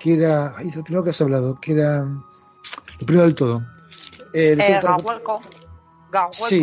que 0.00 0.14
era... 0.14 0.54
Ay, 0.56 0.70
lo 0.70 0.82
primero 0.84 1.04
que 1.04 1.10
has 1.10 1.20
hablado, 1.20 1.58
que 1.60 1.72
era... 1.72 2.00
Lo 2.00 3.06
primero 3.06 3.24
del 3.24 3.34
todo. 3.34 3.62
Eh, 4.34 4.52
Eh, 4.52 4.56
que- 4.56 4.80
Gahueco, 4.80 5.40
Gahueco, 6.10 6.46
Sí, 6.48 6.60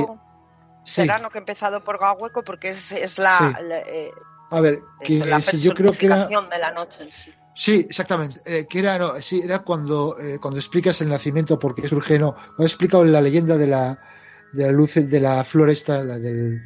sí. 0.86 1.02
Serrano 1.02 1.30
que 1.30 1.38
he 1.38 1.42
empezado 1.42 1.84
por 1.84 2.00
Gahueco 2.00 2.44
porque 2.44 2.70
es, 2.70 2.92
es 2.92 3.18
la, 3.18 3.38
Sí. 3.38 3.64
la, 3.68 3.80
eh, 3.80 4.12
A 4.52 4.60
ver, 4.62 4.82
es 5.02 5.08
que, 5.08 5.26
la 5.26 5.42
sí, 5.42 5.58
yo 5.60 5.74
creo 5.74 5.92
que 5.92 6.06
era... 6.06 6.28
de 6.28 6.60
la 6.60 6.72
noche 6.72 7.04
en 7.04 7.12
sí. 7.12 7.32
Sí, 7.58 7.86
exactamente. 7.90 8.42
Eh, 8.46 8.68
que 8.68 8.80
era, 8.80 8.98
no, 9.00 9.20
sí, 9.22 9.42
era 9.42 9.60
cuando, 9.60 10.20
eh, 10.20 10.40
cuando 10.42 10.60
explicas 10.60 11.00
el 11.02 11.10
nacimiento, 11.10 11.58
por 11.58 11.74
qué 11.74 11.88
surge, 11.88 12.20
no. 12.20 12.34
Cuando 12.34 12.64
he 12.64 12.68
explicado 12.68 13.06
la 13.06 13.22
leyenda 13.22 13.56
de 13.58 13.68
la, 13.68 13.98
de 14.52 14.66
la 14.66 14.72
luz, 14.74 14.96
de 14.96 15.20
la 15.22 15.42
flor 15.46 15.70
esta, 15.70 16.04
la 16.04 16.20
del, 16.20 16.62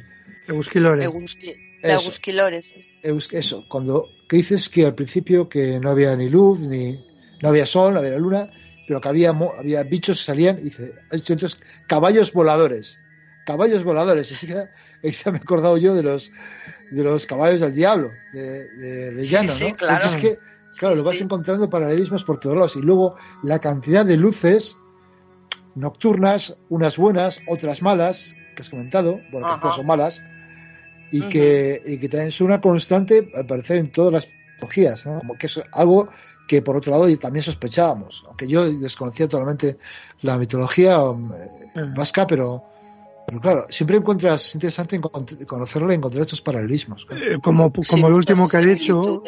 Eusquilore. 0.54 1.04
Egusqui- 1.06 1.56
de 1.82 1.92
Eso. 1.92 2.02
Egusquilores. 2.02 2.76
Eus- 3.02 3.32
eso, 3.32 3.64
cuando, 3.68 4.08
que 4.28 4.36
dices 4.36 4.68
que 4.68 4.84
al 4.84 4.94
principio 4.94 5.48
que 5.48 5.80
no 5.80 5.90
había 5.90 6.14
ni 6.16 6.28
luz, 6.28 6.60
ni, 6.60 7.02
no 7.42 7.48
había 7.48 7.64
sol, 7.66 7.94
no 7.94 8.00
había 8.00 8.18
luna, 8.18 8.50
pero 8.86 9.00
que 9.00 9.08
había, 9.08 9.30
había 9.30 9.82
bichos 9.84 10.18
que 10.18 10.24
salían, 10.24 10.58
y 10.58 10.64
dice, 10.64 10.92
ha 11.10 11.16
dicho 11.16 11.32
entonces, 11.32 11.58
caballos 11.86 12.32
voladores. 12.32 12.98
Caballos 13.46 13.82
voladores. 13.84 14.30
Así 14.30 14.46
que, 14.46 15.12
se 15.12 15.30
me 15.30 15.38
he 15.38 15.40
acordado 15.40 15.78
yo 15.78 15.94
de 15.94 16.02
los, 16.02 16.30
de 16.90 17.02
los 17.02 17.24
caballos 17.26 17.60
del 17.60 17.74
diablo, 17.74 18.10
de, 18.34 18.68
de, 18.76 19.10
de 19.12 19.24
Sí, 19.24 19.30
llano, 19.30 19.52
sí, 19.52 19.70
¿no? 19.70 19.76
claro. 19.76 20.04
Es 20.04 20.16
que, 20.16 20.38
claro, 20.76 20.96
lo 20.96 21.02
vas 21.04 21.20
encontrando 21.20 21.70
paralelismos 21.70 22.24
por 22.24 22.38
todos 22.38 22.56
lados. 22.56 22.76
Y 22.76 22.80
luego 22.82 23.16
la 23.42 23.58
cantidad 23.58 24.04
de 24.04 24.16
luces 24.18 24.76
nocturnas, 25.74 26.56
unas 26.68 26.96
buenas, 26.96 27.40
otras 27.46 27.80
malas, 27.82 28.34
que 28.54 28.62
has 28.62 28.70
comentado, 28.70 29.20
bueno, 29.32 29.48
que 29.54 29.60
todas 29.60 29.76
son 29.76 29.86
malas, 29.86 30.20
y, 31.10 31.20
Ujú. 31.20 31.28
que, 31.28 31.82
y 31.86 31.98
que 31.98 32.08
también 32.08 32.30
son 32.30 32.46
una 32.48 32.60
constante, 32.60 33.30
al 33.34 33.46
parecer, 33.46 33.78
en 33.78 33.90
todas 33.90 34.12
las 34.12 34.28
mitologías, 34.54 35.06
¿no? 35.06 35.18
Como 35.20 35.36
que 35.38 35.46
es 35.46 35.60
algo 35.72 36.08
que, 36.46 36.62
por 36.62 36.76
otro 36.76 36.92
lado, 36.92 37.06
también 37.18 37.42
sospechábamos, 37.42 38.24
aunque 38.26 38.46
yo 38.48 38.70
desconocía 38.70 39.28
totalmente 39.28 39.78
la 40.22 40.36
mitología 40.38 40.96
eh, 41.00 41.80
Mm. 41.80 41.94
vasca, 41.94 42.26
pero, 42.26 42.64
pero 43.28 43.40
claro, 43.40 43.66
siempre 43.68 43.96
encuentras 43.96 44.44
es 44.46 44.54
interesante 44.56 45.00
encont- 45.00 45.46
conocerlo 45.46 45.92
y 45.92 45.94
encontrar 45.94 46.22
estos 46.22 46.40
paralelismos. 46.42 47.06
Eh, 47.10 47.38
como 47.40 47.70
como 47.72 47.84
Sí, 47.84 48.04
el 48.04 48.12
último 48.12 48.48
que 48.48 48.58
muchas 48.58 48.62
he 48.64 48.74
dicho, 48.74 49.22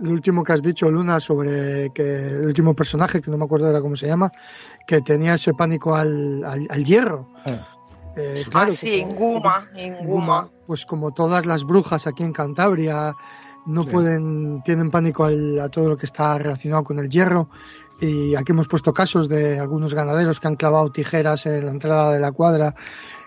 el 0.00 0.08
último 0.08 0.42
que 0.44 0.52
has 0.54 0.62
dicho, 0.62 0.90
Luna, 0.90 1.20
sobre 1.20 1.90
que 1.92 2.02
el 2.28 2.46
último 2.46 2.72
personaje, 2.74 3.20
que 3.20 3.30
no 3.30 3.36
me 3.36 3.44
acuerdo 3.44 3.66
ahora 3.66 3.82
cómo 3.82 3.96
se 3.96 4.06
llama, 4.06 4.32
que 4.86 5.02
tenía 5.02 5.34
ese 5.34 5.52
pánico 5.52 5.94
al, 5.94 6.42
al, 6.44 6.66
al 6.70 6.84
hierro. 6.84 7.28
Ah. 7.44 7.66
Eh, 8.16 8.44
Ah, 8.52 8.68
sí, 8.70 9.02
como- 9.02 9.12
Inguma, 9.12 9.68
Inguma, 9.76 10.00
Inguma. 10.02 10.50
pues 10.66 10.84
como 10.86 11.12
todas 11.12 11.46
las 11.46 11.64
brujas 11.64 12.06
aquí 12.06 12.22
en 12.24 12.32
Cantabria, 12.32 13.14
no 13.66 13.82
Sí. 13.84 13.90
pueden, 13.90 14.62
tienen 14.64 14.90
pánico 14.90 15.24
al- 15.24 15.60
a 15.60 15.68
todo 15.68 15.88
lo 15.90 15.96
que 15.96 16.06
está 16.06 16.36
relacionado 16.38 16.82
con 16.84 16.98
el 16.98 17.08
hierro. 17.08 17.48
Y 18.00 18.34
aquí 18.36 18.52
hemos 18.52 18.68
puesto 18.68 18.92
casos 18.92 19.28
de 19.28 19.58
algunos 19.58 19.92
ganaderos 19.94 20.40
que 20.40 20.46
han 20.48 20.54
clavado 20.56 20.90
tijeras 20.90 21.46
en 21.46 21.66
la 21.66 21.72
entrada 21.72 22.12
de 22.12 22.20
la 22.20 22.32
cuadra. 22.32 22.74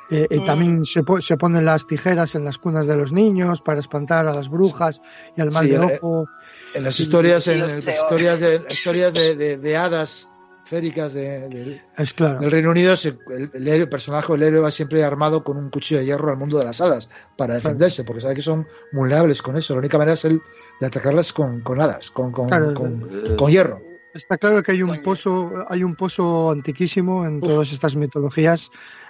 Eh, 0.10 0.28
y 0.30 0.40
Mm. 0.42 0.44
también 0.46 0.86
se, 0.86 1.04
po- 1.04 1.22
se 1.22 1.38
ponen 1.38 1.64
las 1.64 1.88
tijeras 1.88 2.36
en 2.36 2.44
las 2.44 2.58
cunas 2.58 2.86
de 2.86 2.98
los 2.98 3.14
niños 3.14 3.62
para 3.62 3.80
espantar 3.80 4.28
a 4.28 4.34
las 4.34 4.50
brujas 4.50 5.02
y 5.38 5.42
al 5.42 5.52
mal 5.54 5.64
Sí, 5.66 5.72
de 5.72 5.80
ojo. 5.80 6.26
En 6.74 6.84
las 6.84 7.00
historias, 7.00 7.48
en 7.48 7.86
las 7.86 7.96
historias 7.96 8.40
de, 8.42 8.62
historias 8.70 9.14
de, 9.14 9.36
de- 9.38 9.58
de 9.58 9.78
hadas 9.78 10.28
féricas 10.72 11.14
de- 11.14 11.48
de- 11.50 11.82
Es 11.98 12.14
claro. 12.14 12.40
del 12.40 12.50
Reino 12.50 12.72
Unido, 12.72 12.96
se- 12.96 13.18
el, 13.30 13.52
el 13.54 13.68
héroe- 13.68 13.82
el 13.84 13.90
personaje, 13.90 14.34
el 14.34 14.42
héroe 14.42 14.62
va 14.62 14.72
siempre 14.72 15.04
armado 15.04 15.44
con 15.44 15.58
un 15.58 15.70
cuchillo 15.70 16.00
de 16.00 16.06
hierro 16.08 16.32
al 16.32 16.38
mundo 16.38 16.58
de 16.58 16.66
las 16.66 16.80
hadas 16.82 17.10
para 17.38 17.56
defenderse, 17.56 18.04
porque 18.04 18.22
sabe 18.22 18.36
que 18.36 18.42
son 18.42 18.66
vulnerables 18.94 19.42
con 19.42 19.58
eso. 19.58 19.74
La 19.74 19.80
única 19.80 19.98
manera 19.98 20.14
es 20.14 20.26
el 20.26 20.42
de 20.80 20.88
atacarlas 20.88 21.34
con, 21.34 21.60
con 21.62 21.80
hadas, 21.82 22.10
con, 22.10 22.32
con, 22.32 22.48
Claro, 22.48 22.74
con- 22.74 23.06
con 23.38 23.52
hierro. 23.52 23.82
Está 24.14 24.38
claro 24.38 24.64
que 24.64 24.72
hay 24.72 24.82
un 24.84 25.02
pozo, 25.04 25.54
hay 25.70 25.84
un 25.84 25.96
pozo 25.96 26.52
antiquísimo 26.52 27.26
en 27.26 27.40
todas 27.42 27.72
estas 27.72 27.96
mitologías 27.96 28.70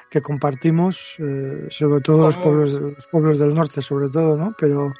que 0.10 0.22
compartimos, 0.22 1.16
eh, 1.20 1.68
sobre 1.70 2.02
todo 2.02 2.26
los 2.26 2.38
pueblos, 2.38 2.72
los 2.72 3.08
pueblos 3.08 3.40
del 3.40 3.54
norte, 3.54 3.82
sobre 3.82 4.10
todo, 4.10 4.36
¿no? 4.38 4.54
Pero, 4.60 4.94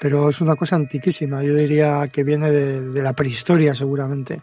pero 0.00 0.28
es 0.30 0.40
una 0.40 0.56
cosa 0.56 0.76
antiquísima. 0.76 1.42
Yo 1.44 1.54
diría 1.54 2.08
que 2.08 2.24
viene 2.24 2.50
de, 2.50 2.80
de 2.90 3.02
la 3.02 3.12
prehistoria, 3.12 3.74
seguramente. 3.74 4.42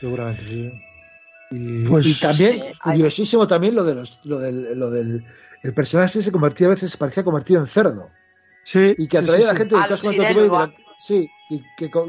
Seguramente, 0.00 0.46
sí. 0.48 0.72
Y, 1.52 1.84
Pues, 1.84 2.06
y 2.06 2.18
también, 2.18 2.52
sí, 2.52 2.62
hay- 2.80 2.96
curiosísimo 2.96 3.46
también 3.46 3.74
lo 3.74 3.84
de 3.84 3.94
los, 3.94 4.18
lo 4.24 4.38
del, 4.38 4.78
lo 4.78 4.90
del 4.90 5.24
el 5.62 5.74
personaje 5.74 6.22
se 6.22 6.32
convertía 6.32 6.66
a 6.66 6.70
veces, 6.70 6.96
parecía 6.96 7.22
convertido 7.22 7.60
en 7.60 7.66
cerdo. 7.68 8.10
Sí. 8.64 8.94
Y 8.98 9.06
que 9.06 9.18
atraía 9.18 9.38
sí, 9.38 9.44
a 9.44 9.46
la 9.46 9.52
sí. 9.52 9.58
gente 9.58 9.74
que 9.74 9.90
los 9.90 10.02
de 10.02 10.48
la- 10.48 10.74
Sí, 10.98 11.28
y 11.50 11.60
que, 11.76 11.88
Los 11.92 12.06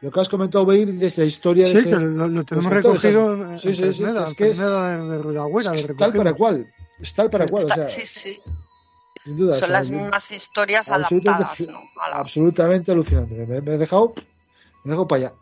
lo 0.00 0.10
que 0.10 0.20
has 0.20 0.28
comentado, 0.28 0.66
Baby, 0.66 0.84
desde 0.92 1.22
la 1.22 1.28
historia 1.28 1.66
de 1.66 1.72
Sí, 1.72 1.78
ese- 1.78 1.90
que 1.90 1.96
lo, 1.96 2.26
lo 2.28 2.44
tenemos 2.44 2.72
recogido 2.72 3.34
en 3.34 3.58
sí, 3.58 3.72
sí, 3.74 3.92
sí, 3.94 4.02
es 4.04 4.34
que 4.34 4.48
es- 4.48 4.58
de, 4.58 4.64
de 4.64 5.18
Ruidagüera, 5.18 5.74
es 5.74 5.86
tal 5.96 6.12
para 6.12 6.32
cual. 6.34 6.72
Es 7.00 7.14
tal 7.14 7.30
para 7.30 7.46
cual. 7.46 7.64
O 7.64 7.68
Está- 7.68 7.88
sea, 7.88 7.90
sí, 7.90 8.04
sí. 8.06 8.40
sin 9.24 9.36
duda. 9.36 9.54
Son 9.54 9.64
o 9.64 9.66
sea, 9.66 9.78
las 9.80 9.90
mismas 9.90 10.30
historias 10.32 10.88
absolutamente, 10.88 11.30
adaptadas, 11.30 11.68
¿no? 11.70 12.02
A 12.02 12.10
la- 12.10 12.16
absolutamente 12.16 12.90
alucinante. 12.92 13.34
Me, 13.46 13.60
me 13.60 13.74
he 13.74 13.78
dejado, 13.78 14.12
me 14.88 14.92
dejado 14.94 15.08
para 15.08 15.26
allá. 15.26 15.34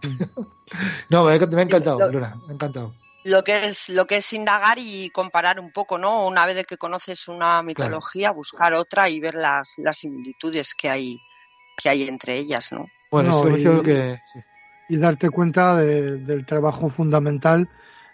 no, 1.10 1.24
me, 1.24 1.34
ha- 1.34 1.46
me 1.46 1.60
ha 1.60 1.62
encantado, 1.62 1.98
Lo- 2.00 2.10
Luna, 2.10 2.36
me 2.46 2.50
ha 2.50 2.54
encantado. 2.54 2.94
lo 3.24 3.42
que 3.44 3.66
es 3.66 3.88
lo 3.88 4.06
que 4.06 4.16
es 4.18 4.32
indagar 4.32 4.78
y 4.78 5.10
comparar 5.10 5.58
un 5.60 5.70
poco, 5.72 5.98
¿no? 5.98 6.26
Una 6.26 6.46
vez 6.46 6.56
de 6.56 6.64
que 6.64 6.76
conoces 6.76 7.28
una 7.28 7.62
mitología, 7.62 8.30
buscar 8.32 8.72
otra 8.74 9.08
y 9.08 9.20
ver 9.20 9.34
las, 9.34 9.74
las 9.78 9.98
similitudes 9.98 10.74
que 10.74 10.88
hay 10.90 11.18
que 11.78 11.88
hay 11.90 12.04
entre 12.08 12.38
ellas, 12.38 12.72
¿no? 12.72 12.86
Bueno, 13.10 13.44
No, 13.44 13.54
eso 13.56 13.78
y- 13.80 13.82
que. 13.82 14.18
y 14.88 14.96
darte 14.96 15.30
cuenta 15.30 15.76
de- 15.76 16.16
del 16.18 16.46
trabajo 16.46 16.88
fundamental 16.88 17.68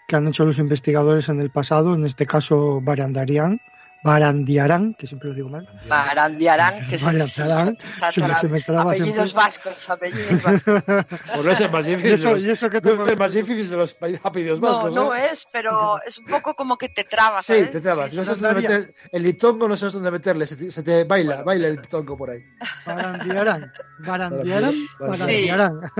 que 0.07 0.15
han 0.17 0.27
hecho 0.27 0.43
los 0.45 0.57
investigadores 0.59 1.29
en 1.29 1.39
el 1.39 1.49
pasado, 1.49 1.95
en 1.95 2.03
este 2.05 2.25
caso 2.25 2.81
Barandarian, 2.81 3.59
Barandiarán, 4.03 4.93
que 4.95 5.07
siempre 5.07 5.29
lo 5.29 5.35
digo 5.35 5.49
mal. 5.49 5.65
Barandiarán, 5.87 6.87
que 6.87 6.97
se, 6.97 7.05
Barandiarán, 7.05 7.77
se 8.11 8.21
me- 8.21 8.35
se 8.35 8.47
me 8.49 8.61
traba 8.61 8.91
apellidos 8.91 9.31
siempre. 9.31 9.33
vascos, 9.33 9.89
apellidos 9.89 10.43
vascos. 10.43 10.83
Por 11.35 11.49
eso 11.49 11.63
es 11.65 11.71
más 11.71 11.85
difícil. 11.85 12.09
Y 12.09 12.13
eso, 12.13 12.37
y 12.37 12.49
eso 12.49 12.69
que 12.69 12.81
no 12.81 12.81
tengo 12.81 13.03
es 13.05 13.09
el 13.11 13.17
más 13.17 13.31
difícil 13.33 13.69
de 13.71 13.77
los 13.77 13.95
apellidos 14.23 14.59
No, 14.59 14.67
vascos. 14.67 14.93
no 14.95 15.15
¿eh? 15.15 15.23
es, 15.31 15.47
pero 15.51 16.01
es 16.05 16.17
un 16.17 16.25
poco 16.25 16.53
como 16.53 16.77
que 16.77 16.89
te 16.89 17.05
trabas, 17.05 17.45
Sí, 17.45 17.53
¿sabes? 17.53 17.71
te 17.71 17.79
trabas. 17.81 18.09
Sí, 18.11 18.17
no 18.17 18.23
sí, 18.23 18.25
sabes 18.27 18.41
dónde 18.41 18.61
meter 18.61 18.95
el 19.11 19.23
litongo, 19.23 19.67
no 19.69 19.77
sabes 19.77 19.93
dónde 19.93 20.11
meterle. 20.11 20.47
Se 20.47 20.57
te, 20.57 20.69
se 20.71 20.83
te 20.83 21.05
baila, 21.05 21.41
baila 21.43 21.67
el 21.69 21.75
litongo 21.77 22.17
por 22.17 22.29
ahí. 22.29 22.41
Barandiarán, 22.85 23.71
Barandiarán, 23.99 24.73
Barandiarán. 24.99 25.79
Barandiarán. 25.89 25.91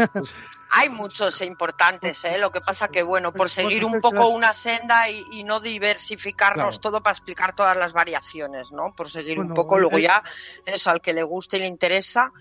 Hay 0.76 0.90
muchos 0.90 1.40
importantes, 1.42 2.24
¿eh? 2.26 2.38
Lo 2.40 2.52
que 2.52 2.60
pasa 2.60 2.88
que, 2.88 3.04
bueno, 3.04 3.32
por 3.32 3.50
seguir 3.50 3.86
un 3.86 4.02
poco 4.02 4.28
una 4.30 4.54
senda 4.54 5.08
y, 5.10 5.24
y 5.34 5.44
no 5.44 5.60
diversificarnos 5.60 6.80
Claro. 6.80 6.80
todo 6.80 7.04
para 7.04 7.14
explicar 7.14 7.56
todas 7.56 7.78
las 7.78 7.94
variaciones, 7.94 8.72
¿no? 8.72 8.96
Por 8.96 9.10
seguir 9.10 9.40
un 9.40 9.54
poco, 9.54 9.78
luego 9.80 10.00
ya, 10.00 10.24
eso, 10.66 10.90
al 10.90 11.00
que 11.02 11.14
le 11.14 11.22
guste 11.24 11.58
y 11.58 11.60
le 11.62 11.68
interesa, 11.68 12.32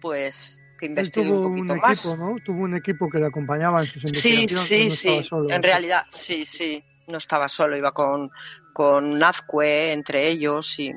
pues 0.00 0.58
que 0.78 0.86
investigue 0.86 1.30
un 1.30 1.44
un 1.44 1.54
poquito 1.66 1.76
más. 1.76 1.98
equipo, 2.04 2.16
¿no? 2.16 2.36
Tuvo 2.44 2.62
un 2.64 2.76
equipo 2.76 3.08
que 3.10 3.18
le 3.18 3.26
acompañaba 3.26 3.80
en 3.80 3.86
sus 3.86 4.02
Sí, 4.02 4.42
investigaciones. 4.42 4.98
sí, 4.98 5.08
no 5.16 5.22
sí. 5.22 5.28
solo. 5.28 5.50
En 5.50 5.62
realidad, 5.62 6.02
sí, 6.08 6.44
sí. 6.46 6.82
No 7.08 7.18
estaba 7.18 7.48
solo, 7.48 7.76
iba 7.76 7.92
con, 7.92 8.30
con 8.74 9.18
Nazcue 9.18 9.92
entre 9.92 10.26
ellos 10.28 10.78
y 10.78 10.92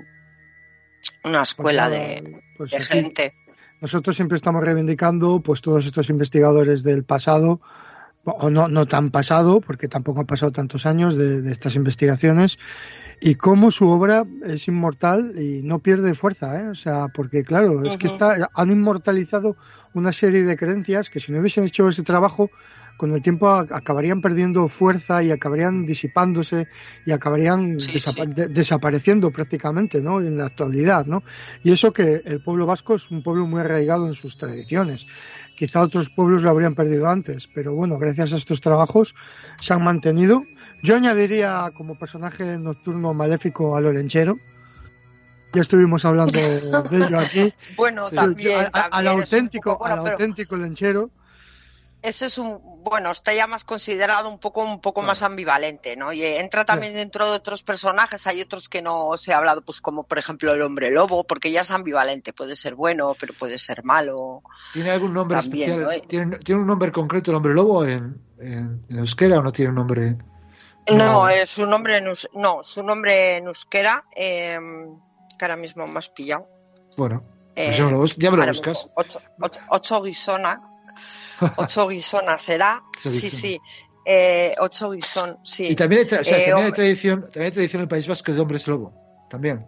una 1.23 1.39
Pues 1.39 1.49
escuela 1.49 1.89
de, 1.89 2.41
pues 2.57 2.71
de 2.71 2.81
gente. 2.83 3.33
Nosotros 3.81 4.15
siempre 4.15 4.35
estamos 4.35 4.63
reivindicando 4.63 5.41
pues 5.41 5.61
todos 5.61 5.85
estos 5.85 6.09
investigadores 6.09 6.83
del 6.83 7.03
pasado, 7.03 7.61
o 8.23 8.49
no, 8.49 8.67
no 8.67 8.85
tan 8.85 9.11
pasado, 9.11 9.61
porque 9.61 9.87
tampoco 9.87 10.19
han 10.19 10.25
pasado 10.25 10.51
tantos 10.51 10.85
años 10.85 11.15
de, 11.15 11.41
de 11.41 11.51
estas 11.51 11.75
investigaciones, 11.75 12.57
y 13.21 13.35
cómo 13.35 13.71
su 13.71 13.87
obra 13.89 14.25
es 14.45 14.67
inmortal 14.67 15.33
y 15.37 15.61
no 15.61 15.79
pierde 15.79 16.13
fuerza, 16.13 16.59
¿eh? 16.61 16.69
O 16.69 16.75
sea, 16.75 17.07
porque 17.09 17.43
claro, 17.43 17.83
es 17.83 17.97
que 17.97 18.07
está, 18.07 18.49
han 18.53 18.71
inmortalizado 18.71 19.57
una 19.93 20.13
serie 20.13 20.43
de 20.43 20.55
creencias 20.55 21.09
que 21.09 21.19
si 21.19 21.31
no 21.31 21.39
hubiesen 21.39 21.65
hecho 21.65 21.89
ese 21.89 22.03
trabajo, 22.03 22.49
con 22.99 23.13
el 23.13 23.21
tiempo 23.21 23.47
acabarían 23.49 24.19
perdiendo 24.19 24.67
fuerza 24.67 25.23
y 25.23 25.31
acabarían 25.31 25.85
disipándose 25.85 26.67
y 27.05 27.11
acabarían 27.13 27.79
Sí, 27.79 27.93
desapa- 27.93 28.25
sí. 28.25 28.33
de- 28.33 28.47
desapareciendo 28.49 29.31
prácticamente, 29.31 30.01
¿no? 30.01 30.19
En 30.19 30.37
la 30.37 30.47
actualidad, 30.47 31.05
¿no? 31.05 31.23
Y 31.63 31.71
eso 31.71 31.93
que 31.93 32.21
el 32.25 32.43
pueblo 32.43 32.65
vasco 32.65 32.95
es 32.95 33.09
un 33.09 33.23
pueblo 33.23 33.47
muy 33.47 33.61
arraigado 33.61 34.05
en 34.05 34.13
sus 34.13 34.37
tradiciones. 34.37 35.07
Quizá 35.55 35.79
otros 35.81 36.09
pueblos 36.09 36.41
lo 36.41 36.49
habrían 36.49 36.75
perdido 36.75 37.07
antes, 37.07 37.47
pero 37.47 37.73
bueno, 37.73 37.97
gracias 37.97 38.33
a 38.33 38.35
estos 38.35 38.59
trabajos 38.59 39.15
se 39.61 39.73
han 39.73 39.81
mantenido. 39.83 40.43
Yo 40.83 40.97
añadiría 40.97 41.71
como 41.77 41.97
personaje 41.97 42.57
nocturno 42.57 43.13
maléfico 43.13 43.77
a 43.77 43.81
Lorenchero. 43.81 44.37
Ya 45.53 45.61
estuvimos 45.61 46.03
hablando 46.03 46.37
de 46.37 46.97
ello 46.97 47.17
aquí. 47.17 47.53
Bueno, 47.77 48.09
Sí. 48.09 48.15
también, 48.17 48.59
Al- 48.59 48.71
al 48.73 48.89
también 48.91 49.07
auténtico, 49.23 49.77
bueno, 49.77 49.95
al 49.95 50.01
pero- 50.03 50.11
auténtico 50.15 50.57
lenchero. 50.57 51.09
Ese 52.01 52.27
es 52.27 52.37
un 52.37 52.59
bueno 52.83 53.11
está 53.11 53.33
ya 53.33 53.45
más 53.45 53.65
considerado 53.65 54.29
un 54.29 54.39
poco 54.39 54.63
un 54.63 54.79
poco 54.79 55.01
más 55.01 55.21
ambivalente 55.21 55.97
no 55.97 56.13
y 56.13 56.23
entra 56.23 56.63
también 56.63 56.93
dentro 56.93 57.25
de 57.29 57.35
otros 57.37 57.61
personajes 57.61 58.25
hay 58.25 58.41
otros 58.41 58.69
que 58.69 58.81
no 58.81 59.17
se 59.17 59.33
ha 59.33 59.37
hablado 59.37 59.61
pues 59.63 59.81
como 59.81 60.03
por 60.05 60.17
ejemplo 60.17 60.53
el 60.53 60.61
hombre 60.61 60.91
lobo 60.91 61.25
porque 61.25 61.51
ya 61.51 61.61
es 61.61 61.71
ambivalente 61.71 62.31
puede 62.31 62.55
ser 62.55 62.75
bueno 62.75 63.15
pero 63.19 63.33
puede 63.33 63.57
ser 63.57 63.83
malo 63.83 64.41
¿Tiene 64.71 64.91
algún 64.91 65.13
nombre 65.13 65.37
También, 65.41 65.71
especial? 65.71 65.83
¿no? 65.83 65.91
Eh. 65.91 66.03
¿Tiene, 66.07 66.37
tiene 66.39 66.61
un 66.61 66.67
nombre 66.67 66.91
concreto 66.91 67.31
el 67.31 67.37
hombre 67.37 67.53
lobo 67.53 67.85
en, 67.85 68.21
en, 68.39 68.85
en 68.89 68.97
euskera 68.99 69.39
o 69.39 69.43
no 69.43 69.51
tiene 69.51 69.69
un 69.71 69.75
nombre? 69.75 70.15
no, 70.91 70.95
No. 70.95 71.29
es 71.29 71.49
su 71.49 71.65
nombre 71.65 71.97
en 71.97 72.05
no 72.33 72.63
su 72.63 72.81
nombre 72.81 73.35
en 73.35 73.47
euskera 73.47 74.05
eh, 74.15 74.57
que 75.37 75.45
ahora 75.45 75.57
mismo 75.57 75.85
me 75.85 75.99
has 75.99 76.09
pillado 76.09 76.47
Bueno, 76.97 77.23
pues 77.55 77.67
Eh, 77.67 77.75
ya 77.77 77.83
me 77.85 77.91
lo, 77.91 77.97
bus- 77.97 78.15
ya 78.15 78.31
me 78.31 78.37
lo 78.37 78.43
ahora 78.43 78.53
buscas. 78.53 78.89
ocho, 78.95 79.19
ocho, 79.41 79.59
ocho 79.69 80.01
guisona 80.01 80.61
ocho 81.57 81.87
guisona 81.87 82.37
será 82.37 82.83
sí 82.97 83.09
sí 83.29 83.61
eh, 84.05 84.55
ocho 84.59 84.91
guisón 84.91 85.39
sí 85.43 85.67
Y 85.69 85.75
también 85.75 86.07
hay, 86.09 86.19
o 86.19 86.23
sea, 86.23 86.37
Eh, 86.37 86.45
también 86.47 86.65
hay 86.65 86.71
tradición, 86.71 87.21
también 87.21 87.45
hay 87.45 87.51
tradición 87.51 87.79
en 87.81 87.83
el 87.83 87.89
País 87.89 88.07
Vasco 88.07 88.31
de 88.31 88.39
hombres 88.39 88.67
lobo. 88.67 88.93
También. 89.29 89.67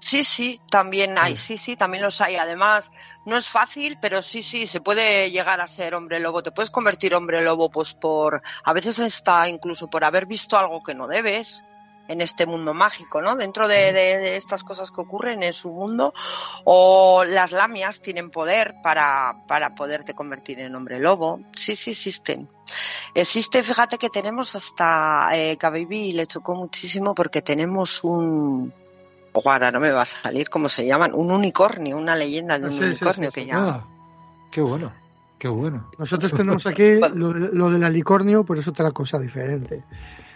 Sí, 0.00 0.24
sí, 0.24 0.60
también 0.68 1.16
hay, 1.16 1.36
sí, 1.36 1.56
sí, 1.56 1.76
también 1.76 2.02
los 2.02 2.20
hay. 2.20 2.34
Además, 2.34 2.90
no 3.24 3.36
es 3.36 3.46
fácil, 3.46 3.98
pero 4.02 4.20
sí, 4.20 4.42
sí, 4.42 4.66
se 4.66 4.80
puede 4.80 5.30
llegar 5.30 5.60
a 5.60 5.68
ser 5.68 5.94
hombre 5.94 6.18
lobo. 6.18 6.42
Te 6.42 6.50
puedes 6.50 6.70
convertir 6.70 7.14
hombre 7.14 7.44
lobo, 7.44 7.70
pues 7.70 7.94
por, 7.94 8.42
a 8.64 8.72
veces 8.72 8.98
está 8.98 9.48
incluso 9.48 9.88
por 9.88 10.02
haber 10.02 10.26
visto 10.26 10.58
algo 10.58 10.82
que 10.82 10.96
no 10.96 11.06
debes 11.06 11.62
en 12.12 12.20
este 12.20 12.46
mundo 12.46 12.74
mágico, 12.74 13.20
¿no? 13.20 13.36
Dentro 13.36 13.66
de, 13.68 13.92
de- 13.92 14.18
de 14.18 14.36
estas 14.36 14.62
cosas 14.64 14.90
que 14.90 15.00
ocurren 15.00 15.42
en 15.42 15.52
su 15.52 15.72
mundo, 15.72 16.12
o 16.64 17.24
las 17.24 17.52
lamias 17.52 18.00
tienen 18.00 18.30
poder 18.30 18.74
para, 18.82 19.44
para 19.48 19.74
poderte 19.74 20.14
convertir 20.14 20.60
en 20.60 20.74
hombre 20.74 20.98
lobo. 21.00 21.40
Sí, 21.56 21.74
sí, 21.76 21.90
existen. 21.90 22.48
Existe, 23.14 23.62
fíjate 23.62 23.98
que 23.98 24.08
tenemos 24.08 24.54
hasta, 24.54 25.28
eh, 25.34 25.56
que 25.58 25.66
a 25.66 25.70
Baby 25.70 26.12
le 26.12 26.26
chocó 26.26 26.54
muchísimo 26.54 27.14
porque 27.14 27.42
tenemos 27.42 28.02
un, 28.04 28.72
Ojo, 29.34 29.50
ahora 29.50 29.70
no 29.70 29.80
me 29.80 29.90
va 29.92 30.02
a 30.02 30.06
salir 30.06 30.50
cómo 30.50 30.68
se 30.68 30.86
llaman, 30.86 31.12
un 31.14 31.30
unicornio, 31.30 31.96
una 31.96 32.14
leyenda 32.16 32.58
de 32.58 32.66
un 32.66 32.72
sí, 32.74 32.84
unicornio 32.84 33.30
sí, 33.30 33.40
sí. 33.40 33.46
que 33.46 33.52
ya. 33.52 33.56
Ah, 33.58 33.86
qué 34.50 34.60
bueno, 34.60 34.92
qué 35.42 35.48
bueno. 35.48 35.90
Nosotros 35.98 36.30
tenemos 36.32 36.66
aquí 36.66 37.00
lo, 37.16 37.32
de- 37.32 37.50
lo 37.52 37.68
del 37.68 37.82
alicornio, 37.82 38.44
pero 38.44 38.60
es 38.60 38.68
otra 38.68 38.92
cosa 38.92 39.18
diferente. 39.18 39.84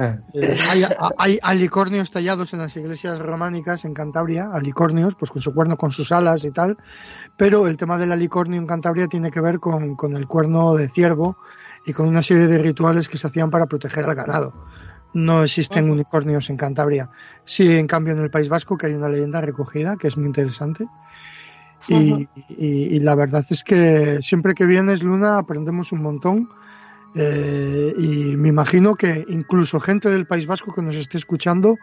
Eh, 0.00 0.18
Eh, 0.34 0.56
hay, 0.68 0.82
hay 1.16 1.38
alicornios 1.44 2.10
tallados 2.10 2.52
en 2.54 2.58
las 2.58 2.76
iglesias 2.76 3.20
románicas 3.20 3.84
en 3.84 3.94
Cantabria, 3.94 4.50
alicornios, 4.52 5.14
pues 5.14 5.30
con 5.30 5.40
su 5.40 5.54
cuerno, 5.54 5.76
con 5.76 5.92
sus 5.92 6.10
alas 6.10 6.42
y 6.44 6.50
tal, 6.50 6.76
pero 7.36 7.68
el 7.68 7.76
tema 7.76 7.98
del 7.98 8.10
alicornio 8.10 8.58
en 8.60 8.66
Cantabria 8.66 9.06
tiene 9.06 9.30
que 9.30 9.40
ver 9.40 9.60
con, 9.60 9.94
con 9.94 10.16
el 10.16 10.26
cuerno 10.26 10.74
de 10.74 10.88
ciervo 10.88 11.36
y 11.86 11.92
con 11.92 12.08
una 12.08 12.20
serie 12.24 12.48
de 12.48 12.58
rituales 12.58 13.08
que 13.08 13.16
se 13.16 13.28
hacían 13.28 13.50
para 13.50 13.66
proteger 13.66 14.04
al 14.06 14.16
ganado. 14.16 14.54
No 15.14 15.44
existen 15.44 15.88
unicornios 15.88 16.50
en 16.50 16.56
Cantabria. 16.56 17.08
Sí, 17.44 17.78
en 17.78 17.86
cambio, 17.86 18.12
en 18.12 18.18
el 18.18 18.28
País 18.30 18.48
Vasco, 18.48 18.76
que 18.76 18.88
hay 18.88 18.94
una 18.94 19.08
leyenda 19.08 19.40
recogida 19.40 19.96
que 19.96 20.08
es 20.08 20.16
muy 20.16 20.26
interesante. 20.26 20.84
Y, 21.88 22.28
y- 22.58 22.96
y 22.96 23.00
la 23.00 23.14
verdad 23.14 23.44
es 23.48 23.62
que 23.64 24.20
siempre 24.22 24.54
que 24.54 24.66
vienes, 24.66 25.02
Luna, 25.02 25.38
aprendemos 25.38 25.92
un 25.92 26.02
montón. 26.02 26.48
Eh, 27.14 27.94
y 27.98 28.36
me 28.36 28.48
imagino 28.48 28.94
que 28.94 29.24
incluso 29.28 29.80
gente 29.80 30.10
del 30.10 30.26
País 30.26 30.46
Vasco 30.46 30.74
que 30.74 30.82
nos 30.82 30.96
esté 30.96 31.16
escuchando, 31.16 31.76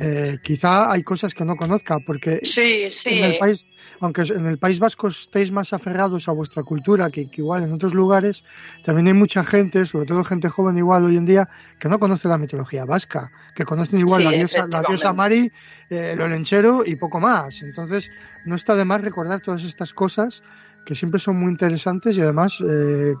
eh, 0.00 0.38
quizá 0.42 0.90
hay 0.90 1.02
cosas 1.02 1.34
que 1.34 1.44
no 1.44 1.56
conozca, 1.56 1.98
porque 2.00 2.40
Sí, 2.42 2.90
sí. 2.90 3.18
en 3.18 3.32
el 3.32 3.38
país, 3.38 3.66
aunque 4.00 4.22
en 4.22 4.46
el 4.46 4.58
País 4.58 4.80
Vasco 4.80 5.08
estéis 5.08 5.52
más 5.52 5.72
aferrados 5.72 6.28
a 6.28 6.32
vuestra 6.32 6.62
cultura 6.62 7.10
que, 7.10 7.30
que 7.30 7.40
igual 7.42 7.62
en 7.62 7.72
otros 7.72 7.94
lugares, 7.94 8.44
también 8.84 9.06
hay 9.06 9.12
mucha 9.14 9.44
gente, 9.44 9.86
sobre 9.86 10.06
todo 10.06 10.24
gente 10.24 10.48
joven 10.48 10.76
igual 10.78 11.04
hoy 11.04 11.16
en 11.16 11.26
día, 11.26 11.48
que 11.78 11.88
no 11.88 11.98
conoce 11.98 12.28
la 12.28 12.38
mitología 12.38 12.84
vasca, 12.84 13.30
que 13.54 13.64
conocen 13.64 14.00
igual 14.00 14.22
Sí, 14.22 14.24
la 14.28 14.32
diosa, 14.32 14.66
la 14.66 14.82
diosa. 14.82 15.12
Mari, 15.12 15.50
eh, 15.90 16.12
el 16.12 16.20
olenchero 16.20 16.82
y 16.84 16.96
poco 16.96 17.20
más. 17.20 17.62
Entonces, 17.62 18.10
no 18.44 18.54
está 18.54 18.74
de 18.74 18.84
más 18.84 19.00
recordar 19.00 19.40
todas 19.40 19.64
estas 19.64 19.94
cosas 19.94 20.42
que 20.84 20.94
siempre 20.94 21.20
son 21.20 21.36
muy 21.36 21.50
interesantes 21.50 22.16
y 22.16 22.22
además 22.22 22.58
eh, 22.66 23.14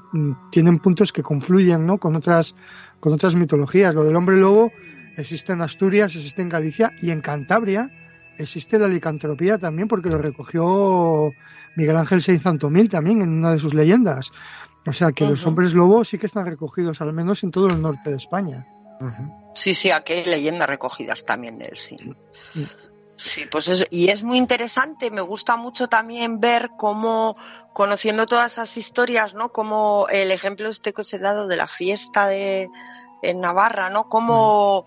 tienen 0.50 0.78
puntos 0.78 1.12
que 1.12 1.22
confluyen 1.22 1.84
¿no? 1.84 1.98
con 1.98 2.16
otras 2.16 2.54
con 2.98 3.12
otras 3.12 3.34
mitologías. 3.36 3.94
Lo 3.94 4.04
del 4.04 4.16
hombre 4.16 4.36
lobo 4.36 4.72
existe 5.18 5.52
en 5.52 5.60
Asturias, 5.60 6.14
existe 6.14 6.42
en 6.42 6.48
Galicia 6.48 6.92
y 7.00 7.10
en 7.10 7.20
Cantabria 7.20 7.90
existe 8.38 8.78
la 8.78 8.88
licantropía 8.88 9.58
también 9.58 9.88
porque 9.88 10.08
lo 10.08 10.18
recogió 10.18 11.32
Miguel 11.76 11.96
Ángel 11.96 12.22
Seiz 12.22 12.42
Santomil 12.42 12.88
también 12.88 13.20
en 13.20 13.30
una 13.30 13.52
de 13.52 13.58
sus 13.58 13.74
leyendas. 13.74 14.30
O 14.86 14.92
sea 14.92 15.12
que 15.12 15.26
los 15.26 15.44
hombres 15.46 15.74
lobo 15.74 16.04
sí 16.04 16.18
que 16.18 16.26
están 16.26 16.46
recogidos 16.46 17.00
al 17.02 17.12
menos 17.12 17.42
en 17.42 17.50
todo 17.50 17.66
el 17.66 17.82
norte 17.82 18.10
de 18.10 18.16
España. 18.16 18.66
Sí, 19.54 19.74
sí, 19.74 19.90
aquí 19.90 20.14
hay 20.14 20.24
leyendas 20.24 20.68
recogidas 20.68 21.24
también 21.24 21.58
de 21.58 21.66
él, 21.66 21.76
sí. 21.76 21.96
Mm. 22.54 22.62
Sí, 23.16 23.46
pues 23.50 23.66
eso, 23.66 23.84
y 23.90 24.10
es 24.10 24.22
muy 24.22 24.38
interesante, 24.38 25.10
me 25.10 25.20
gusta 25.20 25.56
mucho 25.56 25.88
también 25.88 26.38
ver 26.38 26.70
cómo, 26.78 27.34
conociendo 27.72 28.26
todas 28.26 28.52
esas 28.52 28.76
historias, 28.76 29.34
¿no? 29.34 29.48
Como 29.48 30.06
el 30.08 30.30
ejemplo 30.30 30.68
este 30.68 30.92
que 30.92 31.00
os 31.00 31.12
he 31.12 31.18
dado 31.18 31.48
de 31.48 31.56
la 31.56 31.66
fiesta 31.66 32.28
de 32.28 32.68
en 33.22 33.40
Navarra, 33.40 33.90
¿no? 33.90 34.04
Cómo 34.04 34.86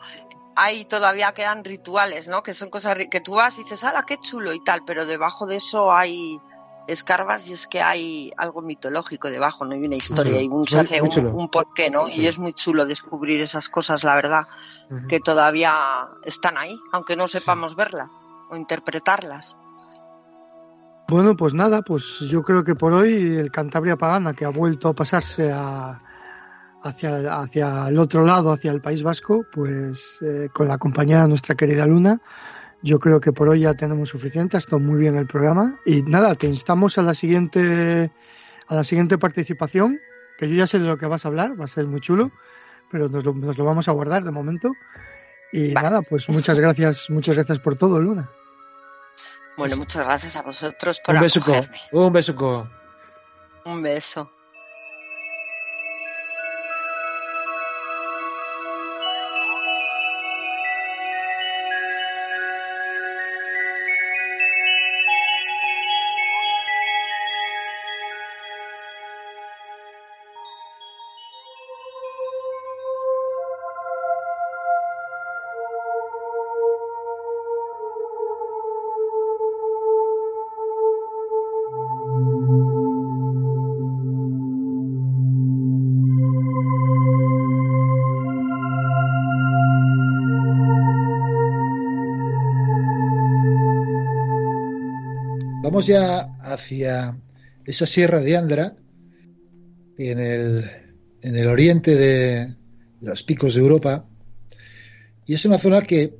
hay 0.55 0.85
todavía 0.85 1.33
quedan 1.33 1.63
rituales, 1.63 2.27
¿no? 2.27 2.43
Que 2.43 2.53
son 2.53 2.69
cosas 2.69 2.97
que 3.09 3.21
tú 3.21 3.35
vas 3.35 3.57
y 3.57 3.63
dices, 3.63 3.83
¡ala, 3.83 4.03
qué 4.03 4.17
chulo! 4.17 4.53
y 4.53 4.63
tal, 4.63 4.81
pero 4.85 5.05
debajo 5.05 5.45
de 5.45 5.57
eso 5.57 5.91
hay 5.93 6.39
escarbas 6.87 7.47
y 7.47 7.53
es 7.53 7.67
que 7.67 7.81
hay 7.81 8.33
algo 8.37 8.61
mitológico 8.61 9.29
debajo, 9.29 9.65
no 9.65 9.73
hay 9.73 9.83
una 9.83 9.95
historia 9.95 10.41
y 10.41 10.47
un, 10.47 10.65
un, 11.33 11.49
porqué, 11.49 11.89
¿no? 11.89 12.09
Y 12.09 12.25
es 12.27 12.37
muy 12.37 12.53
chulo 12.53 12.85
descubrir 12.85 13.41
esas 13.41 13.69
cosas, 13.69 14.03
la 14.03 14.15
verdad, 14.15 14.47
que 15.07 15.19
todavía 15.19 15.73
están 16.25 16.57
ahí, 16.57 16.77
aunque 16.91 17.15
no 17.15 17.27
sepamos 17.27 17.75
verlas 17.75 18.09
o 18.49 18.57
interpretarlas. 18.57 19.55
Bueno, 21.07 21.35
pues 21.35 21.53
nada, 21.53 21.81
pues 21.81 22.19
yo 22.21 22.41
creo 22.41 22.63
que 22.63 22.75
por 22.75 22.93
hoy 22.93 23.35
el 23.37 23.51
Cantabria 23.51 23.97
Pagana, 23.97 24.33
que 24.33 24.45
ha 24.45 24.49
vuelto 24.49 24.89
a 24.89 24.93
pasarse 24.93 25.51
a, 25.51 25.99
hacia, 26.83 27.39
hacia 27.39 27.87
el 27.87 27.97
otro 27.97 28.25
lado, 28.25 28.51
hacia 28.51 28.71
el 28.71 28.81
País 28.81 29.03
Vasco, 29.03 29.45
pues 29.51 30.17
eh, 30.21 30.49
con 30.51 30.67
la 30.67 30.77
compañía 30.77 31.21
de 31.21 31.27
nuestra 31.27 31.55
querida 31.55 31.85
Luna, 31.85 32.21
yo 32.81 32.99
creo 32.99 33.19
que 33.19 33.31
por 33.31 33.49
hoy 33.49 33.61
ya 33.61 33.73
tenemos 33.73 34.09
suficiente, 34.09 34.57
ha 34.57 34.59
estado 34.59 34.79
muy 34.79 34.99
bien 34.99 35.15
el 35.15 35.27
programa. 35.27 35.79
Y 35.85 36.01
nada, 36.03 36.33
te 36.35 36.47
instamos 36.47 36.97
a 36.97 37.03
la 37.03 37.13
siguiente, 37.13 38.11
a 38.67 38.75
la 38.75 38.83
siguiente 38.83 39.17
participación, 39.17 39.99
que 40.37 40.49
yo 40.49 40.55
ya 40.55 40.67
sé 40.67 40.79
de 40.79 40.87
lo 40.87 40.97
que 40.97 41.05
vas 41.05 41.25
a 41.25 41.27
hablar, 41.27 41.59
va 41.59 41.65
a 41.65 41.67
ser 41.67 41.85
muy 41.85 42.01
chulo, 42.01 42.31
pero 42.91 43.07
nos 43.07 43.23
lo, 43.23 43.33
nos 43.33 43.57
lo 43.57 43.65
vamos 43.65 43.87
a 43.87 43.91
guardar 43.91 44.23
de 44.23 44.31
momento. 44.31 44.71
Y 45.53 45.73
nada, 45.73 46.01
pues 46.01 46.29
muchas 46.29 46.59
gracias, 46.59 47.09
muchas 47.09 47.35
gracias 47.35 47.59
por 47.59 47.75
todo, 47.75 48.01
Luna. 48.01 48.31
Bueno, 49.57 49.77
muchas 49.77 50.05
gracias 50.05 50.35
a 50.37 50.41
vosotros 50.41 51.01
por 51.05 51.15
un 51.15 51.21
beso. 51.21 51.39
Un 51.91 52.13
beso. 52.13 52.69
Un 53.65 53.81
beso. 53.81 54.31
Ya 95.85 96.37
hacia 96.41 97.17
esa 97.65 97.85
sierra 97.85 98.19
de 98.19 98.37
Andra, 98.37 98.75
en 99.97 100.19
el, 100.19 100.71
en 101.21 101.35
el 101.35 101.47
oriente 101.47 101.95
de, 101.95 102.55
los 103.01 103.23
picos 103.23 103.55
de 103.55 103.61
Europa, 103.61 104.05
y 105.25 105.33
es 105.33 105.45
una 105.45 105.57
zona 105.57 105.81
que 105.81 106.15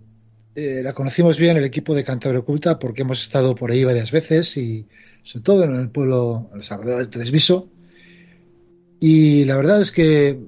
eh, 0.56 0.82
la 0.84 0.94
conocimos 0.94 1.38
bien 1.38 1.58
el 1.58 1.64
equipo 1.64 1.96
de 1.96 2.04
Cantabria 2.04 2.40
Oculta 2.40 2.78
porque 2.78 3.04
hemos 3.04 3.24
estado 3.24 3.56
por 3.56 3.72
ahí 3.72 3.84
varias 3.84 4.12
veces 4.12 4.58
y 4.58 4.88
sobre 5.24 5.44
todo 5.44 5.64
en 5.64 5.76
el 5.76 5.90
pueblo, 5.90 6.50
en 6.52 6.58
los 6.58 6.72
alrededores 6.72 7.08
de 7.08 7.12
Tresviso. 7.12 7.70
Y 9.00 9.46
la 9.46 9.56
verdad 9.56 9.82
es 9.82 9.92
que 9.92 10.40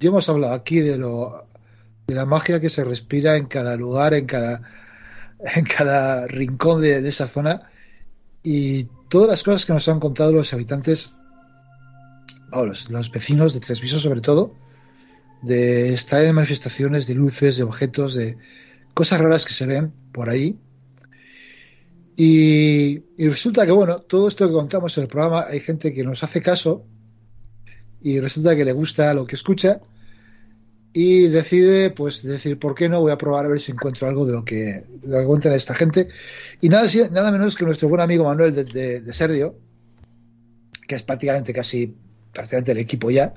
ya 0.00 0.08
hemos 0.08 0.28
hablado 0.28 0.54
aquí 0.54 0.80
de 0.80 0.96
lo 0.96 1.46
de 2.06 2.14
la 2.14 2.24
magia 2.24 2.60
que 2.60 2.70
se 2.70 2.84
respira 2.84 3.36
en 3.36 3.46
cada 3.46 3.76
lugar, 3.76 4.14
en 4.14 4.26
cada 4.26 4.62
en 5.56 5.64
cada 5.64 6.26
rincón 6.26 6.80
de 6.80 7.06
esa 7.08 7.26
zona 7.26 7.71
y 8.42 8.84
todas 9.08 9.28
las 9.28 9.42
cosas 9.42 9.64
que 9.64 9.72
nos 9.72 9.88
han 9.88 10.00
contado 10.00 10.32
los 10.32 10.52
habitantes, 10.52 11.10
los, 12.52 13.10
vecinos 13.10 13.54
de 13.54 13.60
Tres 13.60 13.80
Visos 13.80 14.02
sobre 14.02 14.20
todo, 14.20 14.54
de 15.42 15.94
estar 15.94 16.24
en 16.24 16.34
manifestaciones 16.34 17.06
de 17.06 17.14
luces, 17.14 17.56
de 17.56 17.62
objetos, 17.62 18.14
de 18.14 18.36
cosas 18.94 19.20
raras 19.20 19.44
que 19.44 19.52
se 19.52 19.66
ven 19.66 19.92
por 20.12 20.28
ahí. 20.28 20.58
Y, 22.16 23.02
y, 23.16 23.28
resulta 23.28 23.64
que, 23.64 23.72
bueno, 23.72 24.00
todo 24.00 24.28
esto 24.28 24.46
que 24.46 24.52
contamos 24.52 24.96
en 24.98 25.02
el 25.02 25.08
programa, 25.08 25.46
hay 25.48 25.60
gente 25.60 25.94
que 25.94 26.04
nos 26.04 26.22
hace 26.22 26.42
caso 26.42 26.84
y 28.02 28.20
resulta 28.20 28.54
que 28.54 28.64
le 28.64 28.72
gusta 28.72 29.14
lo 29.14 29.26
que 29.26 29.36
escucha 29.36 29.80
y 30.92 31.28
decide 31.28 31.90
pues 31.90 32.22
decir 32.22 32.58
por 32.58 32.74
qué 32.74 32.88
no 32.88 33.00
voy 33.00 33.12
a 33.12 33.18
probar 33.18 33.46
a 33.46 33.48
ver 33.48 33.60
si 33.60 33.72
encuentro 33.72 34.08
algo 34.08 34.26
de 34.26 34.32
lo 34.32 34.44
que, 34.44 34.84
lo 35.02 35.26
cuentan 35.26 35.52
esta 35.52 35.74
gente 35.74 36.08
y 36.60 36.68
nada, 36.68 36.86
nada 37.10 37.32
menos 37.32 37.56
que 37.56 37.64
nuestro 37.64 37.88
buen 37.88 38.00
amigo 38.00 38.24
Manuel 38.24 38.54
de, 38.54 39.00
de, 39.00 39.12
Serdio 39.12 39.54
que 40.86 40.96
es 40.96 41.02
prácticamente 41.02 41.52
casi 41.52 41.96
prácticamente 42.32 42.72
el 42.72 42.78
equipo 42.78 43.10
ya 43.10 43.32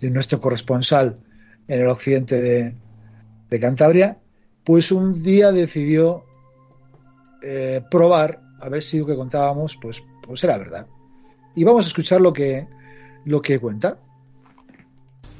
de 0.00 0.10
nuestro 0.10 0.40
corresponsal 0.40 1.18
en 1.68 1.80
el 1.80 1.88
occidente 1.88 2.40
de, 2.40 2.74
de 3.50 3.60
Cantabria 3.60 4.18
pues 4.64 4.90
un 4.90 5.22
día 5.22 5.52
decidió 5.52 6.24
eh, 7.42 7.82
probar 7.88 8.42
a 8.60 8.68
ver 8.68 8.82
si 8.82 8.98
lo 8.98 9.06
que 9.06 9.14
contábamos 9.14 9.78
pues 9.80 10.02
pues 10.26 10.42
era 10.42 10.58
verdad. 10.58 10.86
Y 11.54 11.64
vamos 11.64 11.86
a 11.86 11.88
escuchar 11.88 12.20
lo 12.20 12.32
que 12.32 12.66
lo 13.24 13.40
que 13.40 13.58
cuenta 13.58 13.98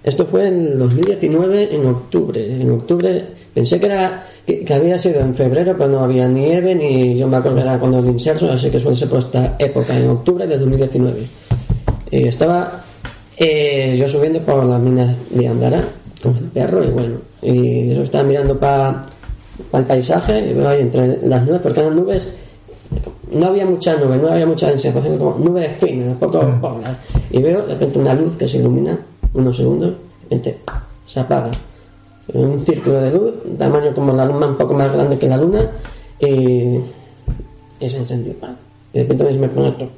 esto 0.06 0.24
fue 0.24 0.46
en 0.46 0.78
2019, 0.78 1.74
en 1.74 1.86
octubre. 1.86 2.62
En 2.62 2.70
octubre 2.70 3.24
pensé 3.52 3.80
que 3.80 3.86
era 3.86 4.24
que, 4.46 4.72
había 4.72 5.00
sido 5.00 5.18
en 5.20 5.34
febrero, 5.34 5.74
pero 5.76 5.90
no 5.90 5.98
había 5.98 6.28
nieve, 6.28 6.76
ni 6.76 7.18
yo 7.18 7.26
me 7.26 7.38
acuerdo 7.38 7.58
era 7.58 7.76
cuando 7.76 7.98
el 7.98 8.06
inserso, 8.06 8.48
así 8.52 8.70
que 8.70 8.78
suele 8.78 8.96
ser 8.96 9.08
por 9.08 9.18
esta 9.18 9.56
época, 9.58 9.98
en 9.98 10.08
octubre 10.08 10.46
de 10.46 10.58
2019. 10.58 11.26
Y 12.12 12.28
estaba 12.28 12.84
eh, 13.36 13.96
yo 13.98 14.06
subiendo 14.06 14.38
por 14.42 14.64
las 14.64 14.80
minas 14.80 15.16
de 15.28 15.48
Andara 15.48 15.82
con 16.22 16.36
el 16.36 16.44
perro 16.44 16.84
y 16.84 16.90
bueno, 16.92 17.16
y 17.42 17.92
yo 17.92 18.02
estaba 18.04 18.22
mirando 18.22 18.56
para 18.60 19.02
el 19.72 19.84
paisaje 19.84 20.50
y 20.50 20.54
veo 20.54 20.68
ahí 20.68 20.82
entre 20.82 21.26
las 21.26 21.44
nubes, 21.44 21.60
porque 21.60 21.80
eran 21.80 21.96
nubes 21.96 22.32
no 23.32 23.46
había 23.46 23.66
mucha 23.66 23.96
nube, 23.96 24.16
no 24.16 24.28
había 24.28 24.46
mucha 24.46 24.68
densidad, 24.68 24.94
como 25.18 25.36
nubes 25.38 25.72
finas, 25.78 26.16
poco 26.18 26.40
poblas. 26.60 26.96
Y 27.30 27.42
veo 27.42 27.62
de 27.62 27.74
repente 27.74 27.98
una 27.98 28.14
luz 28.14 28.36
que 28.36 28.46
se 28.46 28.58
ilumina 28.58 28.96
unos 29.36 29.56
segundos, 29.56 29.94
se 31.06 31.20
apaga. 31.20 31.50
Un 32.32 32.58
círculo 32.58 33.00
de 33.00 33.10
luz, 33.12 33.34
tamaño 33.56 33.94
como 33.94 34.12
la 34.12 34.24
luna, 34.24 34.48
un 34.48 34.56
poco 34.56 34.74
más 34.74 34.92
grande 34.92 35.16
que 35.16 35.28
la 35.28 35.36
luna, 35.36 35.60
y, 36.18 36.80
se 37.78 37.96
encendió. 37.96 38.34
Y 38.92 38.98
de 38.98 39.04
repente 39.04 39.38
me 39.38 39.48
pone 39.48 39.68
otro. 39.68 39.88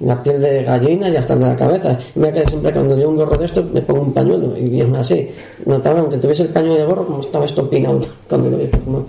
La 0.00 0.20
piel 0.20 0.40
de 0.40 0.64
gallina 0.64 1.08
y 1.08 1.16
hasta 1.16 1.36
de 1.36 1.46
la 1.46 1.56
cabeza. 1.56 1.96
Y 2.16 2.18
me 2.18 2.32
que 2.32 2.44
siempre 2.46 2.72
cuando 2.72 2.98
yo 2.98 3.08
un 3.08 3.16
gorro 3.16 3.38
de 3.38 3.44
esto 3.44 3.62
me 3.72 3.80
pongo 3.80 4.02
un 4.02 4.12
pañuelo 4.12 4.58
y 4.58 4.80
es 4.80 4.92
así. 4.92 5.28
Notaba 5.66 6.00
aunque 6.00 6.18
tuviese 6.18 6.42
el 6.42 6.48
pañuelo 6.48 6.80
de 6.80 6.84
gorro 6.84 7.06
como 7.06 7.20
estaba 7.20 7.44
esto 7.44 7.70
cuando 8.28 8.50
lo 8.50 8.58
vi. 8.58 8.66
Como... 8.66 9.06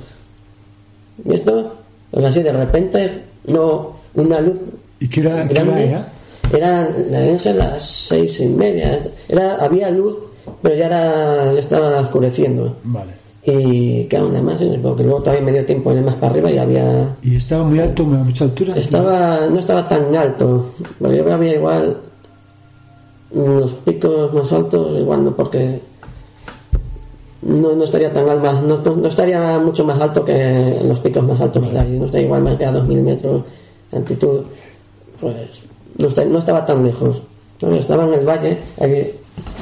Y 1.25 1.33
esto, 1.33 1.73
pues 2.11 2.25
así 2.25 2.43
de 2.43 2.51
repente, 2.51 3.23
no 3.47 3.93
una 4.13 4.39
luz. 4.41 4.59
¿Y 4.99 5.07
qué 5.07 5.21
era? 5.21 5.45
Grande, 5.45 5.85
era, 5.85 6.07
deben 6.59 7.39
ser 7.39 7.55
las 7.55 7.83
seis 7.83 8.39
y 8.39 8.47
media. 8.47 9.01
Era, 9.27 9.55
había 9.55 9.89
luz, 9.89 10.17
pero 10.61 10.75
ya, 10.75 10.85
era, 10.87 11.53
ya 11.53 11.59
estaba 11.59 11.99
oscureciendo. 11.99 12.75
Vale. 12.83 13.25
Y 13.47 14.05
claro, 14.05 14.29
nada 14.29 14.41
más, 14.41 14.61
porque 14.81 15.03
luego 15.03 15.19
todavía 15.19 15.45
medio 15.45 15.65
tiempo 15.65 15.91
ir 15.93 16.01
más 16.01 16.15
para 16.15 16.31
arriba 16.31 16.51
y 16.51 16.57
había. 16.57 17.15
¿Y 17.21 17.35
estaba 17.35 17.63
muy 17.63 17.79
alto, 17.79 18.03
a 18.03 18.23
mucha 18.23 18.45
altura? 18.45 18.75
Estaba, 18.75 19.47
no 19.47 19.59
estaba 19.59 19.87
tan 19.87 20.15
alto, 20.15 20.71
porque 20.99 21.17
yo 21.17 21.31
había 21.31 21.53
igual 21.53 21.97
los 23.35 23.73
picos 23.73 24.33
más 24.33 24.51
altos, 24.51 24.97
igual 24.97 25.25
no, 25.25 25.35
porque 25.35 25.79
no, 27.43 27.75
no 27.75 27.83
estaría 27.83 28.11
tan 28.11 28.27
alto, 28.27 28.61
no, 28.61 28.95
no, 28.95 29.07
estaría 29.07 29.59
mucho 29.59 29.85
más 29.85 30.01
alto 30.01 30.25
que 30.25 30.79
los 30.83 30.99
picos 30.99 31.23
más 31.23 31.39
altos, 31.39 31.61
no 31.71 32.05
estaría 32.05 32.25
igual 32.25 32.41
más 32.41 32.55
que 32.57 32.65
a 32.65 32.71
2000 32.71 33.01
metros 33.03 33.43
de 33.91 33.97
altitud. 33.97 34.41
Pues 35.21 35.63
no, 35.97 36.37
estaba 36.37 36.65
tan 36.65 36.83
lejos. 36.83 37.21
Estaba 37.61 38.03
en 38.03 38.13
el 38.13 38.25
valle, 38.25 38.57
aquí, 38.81 39.11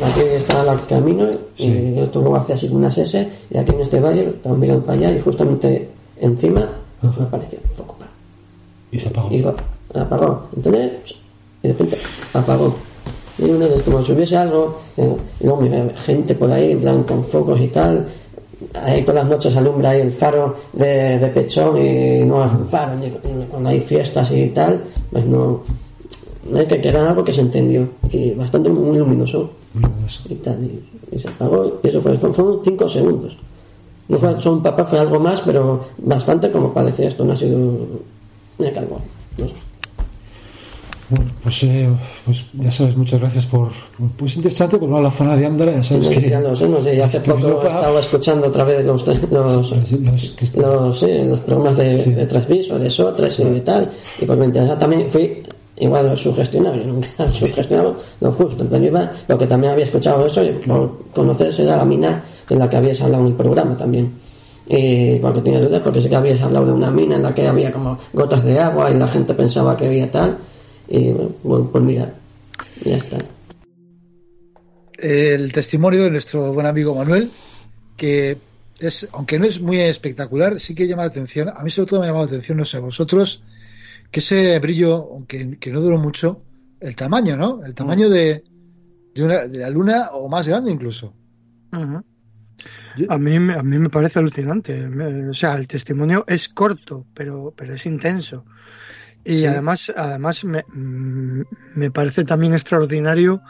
aquí 0.04 0.22
estaba 0.36 0.74
el 0.74 0.86
camino 0.88 1.28
y 1.58 1.96
yo 1.96 2.10
luego 2.14 2.36
hacia 2.36 2.56
así 2.56 2.68
unas 2.68 2.98
S 2.98 3.30
y 3.50 3.58
aquí 3.58 3.72
en 3.72 3.82
este 3.82 4.00
valle 4.00 4.30
estamos 4.30 4.58
mirando 4.58 4.84
para 4.84 4.98
allá 4.98 5.12
y 5.12 5.22
justamente 5.22 5.90
encima 6.20 6.70
me 7.02 7.24
apareció 7.24 7.60
un 7.64 7.76
poco 7.78 7.98
Y 8.92 9.00
se 9.00 9.08
apagó. 9.10 9.32
Y 9.32 9.40
se 9.40 10.00
apagó. 10.00 10.48
Entonces, 10.56 10.92
y 11.62 11.68
de 11.68 11.74
repente 11.74 11.98
apagó. 12.34 12.76
Y 13.38 13.50
una 13.50 13.68
vez 13.68 13.82
como 13.84 14.04
si 14.04 14.12
hubiese 14.12 14.38
algo, 14.38 14.80
eh, 14.98 15.16
y 15.40 15.46
luego 15.46 15.64
gente 15.96 16.36
por 16.36 16.52
ahí, 16.52 16.72
en 16.72 17.04
con 17.04 17.24
focos 17.26 17.60
y 17.60 17.68
tal. 17.68 18.08
Ahí 18.76 19.02
todas 19.02 19.24
las 19.24 19.32
noches 19.32 19.56
alumbra 19.56 19.90
ahí 19.90 20.02
el 20.02 20.12
faro 20.12 20.56
de, 20.72 21.20
de 21.20 21.28
Pechón 21.28 21.78
y 21.78 22.24
no 22.26 22.38
un 22.44 22.70
faro, 22.70 22.94
cuando 23.50 23.70
hay 23.70 23.82
fiestas 23.82 24.32
y 24.32 24.48
tal, 24.50 24.82
pues 25.12 25.26
no, 25.26 25.62
que, 26.68 26.88
era 26.90 27.10
algo 27.10 27.24
que 27.24 27.32
se 27.32 27.42
encendió 27.42 27.90
y 28.12 28.32
bastante 28.32 28.70
muy 28.70 28.98
luminoso, 28.98 29.52
y 30.30 30.36
tal 30.36 30.60
y, 31.12 31.18
se 31.20 31.28
apagó 31.30 31.80
y 31.84 31.88
eso 31.88 32.02
fue 32.02 32.18
fueron 32.18 32.60
cinco 32.64 32.88
segundos 32.90 33.38
No 34.10 34.18
fue, 34.18 34.40
son 34.42 34.62
papá 34.62 34.86
fue 34.86 35.00
algo 35.00 35.20
más, 35.20 35.42
pero 35.42 35.84
bastante 36.00 36.52
como 36.52 36.74
parece 36.74 37.08
esto, 37.08 37.24
no 37.24 37.34
ha 37.34 37.38
sido 37.38 37.58
una 38.58 38.72
cargo. 38.72 39.00
No 39.38 39.48
sé. 39.48 39.54
Bueno, 41.10 41.32
pues, 41.44 41.64
eh, 41.64 41.90
pues 42.26 42.46
ya 42.54 42.72
sabes, 42.72 42.96
muchas 42.98 43.20
gracias 43.20 43.46
por. 43.46 43.70
Pues 44.18 44.36
interesante, 44.36 44.78
por 44.78 44.90
la 44.90 45.12
zona 45.12 45.36
de 45.36 45.46
Andara, 45.46 45.72
ya 45.74 45.84
sabes 45.84 46.10
que. 46.10 46.30
ya 46.30 46.40
lo 46.40 46.56
sé, 46.56 46.68
no 46.68 46.82
sé, 46.82 46.96
ya 46.96 47.06
hace 47.08 47.22
que 47.22 47.32
poco 47.32 47.48
Europa- 47.48 47.68
estaba 47.68 48.00
escuchando 48.00 48.48
otra 48.48 48.64
vez 48.64 48.86
los, 48.86 49.06
los, 49.06 49.22
los- 49.32 49.72
que- 50.36 50.60
los, 50.60 51.00
sí, 51.00 51.08
los 51.26 51.40
programas 51.42 51.78
de, 51.78 52.04
de 52.04 52.26
Transviso, 52.26 52.80
de 52.80 52.90
Sotres 52.90 53.40
y 53.40 53.44
de 53.44 53.62
tal, 53.62 53.92
y 54.20 54.26
pues 54.26 54.40
me 54.40 54.46
interesaba 54.46 54.80
también, 54.80 55.10
fui 55.12 55.44
igual 55.78 56.18
sugestionado, 56.18 56.76
yo 56.76 56.84
nunca 56.88 57.32
sugestionado 57.32 57.98
lo 58.20 58.32
justo, 58.32 58.64
en 58.64 58.70
plan, 58.70 58.82
yo 58.82 58.88
iba, 58.90 59.12
porque 59.28 59.48
también 59.48 59.74
había 59.74 59.86
escuchado 59.86 60.26
eso, 60.26 60.42
por 60.66 61.10
conocer 61.14 61.54
era 61.60 61.78
la 61.78 61.86
mina 61.86 62.24
de 62.48 62.56
la 62.56 62.70
que 62.70 62.78
habías 62.78 63.02
hablado 63.02 63.24
en 63.24 63.30
el 63.30 63.36
programa 63.36 63.78
también. 63.78 64.14
Y 64.66 65.20
porque 65.20 65.42
tenía 65.42 65.62
dudas, 65.62 65.82
porque 65.84 66.00
sé 66.00 66.10
que 66.10 66.16
habías 66.16 66.42
hablado 66.42 66.68
de 66.68 66.72
una 66.72 66.90
mina 66.90 67.16
en 67.16 67.24
la 67.24 67.36
que 67.36 67.46
había 67.48 67.72
como 67.72 67.98
gotas 68.14 68.46
de 68.46 68.60
agua 68.60 68.90
y 68.90 68.94
la 68.94 69.10
gente 69.10 69.34
pensaba 69.34 69.76
que 69.76 69.88
había 69.88 70.10
tal, 70.10 70.38
y 70.88 71.12
bueno, 71.44 71.70
pues 71.72 71.84
mira, 71.84 72.14
ya 72.84 72.98
está. 72.98 73.18
el 74.98 75.52
testimonio 75.52 76.04
de 76.04 76.12
nuestro 76.12 76.54
buen 76.54 76.66
amigo 76.66 76.96
Manuel, 76.96 77.30
que 77.98 78.38
es, 78.80 79.08
aunque 79.12 79.40
no 79.40 79.46
es 79.46 79.60
muy 79.60 79.80
espectacular, 79.80 80.60
sí 80.60 80.76
que 80.76 80.88
llama 80.88 81.04
la 81.04 81.10
atención. 81.10 81.50
A 81.50 81.64
mí 81.64 81.70
sobre 81.70 81.90
todo 81.90 82.00
me 82.00 82.06
ha 82.06 82.10
llamado 82.10 82.26
la 82.26 82.32
atención, 82.32 82.58
no 82.58 82.66
sé, 82.66 82.80
vosotros, 82.80 83.42
que 84.14 84.20
ese 84.22 84.58
brillo, 84.60 85.10
aunque 85.12 85.58
que 85.60 85.72
no 85.72 85.82
duró 85.82 85.98
mucho, 85.98 86.42
el 86.80 86.96
tamaño, 86.96 87.36
¿no? 87.36 87.64
El 87.66 87.74
tamaño 87.74 88.10
de, 88.10 88.44
de, 89.16 89.24
una, 89.24 89.46
de 89.48 89.58
la 89.58 89.70
luna 89.70 90.10
o 90.14 90.30
más 90.30 90.48
grande 90.48 90.72
incluso. 90.72 91.14
A 93.10 93.18
mí, 93.18 93.40
me- 93.40 93.56
a 93.56 93.64
mí 93.64 93.78
me 93.80 93.90
parece 93.90 94.20
alucinante. 94.20 94.86
O 95.30 95.34
sea, 95.34 95.56
el 95.56 95.68
testimonio 95.68 96.24
es 96.28 96.48
corto, 96.48 97.06
pero, 97.14 97.54
pero 97.58 97.74
es 97.74 97.86
intenso. 97.86 98.46
Y 99.26 99.38
Sí. 99.40 99.46
además, 99.48 99.92
además 99.96 100.44
me, 100.46 100.64
mm, 100.74 101.42
me 101.76 101.90
parece 101.92 102.24
también 102.24 102.54
extraordinario 102.54 103.42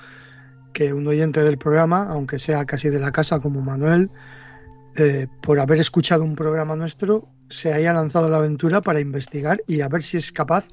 que 0.72 0.94
un 0.94 1.06
oyente 1.08 1.44
del 1.44 1.58
programa, 1.58 2.08
aunque 2.10 2.40
sea 2.40 2.66
casi 2.66 2.90
de 2.90 3.00
la 3.00 3.12
casa 3.12 3.40
como 3.40 3.62
Manuel, 3.62 4.10
eh, 4.96 5.28
por 5.42 5.60
haber 5.60 5.80
escuchado 5.80 6.24
un 6.24 6.36
programa 6.36 6.76
nuestro, 6.76 7.28
se 7.54 7.74
haya 7.74 7.94
lanzado 7.94 8.26
a 8.28 8.30
la 8.30 8.38
aventura 8.38 8.82
para 8.82 9.00
investigar 9.00 9.64
y 9.68 9.82
a 9.82 9.88
ver 9.90 10.04
si 10.04 10.18
es 10.18 10.32
capaz 10.32 10.68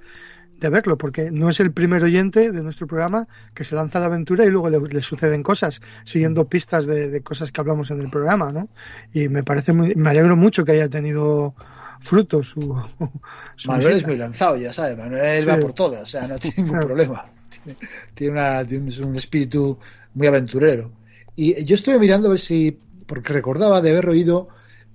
de 0.59 0.69
verlo, 0.69 0.99
porque 0.99 1.31
no 1.31 1.49
es 1.49 1.59
el 1.61 1.73
primer 1.73 2.03
oyente 2.03 2.53
de 2.53 2.63
nuestro 2.63 2.87
programa 2.87 3.29
que 3.55 3.65
se 3.65 3.75
lanza 3.75 3.99
a 3.99 4.03
la 4.03 4.09
aventura 4.09 4.45
y 4.45 4.51
luego 4.51 4.69
le, 4.69 4.79
le 4.81 5.03
suceden 5.03 5.43
cosas, 5.43 5.81
siguiendo 6.05 6.49
pistas 6.49 6.87
de, 6.87 7.09
de 7.09 7.23
cosas 7.23 7.51
que 7.51 7.61
hablamos 7.61 7.91
en 7.91 8.01
el 8.03 8.11
programa, 8.11 8.53
¿no? 8.53 8.69
Y 9.13 9.29
me 9.31 9.43
parece 9.43 9.73
muy, 9.73 9.95
me 9.95 10.11
alegro 10.11 10.37
mucho 10.37 10.65
que 10.65 10.73
haya 10.73 10.89
tenido 10.91 11.55
fruto 12.01 12.43
su, 12.43 12.61
su 13.57 13.69
Manuel 13.71 13.97
es 13.97 14.07
muy 14.07 14.17
lanzado, 14.17 14.57
ya 14.57 14.73
sabes. 14.73 14.97
Manuel 14.99 15.45
Sí. 15.45 15.49
va 15.49 15.59
por 15.59 15.73
todas, 15.73 16.03
o 16.03 16.07
sea, 16.07 16.27
no 16.29 16.39
tiene 16.39 16.57
ningún 16.59 16.79
Claro. 16.79 16.87
problema. 16.87 17.33
Tiene, 17.49 17.79
tiene 18.15 18.33
una, 18.33 18.67
tiene 18.67 18.97
un 19.05 19.17
espíritu 19.17 19.79
muy 20.15 20.27
aventurero. 20.27 20.93
Y 21.35 21.65
yo 21.65 21.75
estuve 21.75 21.99
mirando 21.99 22.29
a 22.29 22.31
ver 22.33 22.41
si, 22.41 22.79
porque 23.07 23.33
recordaba 23.33 23.81
de 23.81 23.91
haber 23.91 24.09
oído 24.09 24.49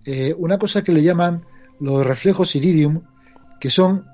eh, 0.03 0.33
una 0.37 0.57
cosa 0.59 0.83
que 0.83 0.91
le 0.91 1.01
llaman 1.03 1.45
los 1.79 2.05
reflejos 2.05 2.55
iridium, 2.55 3.01
que 3.59 3.69
son, 3.69 4.05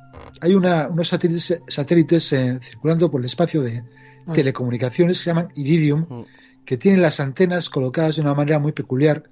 hay 0.41 0.53
una, 0.55 0.88
unos 0.88 1.07
satélites, 1.09 1.59
satélites 1.68 2.32
eh, 2.34 2.59
circulando 2.62 3.09
por 3.12 3.22
el 3.22 3.26
espacio 3.26 3.62
de 3.62 3.84
Mm. 4.26 4.34
telecomunicaciones 4.34 5.18
que 5.18 5.24
se 5.24 5.30
llaman 5.32 5.49
iridium, 5.55 6.05
Mm. 6.07 6.26
que 6.64 6.78
tienen 6.78 7.01
las 7.01 7.20
antenas 7.20 7.70
colocadas 7.70 8.16
de 8.18 8.22
una 8.22 8.36
manera 8.36 8.59
muy 8.59 8.72
peculiar, 8.72 9.24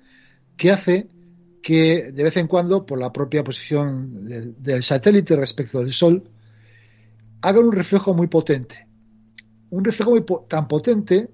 que 0.57 0.71
hace 0.71 1.09
que 1.61 2.11
de 2.11 2.23
vez 2.23 2.37
en 2.37 2.47
cuando, 2.47 2.85
por 2.85 2.97
la 2.99 3.11
propia 3.13 3.43
posición 3.43 4.25
del, 4.25 4.55
del 4.61 4.81
satélite 4.81 5.35
respecto 5.35 5.79
del 5.79 5.91
Sol, 5.91 6.23
hagan 7.41 7.65
un 7.65 7.71
reflejo 7.71 8.13
muy 8.13 8.27
potente. 8.27 8.87
Un 9.69 9.83
reflejo 9.85 10.11
muy 10.11 10.21
po- 10.21 10.45
tan 10.49 10.67
potente 10.67 11.29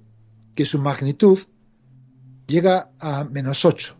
que 0.55 0.65
su 0.65 0.79
magnitud 0.79 1.39
llega 2.47 2.91
a 2.99 3.23
menos 3.23 3.63
8. 3.65 3.95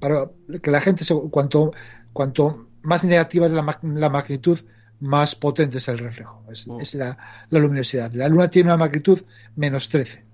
Para 0.00 0.30
que 0.62 0.70
la 0.70 0.80
gente, 0.80 1.04
se- 1.04 1.14
cuanto, 1.30 1.72
cuanto 2.14 2.68
más 2.82 3.04
negativa 3.04 3.44
es 3.46 3.52
la, 3.52 3.62
mag- 3.62 3.82
la 3.82 4.08
magnitud, 4.08 4.58
más 5.00 5.34
potente 5.34 5.78
es 5.78 5.88
el 5.88 5.98
reflejo. 5.98 6.42
Es, 6.50 6.66
es 6.80 6.94
la, 6.94 7.18
la 7.50 7.58
luminosidad. 7.58 8.10
La 8.14 8.28
Luna 8.28 8.48
tiene 8.48 8.70
una 8.70 8.78
magnitud 8.78 9.20
menos 9.56 9.88
13. 9.90 10.24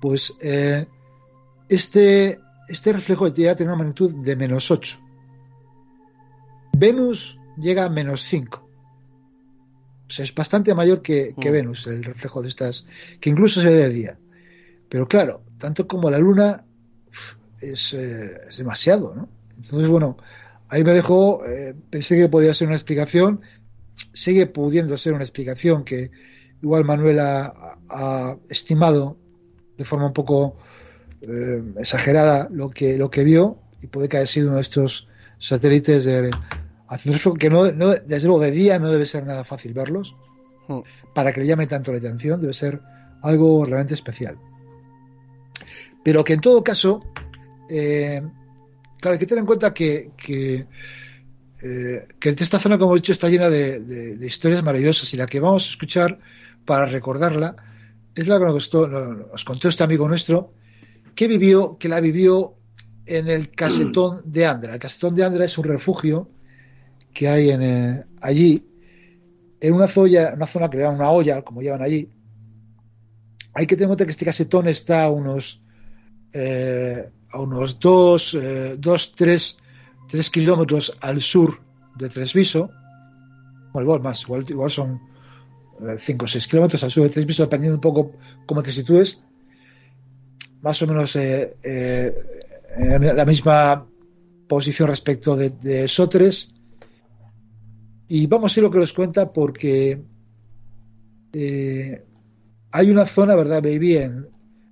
Pues 0.00 0.34
eh, 0.40 0.86
este, 1.68 2.40
este 2.68 2.92
reflejo 2.92 3.26
a 3.26 3.34
tener 3.34 3.64
una 3.66 3.76
magnitud 3.76 4.14
de 4.14 4.36
menos 4.36 4.70
8. 4.70 4.98
Venus 6.76 7.38
llega 7.58 7.84
a 7.84 7.88
menos 7.90 8.22
5. 8.22 8.68
O 10.08 10.10
sea, 10.14 10.24
es 10.24 10.34
bastante 10.34 10.74
mayor 10.74 11.00
que, 11.02 11.34
que 11.40 11.50
Mm. 11.50 11.52
Venus, 11.52 11.86
el 11.86 12.02
reflejo 12.04 12.42
de 12.42 12.48
estas, 12.48 12.84
que 13.20 13.30
incluso 13.30 13.60
se 13.60 13.66
ve 13.68 13.74
de 13.74 13.88
día. 13.88 14.18
Pero 14.88 15.06
claro, 15.08 15.42
tanto 15.58 15.86
como 15.86 16.10
la 16.10 16.18
Luna 16.18 16.64
es, 17.60 17.94
eh, 17.94 18.40
es 18.50 18.58
demasiado, 18.58 19.14
¿no? 19.14 19.28
Entonces, 19.56 19.88
bueno, 19.88 20.16
ahí 20.68 20.84
me 20.84 20.92
dejó, 20.92 21.44
eh, 21.46 21.74
pensé 21.90 22.16
que 22.16 22.28
podía 22.28 22.54
ser 22.54 22.68
una 22.68 22.76
explicación, 22.76 23.40
sigue 24.12 24.46
pudiendo 24.46 24.96
ser 24.98 25.12
una 25.14 25.22
explicación 25.24 25.84
que 25.84 26.10
igual 26.62 26.84
Manuel 26.84 27.20
ha, 27.20 27.78
ha 27.88 28.36
estimado 28.48 29.16
de 29.76 29.84
forma 29.84 30.06
un 30.06 30.12
poco 30.12 30.56
eh, 31.20 31.62
exagerada 31.78 32.48
lo 32.50 32.70
que, 32.70 32.96
lo 32.98 33.10
que 33.10 33.24
vio 33.24 33.58
y 33.80 33.86
puede 33.86 34.08
que 34.08 34.18
haya 34.18 34.26
sido 34.26 34.48
uno 34.48 34.56
de 34.56 34.62
estos 34.62 35.08
satélites 35.38 36.04
de 36.04 36.30
que 37.38 37.48
no, 37.50 37.72
no- 37.72 37.94
desde 37.94 38.26
luego 38.26 38.42
de 38.42 38.50
día 38.50 38.78
no 38.78 38.90
debe 38.90 39.06
ser 39.06 39.24
nada 39.26 39.44
fácil 39.44 39.72
verlos. 39.72 40.14
Mm. 40.68 40.78
para 41.12 41.32
que 41.32 41.40
le 41.40 41.46
llame 41.48 41.66
tanto 41.66 41.90
la 41.90 41.98
atención 41.98 42.40
debe 42.40 42.54
ser 42.54 42.80
algo 43.22 43.64
realmente 43.64 43.94
especial. 43.94 44.38
Pero 46.04 46.22
que 46.22 46.34
en 46.34 46.40
todo 46.40 46.62
caso 46.62 47.00
eh, 47.68 48.22
claro 49.02 49.14
hay 49.14 49.18
que 49.18 49.26
tener 49.26 49.40
en 49.40 49.46
cuenta 49.46 49.74
que, 49.74 50.12
que, 50.16 50.66
eh, 51.62 52.06
que 52.18 52.28
esta 52.30 52.58
zona 52.58 52.78
como 52.78 52.94
he 52.94 52.98
dicho 52.98 53.12
está 53.12 53.28
llena 53.28 53.50
de, 53.50 53.80
de- 53.80 54.26
historias 54.26 54.62
maravillosas 54.62 55.12
y 55.12 55.16
la 55.16 55.26
que 55.26 55.40
vamos 55.40 55.66
a 55.66 55.70
escuchar 55.70 56.18
para 56.64 56.86
recordarla 56.86 57.56
es 58.14 58.28
la 58.28 58.38
que 58.38 58.44
nos 58.46 59.44
contó, 59.44 59.68
este 59.68 59.82
amigo 59.82 60.06
nuestro 60.08 60.52
que 61.14 61.26
vivió, 61.28 61.76
que 61.78 61.88
la 61.88 62.00
vivió 62.00 62.54
en 63.06 63.28
el 63.28 63.50
casetón 63.50 64.22
de 64.24 64.46
Andra. 64.46 64.74
El 64.74 64.78
casetón 64.80 65.14
de 65.14 65.24
Andra 65.24 65.44
es 65.44 65.58
un 65.58 65.64
refugio 65.64 66.30
que 67.12 67.28
hay 67.28 67.50
en, 67.50 67.62
eh, 67.62 68.04
allí, 68.20 68.64
en 69.60 69.74
una 69.74 69.88
zona, 69.88 70.32
una 70.34 70.46
zona 70.46 70.70
que 70.70 70.76
le 70.78 70.84
llaman 70.84 71.00
una 71.00 71.10
olla, 71.10 71.42
como 71.42 71.60
llevan 71.62 71.82
allí. 71.82 72.08
Hay 73.54 73.66
que 73.66 73.74
tener 73.76 73.84
en 73.84 73.88
cuenta 73.90 74.04
que 74.04 74.12
este 74.12 74.24
casetón 74.24 74.68
está 74.68 75.10
unos, 75.10 75.60
eh, 76.32 77.10
a 77.32 77.40
unos 77.40 77.78
dos, 77.78 78.34
eh, 78.34 78.76
dos 78.78 79.12
tres, 79.12 79.58
tres 80.08 80.30
kilómetros 80.30 80.96
al 81.00 81.20
sur 81.20 81.60
de 81.96 82.08
Tresviso. 82.08 82.70
Bueno, 83.72 83.86
igual 83.86 84.00
más, 84.00 84.22
igual, 84.22 84.44
igual 84.48 84.70
son 84.70 85.00
5 85.98 86.24
o 86.24 86.28
6 86.28 86.46
kilómetros 86.46 86.84
al 86.84 86.90
sur 86.90 87.04
de 87.04 87.10
Tresviso, 87.10 87.42
dependiendo 87.42 87.76
un 87.76 87.80
poco 87.80 88.12
cómo 88.46 88.62
te 88.62 88.70
sitúes 88.70 89.18
más 90.62 90.80
o 90.80 90.86
menos 90.86 91.14
eh, 91.16 91.56
eh, 91.62 92.14
en 92.76 93.16
la 93.16 93.24
misma 93.24 93.86
posición 94.48 94.88
respecto 94.88 95.36
de, 95.36 95.50
de 95.50 95.88
Sotres. 95.88 96.54
Y 98.08 98.26
vamos 98.26 98.56
a 98.56 98.60
ir 98.60 98.64
lo 98.64 98.70
que 98.70 98.78
nos 98.78 98.92
cuenta 98.92 99.32
porque 99.32 100.00
eh, 101.32 102.04
hay 102.70 102.90
una 102.90 103.04
zona, 103.06 103.34
¿verdad, 103.34 103.62
baby? 103.62 103.98
En, 103.98 104.28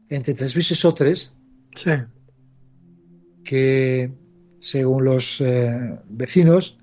entre 0.09 0.35
Tresvis 0.35 0.71
y 0.71 0.75
Sotres 0.75 1.35
Sí. 1.75 1.91
Que, 3.51 4.13
según 4.61 5.05
los 5.05 5.41
eh, 5.41 5.99
vecinos, 6.09 6.79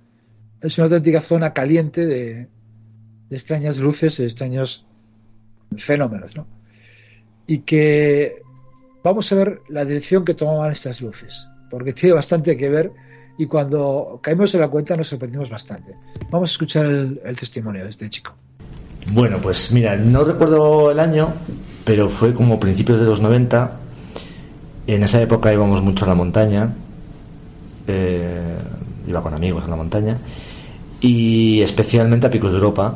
es 0.59 0.77
una 0.77 0.87
auténtica 0.87 1.21
zona 1.21 1.53
caliente 1.53 2.05
de, 2.05 2.49
extrañas 3.29 3.77
luces, 3.77 4.17
de 4.17 4.25
extraños 4.25 4.85
fenómenos, 5.77 6.35
¿no? 6.35 6.45
Y 7.47 7.59
que 7.59 8.41
vamos 9.01 9.31
a 9.31 9.35
ver 9.35 9.61
la 9.69 9.85
dirección 9.85 10.25
que 10.25 10.33
tomaban 10.33 10.73
estas 10.73 10.99
luces, 10.99 11.47
porque 11.71 11.93
tiene 11.93 12.15
bastante 12.15 12.57
que 12.57 12.69
ver 12.69 12.91
y 13.37 13.45
cuando 13.45 14.19
caímos 14.21 14.53
en 14.53 14.59
la 14.59 14.67
cuenta 14.67 14.97
nos 14.97 15.07
sorprendimos 15.07 15.49
bastante. 15.49 15.93
Vamos 16.29 16.49
a 16.49 16.51
escuchar 16.51 16.85
el, 16.85 17.21
el 17.23 17.35
testimonio 17.37 17.85
de 17.85 17.91
este 17.91 18.09
chico. 18.09 18.35
Bueno, 19.13 19.39
pues 19.41 19.71
mira, 19.71 19.95
no 19.95 20.25
recuerdo 20.25 20.91
el 20.91 20.99
año, 20.99 21.33
pero 21.85 22.09
fue 22.09 22.33
como 22.33 22.59
principios 22.59 22.99
de 22.99 23.05
los 23.05 23.21
90. 23.21 23.86
En 24.87 25.03
esa 25.03 25.21
época 25.21 25.51
íbamos 25.51 25.81
mucho 25.81 26.05
a 26.05 26.07
la 26.07 26.15
montaña. 26.15 26.73
eh, 27.87 28.57
iba 29.05 29.21
con 29.21 29.33
amigos 29.33 29.63
a 29.65 29.67
la 29.67 29.75
montaña. 29.75 30.17
Y 31.01 31.61
especialmente 31.61 32.27
a 32.27 32.29
Picos 32.29 32.51
de 32.51 32.57
Europa. 32.57 32.95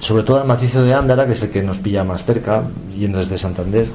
Sobre 0.00 0.22
todo 0.22 0.40
al 0.40 0.46
macizo 0.46 0.82
de 0.82 0.92
Ándara, 0.92 1.26
que 1.26 1.32
es 1.32 1.42
el 1.42 1.50
que 1.50 1.62
nos 1.62 1.78
pilla 1.78 2.04
más 2.04 2.24
cerca, 2.24 2.64
yendo 2.94 3.18
desde 3.18 3.38
Santander. 3.38 3.88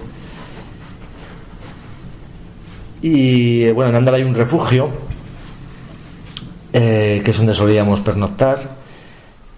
Y 3.02 3.70
bueno, 3.72 3.92
en 3.92 3.96
Andal 3.98 4.16
hay 4.16 4.24
un 4.24 4.34
refugio, 4.34 4.90
eh, 6.74 7.22
que 7.24 7.32
es 7.32 7.38
donde 7.38 7.54
solíamos 7.54 8.02
pernoctar, 8.02 8.78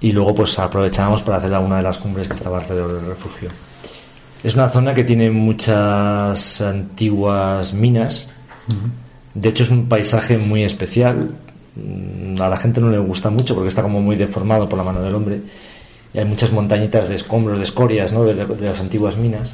y 0.01 0.11
luego 0.11 0.36
pues 0.36 0.59
aprovechábamos 0.59 1.23
para 1.23 1.38
hacer 1.38 1.53
alguna 1.53 1.77
de 1.77 1.84
las 1.84 1.97
cumbres 1.97 2.27
que 2.27 2.36
estaba 2.36 2.59
alrededor 2.59 2.93
del 2.93 3.05
refugio. 3.05 3.49
Es 4.44 4.56
una 4.56 4.70
zona 4.70 4.94
que 4.94 5.04
tiene 5.04 5.30
muchas 5.30 6.62
antiguas 6.62 7.74
minas. 7.74 8.30
De 9.34 9.50
hecho, 9.50 9.64
es 9.64 9.70
un 9.70 9.88
paisaje 9.88 10.38
muy 10.38 10.64
especial. 10.64 11.30
Mm, 11.76 12.42
A 12.42 12.50
la 12.50 12.58
gente 12.58 12.82
no 12.82 12.89
le 12.89 12.98
gusta 12.98 13.30
mucho 13.30 13.54
porque 13.54 13.70
está 13.70 13.82
como 13.82 14.02
muy 14.02 14.16
deformado 14.16 14.68
por 14.68 14.78
la 14.78 14.84
mano 14.84 15.02
del 15.02 15.16
hombre. 15.16 15.42
Y 16.14 16.18
hay 16.18 16.26
muchas 16.26 16.52
montañitas 16.52 17.08
de 17.08 17.16
escombros, 17.16 17.58
de 17.58 17.64
escorias, 17.64 18.12
¿no? 18.12 18.26
de, 18.26 18.34
las 18.36 18.80
antiguas 18.80 19.16
minas. 19.16 19.54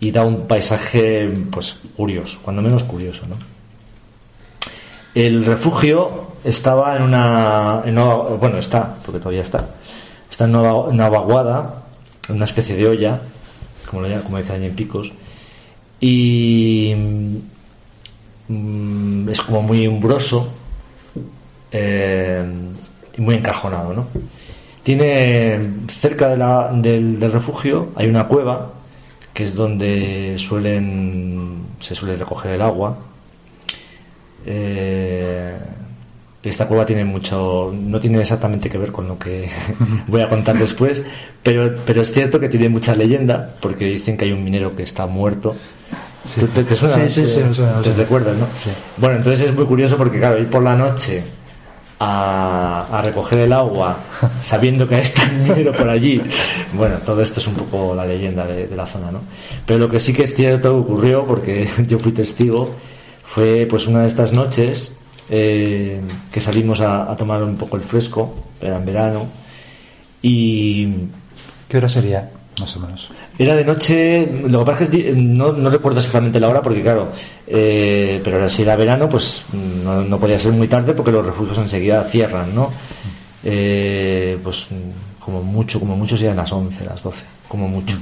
Y 0.00 0.10
da 0.10 0.24
un 0.24 0.46
paisaje, 0.46 1.32
pues, 1.50 1.78
curioso, 1.96 2.38
cuando 2.42 2.62
menos 2.62 2.84
curioso, 2.84 3.26
¿no? 3.26 3.36
El 5.14 5.46
refugio 5.46 6.26
estaba 6.44 6.94
en 6.96 7.02
una, 7.02 7.82
en 7.86 7.94
bueno, 8.38 8.58
está, 8.58 8.94
porque 9.04 9.18
todavía 9.18 9.40
está, 9.40 9.66
está 10.30 10.44
en 10.44 10.54
una, 10.54 11.08
vaguada, 11.08 11.84
en 12.28 12.36
una 12.36 12.44
especie 12.44 12.76
de 12.76 12.86
olla, 12.86 13.20
como, 13.86 14.02
lo 14.02 14.22
como 14.22 14.36
allí 14.36 14.66
en 14.66 14.74
Picos, 14.74 15.12
y 16.00 16.94
mm, 18.48 19.28
es 19.28 19.40
como 19.42 19.62
muy 19.62 19.86
umbroso 19.86 20.48
eh, 21.72 22.44
y 23.16 23.20
muy 23.20 23.36
encajonado, 23.36 23.92
¿no? 23.94 24.06
Tiene 24.82 25.58
cerca 25.88 26.28
del 26.72 27.32
refugio 27.32 27.90
hay 27.96 28.08
una 28.08 28.28
cueva 28.28 28.72
que 29.34 29.42
es 29.42 29.54
donde 29.54 30.34
suelen 30.38 31.66
se 31.80 31.94
suele 31.94 32.16
recoger 32.16 32.52
el 32.52 32.62
agua. 32.62 32.96
Eh, 34.46 35.58
esta 36.48 36.66
cueva 36.66 36.84
tiene 36.86 37.04
mucho, 37.04 37.72
no 37.74 37.98
tiene 38.00 38.20
exactamente 38.20 38.68
que 38.70 38.78
ver 38.78 38.92
con 38.92 39.08
lo 39.08 39.18
que 39.18 39.48
voy 40.06 40.20
a 40.20 40.28
contar 40.28 40.58
después, 40.58 41.02
pero, 41.42 41.74
pero 41.84 42.02
es 42.02 42.12
cierto 42.12 42.38
que 42.40 42.48
tiene 42.48 42.68
mucha 42.68 42.94
leyenda, 42.94 43.54
porque 43.60 43.86
dicen 43.86 44.16
que 44.16 44.24
hay 44.26 44.32
un 44.32 44.42
minero 44.44 44.74
que 44.74 44.82
está 44.82 45.06
muerto. 45.06 45.54
¿Te, 46.38 46.46
te- 46.48 46.64
te 46.64 46.74
suena? 46.76 46.96
Sí, 46.96 47.10
sí, 47.10 47.22
¿Te- 47.22 47.28
sí, 47.28 47.40
me 47.48 47.54
suena, 47.54 47.76
me 47.78 47.82
¿Te 47.84 47.92
recuerdas, 47.92 48.36
no? 48.36 48.46
Sí. 48.62 48.70
Bueno, 48.96 49.16
entonces 49.16 49.48
es 49.48 49.54
muy 49.54 49.64
curioso 49.64 49.96
porque, 49.96 50.18
claro, 50.18 50.38
ir 50.38 50.48
por 50.50 50.62
la 50.62 50.74
noche 50.74 51.22
a, 51.98 52.86
a 52.98 53.02
recoger 53.02 53.40
el 53.40 53.52
agua 53.52 53.96
sabiendo 54.42 54.86
que 54.86 54.98
está 54.98 55.22
el 55.24 55.32
minero 55.36 55.72
por 55.72 55.88
allí. 55.88 56.20
Bueno, 56.74 56.96
todo 57.04 57.22
esto 57.22 57.40
es 57.40 57.46
un 57.46 57.54
poco 57.54 57.94
la 57.94 58.04
leyenda 58.04 58.46
de, 58.46 58.66
de 58.66 58.76
la 58.76 58.86
zona, 58.86 59.10
¿no? 59.10 59.20
Pero 59.64 59.78
lo 59.78 59.88
que 59.88 59.98
sí 60.00 60.12
que 60.12 60.24
es 60.24 60.34
cierto 60.34 60.76
ocurrió, 60.76 61.24
porque 61.26 61.68
yo 61.86 61.98
fui 61.98 62.12
testigo, 62.12 62.74
fue 63.24 63.66
pues 63.68 63.86
una 63.86 64.00
de 64.02 64.08
estas 64.08 64.32
noches 64.32 64.96
eh, 65.30 66.00
que 66.30 66.40
salimos 66.40 66.80
a, 66.80 67.10
a 67.10 67.16
tomar 67.16 67.42
un 67.42 67.56
poco 67.56 67.76
el 67.76 67.82
fresco, 67.82 68.34
era 68.60 68.76
en 68.76 68.86
verano, 68.86 69.26
y 70.22 70.88
¿Qué 71.68 71.78
hora 71.78 71.88
sería, 71.88 72.30
más 72.60 72.76
o 72.76 72.80
menos? 72.80 73.10
era 73.38 73.56
de 73.56 73.64
noche, 73.64 74.26
lo 74.48 74.60
que 74.60 74.64
pasa 74.64 74.84
es 74.84 74.90
que 74.90 75.12
no, 75.12 75.52
no 75.52 75.68
recuerdo 75.68 75.98
exactamente 75.98 76.38
la 76.38 76.48
hora 76.48 76.62
porque 76.62 76.80
claro, 76.80 77.08
eh, 77.46 78.20
pero 78.22 78.48
si 78.48 78.62
era 78.62 78.76
verano 78.76 79.08
pues 79.08 79.42
no, 79.84 80.02
no 80.02 80.18
podía 80.20 80.38
ser 80.38 80.52
muy 80.52 80.68
tarde 80.68 80.94
porque 80.94 81.10
los 81.10 81.26
refugios 81.26 81.58
enseguida 81.58 82.04
cierran, 82.04 82.54
¿no? 82.54 82.70
Eh, 83.42 84.38
pues 84.42 84.68
como 85.18 85.42
mucho, 85.42 85.80
como 85.80 85.96
mucho 85.96 86.16
serían 86.16 86.36
las 86.36 86.52
11, 86.52 86.84
las 86.84 87.02
12, 87.02 87.24
como 87.48 87.66
mucho. 87.66 87.98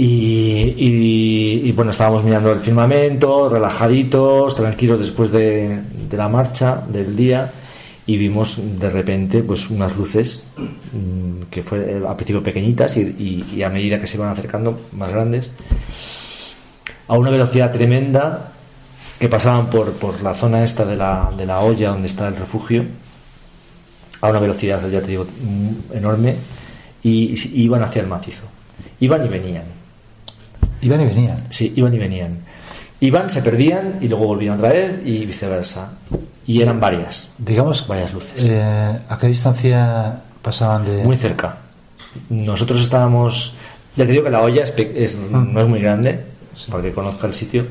Y, 0.00 1.72
bueno, 1.72 1.90
estábamos 1.90 2.22
mirando 2.22 2.52
el 2.52 2.60
firmamento, 2.60 3.48
relajaditos, 3.48 4.54
tranquilos 4.54 5.00
después 5.00 5.32
de, 5.32 5.82
la 6.12 6.28
marcha 6.28 6.80
del 6.88 7.16
día 7.16 7.50
y 8.06 8.16
vimos 8.16 8.60
de 8.78 8.88
repente 8.88 9.42
pues 9.42 9.68
unas 9.68 9.94
luces 9.96 10.42
mm, 10.56 11.42
que 11.50 11.62
fue 11.62 11.80
eh, 11.80 12.02
al 12.08 12.16
principio 12.16 12.42
pequeñitas 12.42 12.96
y, 12.96 13.62
a 13.62 13.68
medida 13.68 13.98
que 13.98 14.06
se 14.06 14.16
iban 14.16 14.30
acercando 14.30 14.80
más 14.92 15.12
grandes 15.12 15.50
a 17.06 17.18
una 17.18 17.28
velocidad 17.28 17.70
tremenda 17.70 18.52
que 19.18 19.28
pasaban 19.28 19.68
por, 19.68 19.92
por 19.92 20.22
la 20.22 20.34
zona 20.34 20.64
esta 20.64 20.86
de 20.86 20.96
la, 20.96 21.30
de 21.36 21.44
la 21.44 21.60
olla 21.60 21.90
donde 21.90 22.06
está 22.08 22.28
el 22.28 22.36
refugio 22.36 22.84
a 24.22 24.30
una 24.30 24.38
velocidad 24.38 24.80
ya 24.88 25.02
te 25.02 25.08
digo 25.08 25.24
mm, 25.24 25.96
enorme 25.96 26.36
y 27.02 27.34
iban 27.62 27.82
hacia 27.82 28.00
el 28.00 28.08
macizo. 28.08 28.44
Iban 29.00 29.26
y 29.26 29.28
venían 29.28 29.77
Iban 30.82 31.00
y 31.02 31.04
venían. 31.06 31.44
Sí, 31.50 31.72
iban 31.76 31.92
y 31.94 31.98
venían. 31.98 32.38
Iban, 33.00 33.30
se 33.30 33.42
perdían 33.42 33.98
y 34.00 34.08
luego 34.08 34.26
volvían 34.26 34.56
otra 34.56 34.70
vez 34.70 34.98
y 35.04 35.24
viceversa. 35.26 35.90
Y 36.46 36.62
eran 36.62 36.80
varias, 36.80 37.28
Digamos, 37.38 37.86
varias 37.86 38.12
luces. 38.12 38.44
eh, 38.48 38.98
¿a 39.08 39.18
qué 39.18 39.26
distancia 39.28 40.20
pasaban 40.42 40.84
de...? 40.84 41.04
Muy 41.04 41.16
cerca. 41.16 41.58
Nosotros 42.30 42.80
estábamos. 42.80 43.54
Ya 43.96 44.04
te 44.06 44.12
digo 44.12 44.24
que 44.24 44.30
la 44.30 44.40
olla 44.42 44.62
es 44.62 44.72
es- 44.76 45.16
no 45.18 45.60
es 45.60 45.66
muy 45.68 45.80
grande, 45.80 46.18
para 46.70 46.82
que 46.82 46.92
conozca 46.92 47.26
el 47.26 47.34
sitio. 47.34 47.66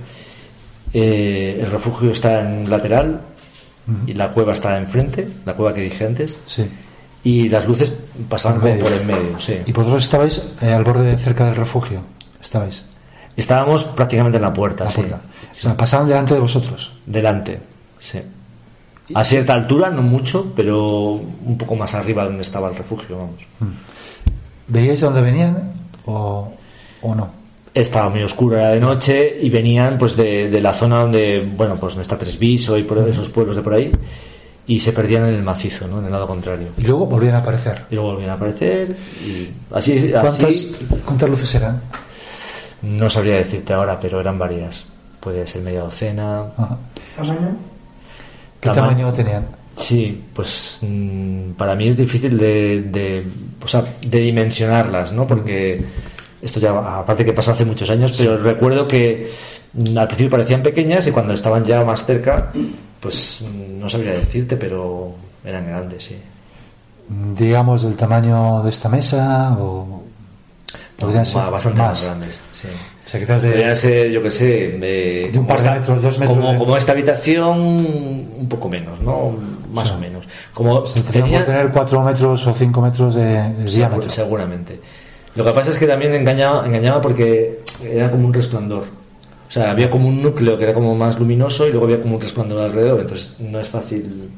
Eh, 0.93 1.57
el 1.59 1.69
refugio 1.71 2.11
está 2.11 2.39
en 2.41 2.69
lateral 2.69 3.21
y 4.05 4.13
la 4.13 4.31
cueva 4.31 4.53
está 4.53 4.77
enfrente, 4.77 5.27
la 5.45 5.53
cueva 5.53 5.73
que 5.73 5.81
dije 5.81 6.05
antes. 6.05 6.37
Sí. 6.45 6.69
Y 7.23 7.49
las 7.49 7.65
luces 7.65 7.93
pasaban 8.29 8.59
por 8.59 8.91
en 8.91 9.05
medio, 9.07 9.39
sí. 9.39 9.57
¿Y 9.65 9.71
vosotros 9.71 10.03
estabais 10.03 10.53
eh, 10.61 10.71
al 10.71 10.83
borde 10.83 11.17
cerca 11.17 11.45
del 11.45 11.55
refugio? 11.55 12.01
¿Estabais? 12.41 12.83
Estábamos 13.37 13.83
prácticamente 13.85 14.37
en 14.37 14.41
la 14.41 14.53
puerta, 14.53 14.83
La 14.85 14.89
sí. 14.91 14.97
puerta. 14.97 15.21
O 15.51 15.55
sea, 15.55 15.77
pasaban 15.77 16.07
delante 16.07 16.33
de 16.33 16.39
vosotros. 16.39 16.91
Delante, 17.05 17.59
sí. 17.99 18.19
A 19.13 19.23
cierta 19.23 19.53
altura, 19.53 19.89
no 19.89 20.01
mucho, 20.01 20.51
pero 20.55 21.11
un 21.11 21.57
poco 21.57 21.75
más 21.75 21.93
arriba 21.93 22.25
donde 22.25 22.41
estaba 22.41 22.69
el 22.69 22.75
refugio, 22.75 23.17
vamos. 23.17 23.47
¿Veíais 24.67 24.99
de 24.99 25.05
dónde 25.05 25.21
venían 25.21 25.71
o, 26.05 26.51
o 27.01 27.15
no? 27.15 27.29
Estaba 27.73 28.09
muy 28.09 28.23
oscuro, 28.23 28.57
era 28.57 28.71
de 28.71 28.79
noche 28.81 29.37
y 29.39 29.49
venían 29.49 29.97
pues 29.97 30.17
de, 30.17 30.49
de 30.49 30.59
la 30.59 30.73
zona 30.73 30.99
donde, 31.01 31.47
bueno, 31.55 31.75
pues 31.75 31.93
donde 31.93 32.01
está 32.01 32.17
Tresviso 32.17 32.77
y 32.77 32.83
por 32.83 32.97
esos 33.07 33.29
pueblos 33.29 33.55
de 33.55 33.61
por 33.61 33.75
ahí 33.75 33.91
y 34.65 34.79
se 34.79 34.91
perdían 34.91 35.29
en 35.29 35.35
el 35.35 35.43
macizo, 35.43 35.87
¿no? 35.87 35.99
En 35.99 36.05
el 36.05 36.11
lado 36.11 36.27
contrario. 36.27 36.67
Y 36.77 36.81
luego 36.81 37.05
volvían 37.05 37.35
a 37.35 37.37
aparecer. 37.39 37.83
Y 37.89 37.95
luego 37.95 38.11
volvían 38.11 38.31
a 38.31 38.33
aparecer 38.33 38.93
y 39.25 39.47
así, 39.71 40.09
¿Cuántas, 40.11 40.43
así 40.43 40.75
¿Cuántas 41.05 41.29
luces 41.29 41.55
eran? 41.55 41.81
No 42.81 43.09
sabría 43.09 43.35
decirte 43.37 43.73
ahora, 43.73 43.99
pero 43.99 44.19
eran 44.21 44.37
varias. 44.39 44.85
Puede 45.19 45.45
ser 45.47 45.61
media 45.61 45.81
docena. 45.81 46.45
Ajá. 46.57 46.77
¿Qué 48.61 48.69
Tama- 48.69 48.75
tamaño 48.89 49.13
tenían? 49.13 49.45
Sí, 49.75 50.23
pues 50.33 50.79
mm, 50.81 51.51
para 51.51 51.75
mí 51.75 51.87
es 51.87 51.97
difícil 51.97 52.37
de, 52.37 52.81
de, 52.83 53.23
o 53.63 53.67
sea, 53.67 53.83
de 54.01 54.19
dimensionarlas, 54.19 55.11
¿no? 55.13 55.27
Porque 55.27 55.83
esto 56.41 56.59
ya, 56.59 56.71
aparte 56.99 57.23
que 57.23 57.33
pasó 57.33 57.51
hace 57.51 57.65
muchos 57.65 57.89
años, 57.91 58.13
pero 58.17 58.37
recuerdo 58.37 58.87
que 58.87 59.29
mm, 59.73 59.97
al 59.97 60.07
principio 60.07 60.31
parecían 60.31 60.63
pequeñas 60.63 61.05
y 61.07 61.11
cuando 61.11 61.33
estaban 61.33 61.63
ya 61.63 61.83
más 61.85 62.05
cerca, 62.05 62.51
pues 62.99 63.43
mm, 63.43 63.79
no 63.79 63.87
sabría 63.87 64.13
decirte, 64.13 64.57
pero 64.57 65.13
eran 65.45 65.67
grandes, 65.67 66.05
sí. 66.05 66.15
Digamos 67.35 67.83
del 67.83 67.95
tamaño 67.95 68.63
de 68.63 68.69
esta 68.71 68.89
mesa 68.89 69.55
o 69.59 70.03
podrían 70.97 71.23
No, 71.35 71.51
bastante 71.51 71.77
más. 71.79 71.89
más 71.89 72.03
grandes, 72.05 72.39
sí. 72.61 72.67
O 73.05 73.09
sea, 73.09 73.19
quizás 73.19 73.41
de- 73.41 73.49
Podrían 73.51 73.75
ser, 73.75 74.11
yo 74.11 74.21
que 74.21 74.31
sé, 74.31 74.45
de, 74.79 75.29
De 75.31 75.39
un 75.39 75.47
par 75.47 75.57
de 75.61 75.65
esta- 75.67 75.79
metros, 75.79 76.01
dos 76.01 76.19
metros 76.19 76.37
Como, 76.37 76.51
de- 76.51 76.57
como 76.57 76.77
esta 76.77 76.91
habitación, 76.91 77.59
un 77.59 78.47
poco 78.49 78.67
menos, 78.69 78.99
¿no? 79.01 79.35
Más 79.71 79.91
o 79.91 79.97
menos. 79.99 80.25
Como 80.53 80.81
tenía- 81.11 81.43
tener 81.45 81.69
4 81.71 82.01
metros 82.03 82.45
o 82.47 82.53
5 82.53 82.81
metros 82.81 83.15
de, 83.15 83.53
diámetro. 83.65 84.09
Seguramente. 84.09 84.79
Lo 85.35 85.45
que 85.45 85.51
pasa 85.51 85.69
es 85.69 85.77
que 85.77 85.85
también 85.85 86.13
engañaba, 86.15 86.65
engañaba 86.65 86.99
porque 86.99 87.59
era 87.83 88.09
como 88.09 88.25
un 88.27 88.33
resplandor. 88.33 88.85
O 89.47 89.51
sea, 89.51 89.71
había 89.71 89.89
como 89.89 90.07
un 90.07 90.21
núcleo 90.21 90.57
que 90.57 90.63
era 90.65 90.73
como 90.73 90.93
más 90.95 91.17
luminoso 91.19 91.67
y 91.67 91.71
luego 91.71 91.85
había 91.85 92.01
como 92.01 92.15
un 92.15 92.21
resplandor 92.21 92.61
alrededor. 92.63 92.99
Entonces 93.01 93.35
no 93.39 93.59
es 93.59 93.67
fácil. 93.67 94.29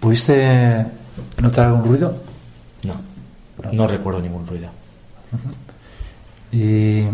¿Pudiste 0.00 0.84
notar 1.40 1.66
algún 1.68 1.84
ruido? 1.84 2.16
No. 2.84 2.94
No 3.72 3.86
recuerdo 3.88 4.20
ningún 4.20 4.46
ruido. 4.46 4.68
Y 6.54 7.04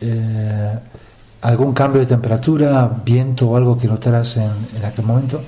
eh, 0.00 0.78
algún 1.42 1.72
cambio 1.72 2.00
de 2.00 2.06
temperatura, 2.06 2.90
viento 3.04 3.48
o 3.50 3.56
algo 3.56 3.78
que 3.78 3.86
notaras 3.88 4.36
en, 4.36 4.50
en 4.76 4.84
aquel 4.84 5.04
momento. 5.04 5.40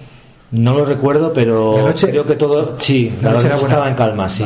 No 0.52 0.74
lo 0.74 0.84
recuerdo, 0.84 1.32
pero 1.32 1.92
creo 1.96 2.24
que 2.26 2.34
todo. 2.36 2.76
Sí, 2.78 3.12
La 3.22 3.30
la, 3.32 3.38
noche 3.38 3.54
estaba 3.54 3.88
en 3.88 3.94
calma, 3.94 4.28
sí. 4.28 4.44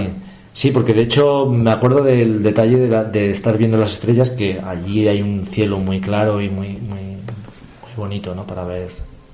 Sí, 0.53 0.71
porque 0.71 0.95
de 0.95 1.03
hecho 1.03 1.47
me 1.47 1.71
acuerdo 1.73 2.03
del 2.03 2.43
detalle 2.43 2.77
de, 2.77 2.89
la- 2.89 3.05
de 3.05 3.31
estar 3.31 3.57
viendo 3.59 3.77
las 3.77 3.93
estrellas, 3.93 4.31
que 4.31 4.61
allí 4.65 5.09
hay 5.09 5.21
un 5.21 5.47
cielo 5.47 5.79
muy 5.79 6.01
claro 6.01 6.41
y 6.41 6.49
muy, 6.49 6.69
muy, 6.75 7.01
muy 7.01 7.93
bonito, 7.97 8.35
¿no? 8.35 8.47
Para 8.47 8.65
ver, 8.65 8.89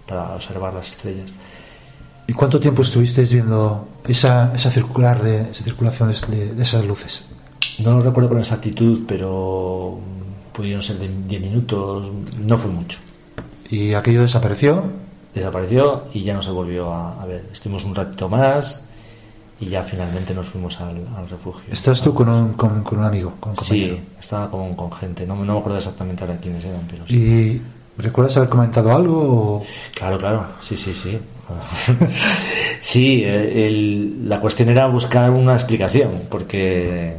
para 0.07 0.34
observar 0.34 0.72
las 0.72 0.88
estrellas. 0.91 1.26
¿Y 2.26 2.32
cuánto 2.32 2.59
tiempo 2.61 2.82
estuvisteis 2.82 3.32
viendo 3.32 3.88
esa, 4.07 4.53
esa 4.55 4.70
circular 4.70 5.20
de 5.22 5.51
esa 5.51 5.64
circulación 5.64 6.14
de, 6.28 6.55
de 6.55 6.62
esas 6.62 6.84
luces? 6.86 7.26
No 7.78 7.92
lo 7.94 8.00
recuerdo 8.00 8.28
con 8.30 8.38
exactitud, 8.38 9.00
pero 9.06 9.98
pudieron 10.52 10.82
ser 10.82 10.96
de 10.98 11.08
10 11.26 11.40
minutos, 11.42 12.08
no 12.38 12.58
fue 12.58 12.70
mucho. 12.70 12.98
¿Y 13.70 13.94
aquello 13.94 14.22
desapareció? 14.22 14.82
Desapareció 15.34 16.04
y 16.12 16.22
ya 16.22 16.34
no 16.34 16.42
se 16.42 16.50
volvió 16.50 16.92
a, 16.92 17.22
a 17.22 17.26
ver. 17.26 17.44
Estuvimos 17.52 17.84
un 17.84 17.94
ratito 17.94 18.28
más 18.28 18.84
y 19.61 19.66
ya 19.66 19.82
finalmente 19.82 20.34
nos 20.34 20.48
fuimos 20.48 20.80
al, 20.80 21.06
al 21.16 21.28
refugio. 21.28 21.72
¿Estás 21.72 22.02
tú 22.02 22.12
con 22.12 22.28
un, 22.28 22.52
con, 22.54 22.82
con 22.82 22.98
un 22.98 23.04
amigo? 23.04 23.34
Con 23.38 23.50
un 23.50 23.56
compañero? 23.56 23.94
Sí, 23.96 24.02
estaba 24.18 24.50
con, 24.50 24.74
con 24.74 24.90
gente. 24.92 25.26
No, 25.26 25.36
me- 25.36 25.46
no 25.46 25.54
me 25.54 25.58
acuerdo 25.61 25.78
exactamente 25.78 26.24
ahora 26.24 26.36
quiénes 26.38 26.64
eran, 26.64 26.80
pero 26.90 27.06
sí. 27.06 27.14
¿Y 27.16 27.62
recuerdas 28.02 28.36
haber 28.38 28.48
comentado 28.48 28.90
algo? 28.94 29.16
o- 29.58 29.64
Claro, 29.94 30.18
claro, 30.18 30.46
sí, 30.61 30.76
sí, 30.76 30.92
sí. 30.94 31.18
sí, 32.80 33.22
eh, 33.24 33.66
el- 33.66 34.28
la 34.28 34.40
cuestión 34.40 34.68
era 34.68 34.86
buscar 34.86 35.30
una 35.30 35.52
explicación, 35.54 36.11
porque 36.30 37.16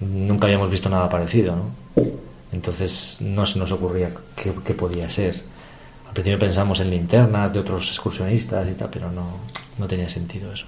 nunca 0.00 0.46
habíamos 0.46 0.70
visto 0.70 0.88
nada 0.88 1.08
parecido, 1.08 1.56
¿no? 1.56 2.02
Entonces 2.52 3.18
no 3.20 3.44
se 3.44 3.58
nos 3.58 3.70
ocurría 3.72 4.10
qué, 4.36 4.52
qué 4.64 4.74
podía 4.74 5.08
ser. 5.10 5.34
Al 6.06 6.12
principio 6.14 6.38
pensamos 6.38 6.80
en 6.80 6.90
linternas 6.90 7.52
de 7.52 7.58
otros 7.58 7.88
excursionistas 7.88 8.66
y 8.68 8.72
tal, 8.72 8.88
pero 8.90 9.10
no, 9.12 9.26
no 9.78 9.86
tenía 9.86 10.08
sentido 10.08 10.52
eso. 10.52 10.66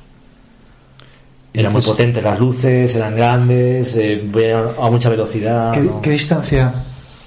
Era 1.52 1.70
muy 1.70 1.78
Entonces- 1.80 1.90
potente 1.90 2.22
las 2.22 2.38
luces, 2.38 2.94
eran 2.94 3.16
grandes, 3.16 3.96
eh, 3.96 4.28
a 4.80 4.90
mucha 4.90 5.08
velocidad. 5.08 5.72
¿Qué, 5.72 5.80
¿no? 5.80 6.00
qué 6.00 6.10
distancia 6.10 6.72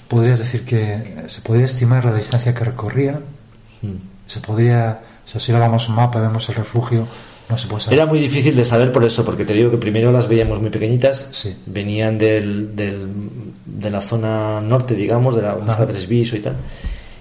podrías 0.07 0.39
decir 0.39 0.63
que 0.63 1.25
se 1.27 1.41
podría 1.41 1.65
estimar 1.65 2.05
la 2.05 2.15
distancia 2.15 2.53
que 2.53 2.63
recorría? 2.63 3.19
Mm. 3.81 3.95
Se 4.27 4.39
podría, 4.39 5.01
o 5.25 5.27
sea, 5.27 5.41
si 5.41 5.51
ahora 5.51 5.65
vamos 5.67 5.87
a 5.87 5.89
un 5.89 5.95
mapa, 5.95 6.21
vemos 6.21 6.47
el 6.47 6.55
refugio, 6.55 7.05
no 7.49 7.57
se 7.57 7.67
puede 7.67 7.81
saber. 7.83 7.99
Era 7.99 8.05
muy 8.07 8.19
difícil 8.19 8.55
de 8.55 8.65
saber 8.65 8.91
por 8.91 9.03
eso, 9.03 9.23
porque 9.25 9.45
te 9.45 9.53
digo 9.53 9.69
que 9.71 9.77
primero 9.77 10.11
las 10.11 10.27
veíamos 10.27 10.59
muy 10.61 10.69
pequeñitas, 10.69 11.29
Sí. 11.31 11.55
venían 11.65 12.17
del, 12.17 12.75
del- 12.75 13.07
de 13.65 13.89
la 13.89 14.01
zona 14.01 14.59
norte, 14.61 14.93
digamos, 14.95 15.35
de 15.35 15.41
la 15.41 15.53
Ajá. 15.53 15.85
Tresviso 15.85 16.35
y 16.37 16.39
tal, 16.39 16.55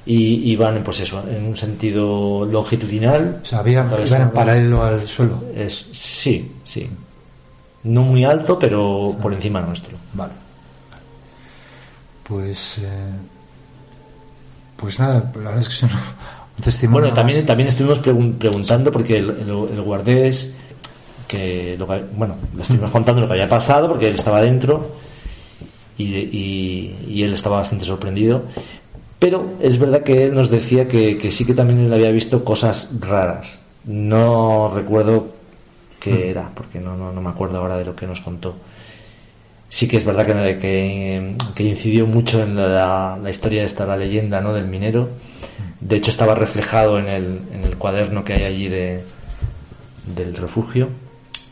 y 0.07 0.51
iban, 0.51 0.83
pues 0.85 1.01
eso, 1.01 1.25
en 1.29 1.45
un 1.47 1.57
sentido 1.57 2.45
longitudinal. 2.51 3.41
O 3.43 3.45
sea, 3.45 3.59
había, 3.61 3.87
iban 4.07 4.23
en 4.23 4.31
paralelo 4.31 4.83
al 4.83 5.07
suelo. 5.09 5.39
Es, 5.57 5.89
sí, 5.93 6.53
sí. 6.65 6.89
No 7.85 8.03
muy 8.03 8.25
alto, 8.25 8.59
pero 8.59 9.17
por 9.21 9.33
encima 9.33 9.61
nuestro. 9.61 9.97
Vale. 10.15 10.33
Pues. 12.25 12.79
eh, 12.79 13.11
pues 14.77 14.99
nada, 14.99 15.31
la 15.37 15.51
verdad 15.51 15.61
es 15.61 15.69
que 15.81 15.87
un 15.87 15.93
testimonio. 16.63 17.01
Bueno, 17.03 17.15
también, 17.15 17.47
también 17.47 17.69
estuvimos 17.69 18.03
pregun- 18.03 18.35
preguntando 18.39 18.91
porque 18.93 19.17
el, 19.19 19.31
el- 19.31 19.69
el 19.75 19.83
guardés, 19.83 20.55
que 21.29 21.77
lo 21.79 21.87
que- 21.87 22.05
bueno, 22.17 22.35
le 22.57 22.63
estuvimos 22.63 22.91
contando 22.91 23.21
lo 23.21 23.27
que 23.27 23.35
había 23.35 23.49
pasado 23.49 23.89
porque 23.89 24.09
él 24.09 24.15
estaba 24.15 24.41
dentro 24.43 24.93
y, 25.99 26.05
y- 26.17 26.97
y 27.09 27.23
él 27.23 27.33
estaba 27.35 27.57
bastante 27.57 27.85
sorprendido. 27.85 28.43
Pero 29.19 29.53
es 29.61 29.79
verdad 29.79 30.03
que 30.03 30.25
él 30.25 30.35
nos 30.35 30.51
decía 30.51 30.89
que, 30.89 31.17
que 31.17 31.31
sí 31.31 31.45
que 31.45 31.55
también 31.55 31.81
él 31.81 31.93
había 31.93 32.11
visto 32.11 32.45
cosas 32.45 32.91
raras. 33.01 33.61
No 33.85 34.71
recuerdo 34.75 35.29
qué 36.01 36.31
era, 36.31 36.51
porque 36.55 36.81
no, 36.81 36.97
no, 36.97 37.13
no 37.13 37.21
me 37.21 37.31
acuerdo 37.31 37.59
ahora 37.59 37.77
de 37.77 37.85
lo 37.85 37.95
que 37.95 38.07
nos 38.07 38.21
contó. 38.21 38.57
Sí 39.73 39.89
que 39.89 39.97
es 39.97 40.05
verdad 40.05 40.27
que, 40.27 40.59
que, 40.59 41.35
que 41.55 41.63
incidió 41.63 42.07
mucho 42.07 42.43
en 42.43 42.57
la, 42.57 43.19
la 43.21 43.31
historia 43.31 43.65
esta, 43.65 43.87
la 43.87 43.97
leyenda 43.97 44.43
¿no? 44.43 44.53
del 44.53 44.67
minero. 44.67 45.09
De 45.81 45.97
hecho 45.97 46.11
estaba 46.11 46.35
reflejado 46.35 46.99
en 46.99 47.09
el, 47.09 47.41
en 47.55 47.65
el 47.65 47.79
cuaderno 47.79 48.23
que 48.23 48.35
hay 48.35 48.45
allí 48.45 48.69
de, 48.69 49.03
del 50.15 50.37
refugio, 50.37 50.91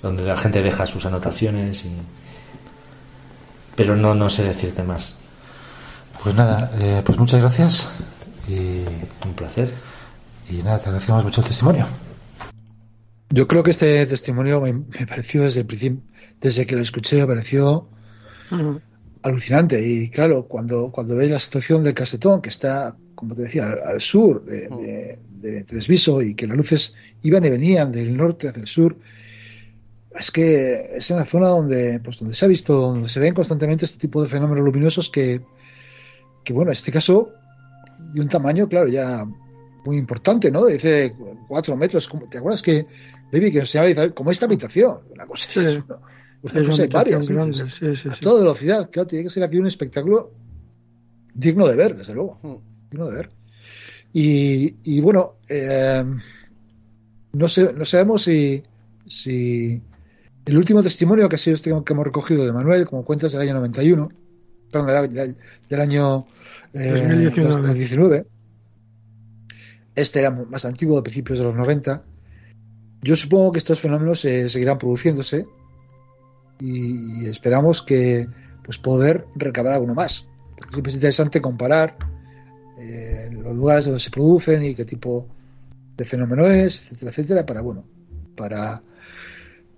donde 0.03 0.23
la 0.23 0.37
gente 0.37 0.61
deja 0.61 0.87
sus 0.87 1.07
anotaciones. 1.07 1.87
Y... 1.87 1.93
Pero 3.75 3.97
no, 3.97 4.15
no 4.15 4.29
sé 4.29 4.43
decirte 4.45 4.83
más. 4.83 5.17
Pues 6.23 6.35
nada, 6.35 6.73
eh, 6.79 7.01
pues 7.03 7.17
muchas 7.17 7.41
gracias. 7.41 7.91
Y, 8.47 8.83
Un 9.25 9.33
placer. 9.35 9.73
y 10.51 10.57
nada, 10.57 10.79
te 10.79 10.91
agradecemos 10.91 11.25
mucho 11.25 11.41
el 11.41 11.47
testimonio. 11.47 11.87
Yo 13.31 13.49
creo 13.49 13.63
que 13.63 13.71
este 13.71 14.05
testimonio 14.05 14.61
me, 14.61 14.75
me 14.75 15.07
pareció 15.09 15.41
desde 15.41 15.61
el 15.61 15.67
principio, 15.67 16.03
desde 16.39 16.67
que 16.67 16.77
lo 16.77 16.83
escuché, 16.83 17.17
me 17.17 17.27
pareció 17.27 17.89
Alucinante. 19.23 19.87
Y 19.87 20.09
claro, 20.11 20.47
cuando, 20.47 20.91
cuando 20.91 21.17
ves 21.17 21.31
la 21.31 21.39
situación 21.39 21.83
del 21.83 21.95
casetón, 21.95 22.41
que 22.41 22.49
está, 22.49 22.97
como 23.15 23.35
te 23.35 23.43
decía, 23.43 23.67
al, 23.73 23.79
al 23.83 24.01
sur 24.01 24.45
de, 24.45 24.69
de, 24.69 25.19
de 25.51 25.65
Tresviso 25.65 26.23
y 26.23 26.35
que 26.35 26.47
las 26.47 26.57
luces 26.57 26.95
iban 27.23 27.45
y 27.45 27.51
venían 27.51 27.93
del 27.93 28.17
norte 28.17 28.49
hacia 28.49 28.61
el 28.63 28.67
sur, 28.67 28.97
es 30.19 30.31
que 30.31 30.91
es 30.97 31.11
en 31.11 31.17
la 31.19 31.25
zona 31.25 31.49
donde, 31.49 32.01
pues, 32.01 32.19
donde 32.19 32.35
se 32.35 32.45
ha 32.45 32.49
visto, 32.49 32.75
donde 32.75 33.09
se 33.09 33.21
ven 33.21 33.35
constantemente 33.35 33.85
este 33.85 33.99
tipo 33.99 34.23
de 34.23 34.29
fenómenos 34.29 34.65
luminosos 34.65 35.09
que, 35.11 35.41
que 36.43 36.53
bueno, 36.53 36.71
en 36.71 36.77
este 36.77 36.91
caso, 36.91 37.31
de 38.13 38.21
un 38.21 38.29
tamaño, 38.29 38.69
claro, 38.69 38.89
ya 38.89 39.25
muy 39.85 39.97
importante, 39.99 40.51
¿no? 40.51 40.67
Dice 40.67 41.15
cuatro 41.47 41.77
metros. 41.77 42.09
como- 42.09 42.29
¿Te 42.29 42.39
acuerdas 42.39 42.63
que, 42.63 42.87
Baby, 43.33 43.53
que 43.53 43.61
dice, 43.61 44.13
como 44.15 44.31
esta 44.31 44.47
habitación? 44.47 45.01
Una 45.13 45.27
cosa 45.27 45.47
Sí. 45.53 45.61
es, 45.61 45.77
una, 45.77 45.99
una 46.43 46.53
Es 46.55 46.61
cosa 46.61 46.75
una 46.75 46.83
de 46.83 46.89
varias. 46.89 47.17
habitación 47.17 47.55
¿sí? 47.55 47.59
grande, 47.59 47.71
sí, 47.71 47.97
sí, 48.03 48.09
a 48.09 48.15
sí. 48.15 48.21
toda 48.21 48.41
velocidad. 48.41 48.91
Claro, 48.91 49.07
tiene 49.07 49.25
que 49.25 49.31
ser 49.31 49.43
aquí 49.43 49.59
un 49.59 49.67
espectáculo 49.67 50.33
digno 51.35 51.67
de 51.67 51.77
ver, 51.77 51.95
desde 51.95 52.15
luego. 52.15 52.39
Digno 52.91 53.09
de 53.09 53.17
ver. 53.17 53.31
Y, 54.13 54.75
y 54.83 55.01
bueno, 55.01 55.35
eh, 55.49 56.05
no, 57.33 57.49
sé, 57.49 57.73
no 57.73 57.85
sabemos 57.85 58.23
si, 58.23 58.63
si 59.07 59.81
el 60.47 60.57
último 60.57 60.83
testimonio 60.83 61.29
que 61.29 61.37
ha 61.37 61.39
sido 61.39 61.55
este 61.55 61.71
que 61.85 61.93
hemos 61.93 62.05
recogido 62.05 62.45
de 62.45 62.53
Manuel, 62.53 62.87
como 62.87 63.05
cuentas, 63.05 63.31
del 63.33 63.43
año 63.43 63.55
91, 63.55 64.09
perdón, 64.73 64.87
del, 64.89 65.15
del- 65.15 65.37
del 65.69 65.81
año 65.81 66.27
eh, 66.73 66.91
2019. 66.91 67.51
2019. 67.63 68.27
Este 69.95 70.21
era 70.21 70.31
más 70.31 70.65
antiguo, 70.65 70.97
de 70.97 71.03
principios 71.03 71.39
de 71.39 71.45
los 71.45 71.55
90. 71.57 72.03
Yo 73.03 73.17
supongo 73.17 73.53
que 73.53 73.59
estos 73.59 73.81
fenómenos 73.81 74.25
eh, 74.25 74.49
seguirán 74.49 74.79
produciéndose 74.79 75.47
y, 76.61 77.23
y 77.23 77.27
esperamos 77.27 77.83
que 77.83 78.29
pues 78.63 78.79
poder 78.79 79.27
recabar 79.35 79.73
alguno 79.73 79.95
más. 79.95 80.27
Porque 80.57 80.75
siempre 80.75 80.91
es 80.91 80.97
interesante 80.97 81.41
comparar 81.41 81.97
eh, 82.79 83.29
los 83.33 83.55
lugares 83.55 83.85
donde 83.85 84.01
se 84.01 84.11
producen 84.11 84.63
y 84.65 84.75
qué 84.75 84.85
tipo 84.85 85.29
de 85.97 86.05
fenómeno 86.05 86.47
es, 86.47 86.81
etcétera, 86.83 87.11
etcétera, 87.11 87.47
para 87.47 87.61
bueno, 87.61 87.85
para 88.37 88.83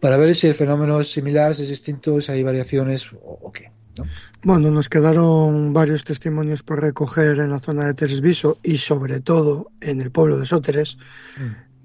para 0.01 0.17
ver 0.17 0.35
si 0.35 0.49
el 0.49 0.55
fenómeno 0.55 1.01
es 1.01 1.13
similar, 1.13 1.55
si 1.55 1.63
es 1.63 1.69
distinto, 1.69 2.21
si 2.21 2.33
hay 2.33 2.43
variaciones 2.43 3.13
o, 3.13 3.39
o 3.41 3.53
qué. 3.53 3.71
¿no? 3.97 4.05
Bueno, 4.43 4.71
nos 4.71 4.89
quedaron 4.89 5.73
varios 5.73 6.03
testimonios 6.03 6.65
por 6.65 6.81
recoger 6.81 7.39
en 7.39 7.51
la 7.51 7.61
zona 7.61 7.87
de 7.87 7.95
Tresviso 7.95 8.59
y 8.65 8.79
sobre 8.79 9.21
todo 9.21 9.71
en 9.81 10.01
el 10.01 10.11
pueblo 10.11 10.39
de 10.39 10.47
Sóteres. 10.47 10.99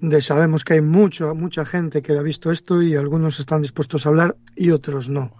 De 0.00 0.20
sabemos 0.22 0.64
que 0.64 0.74
hay 0.74 0.80
mucho, 0.80 1.34
mucha 1.34 1.64
gente 1.64 2.02
que 2.02 2.12
ha 2.12 2.22
visto 2.22 2.52
esto 2.52 2.82
y 2.82 2.94
algunos 2.94 3.40
están 3.40 3.62
dispuestos 3.62 4.06
a 4.06 4.10
hablar 4.10 4.36
y 4.54 4.70
otros 4.70 5.08
no. 5.08 5.34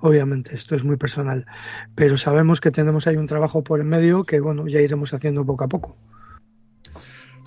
Obviamente, 0.00 0.54
esto 0.54 0.74
es 0.74 0.84
muy 0.84 0.96
personal. 0.96 1.46
Pero 1.94 2.18
sabemos 2.18 2.60
que 2.60 2.70
tenemos 2.70 3.06
ahí 3.06 3.16
un 3.16 3.26
trabajo 3.26 3.64
por 3.64 3.80
en 3.80 3.88
medio 3.88 4.24
que, 4.24 4.40
bueno, 4.40 4.66
ya 4.68 4.80
iremos 4.80 5.14
haciendo 5.14 5.46
poco 5.46 5.64
a 5.64 5.68
poco. 5.68 5.96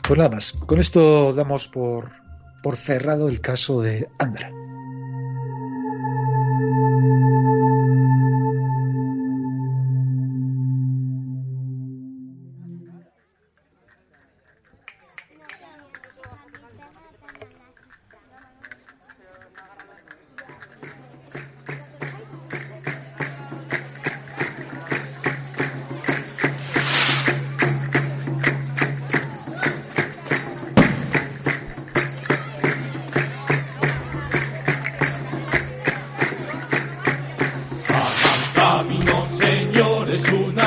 Pues 0.07 0.17
nada 0.17 0.31
más. 0.31 0.53
Con 0.53 0.79
esto 0.79 1.33
damos 1.33 1.67
por, 1.67 2.09
por 2.63 2.75
cerrado 2.75 3.29
el 3.29 3.41
caso 3.41 3.81
de 3.81 4.09
Andra. 4.17 4.56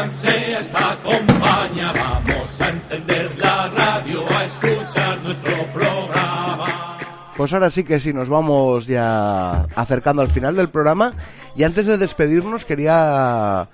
A 0.01 0.61
esta 0.61 0.97
compañía. 1.05 1.93
Vamos 1.93 2.61
a 2.61 2.69
encender 2.71 3.39
la 3.39 3.69
radio, 3.69 4.25
a 4.31 4.45
escuchar 4.45 5.23
nuestro 5.23 5.65
programa. 5.75 6.99
Pues 7.37 7.53
ahora 7.53 7.71
sí 7.71 7.85
que 7.85 8.01
sí, 8.01 8.15
nos 8.15 8.31
vamos 8.31 8.87
ya 8.87 9.65
acercando 9.77 10.23
al 10.23 10.31
final 10.31 10.57
del 10.57 10.71
programa. 10.71 11.13
Y 11.55 11.65
antes 11.65 11.87
de 11.87 11.99
despedirnos, 11.99 12.65
quería, 12.65 13.69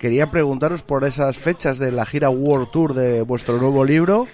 quería 0.00 0.32
preguntaros 0.32 0.82
por 0.82 1.04
esas 1.04 1.36
fechas 1.36 1.78
de 1.78 1.92
la 1.92 2.06
gira 2.06 2.28
World 2.28 2.70
Tour 2.72 2.94
de 2.94 3.22
vuestro 3.22 3.58
nuevo 3.58 3.84
libro. 3.84 4.26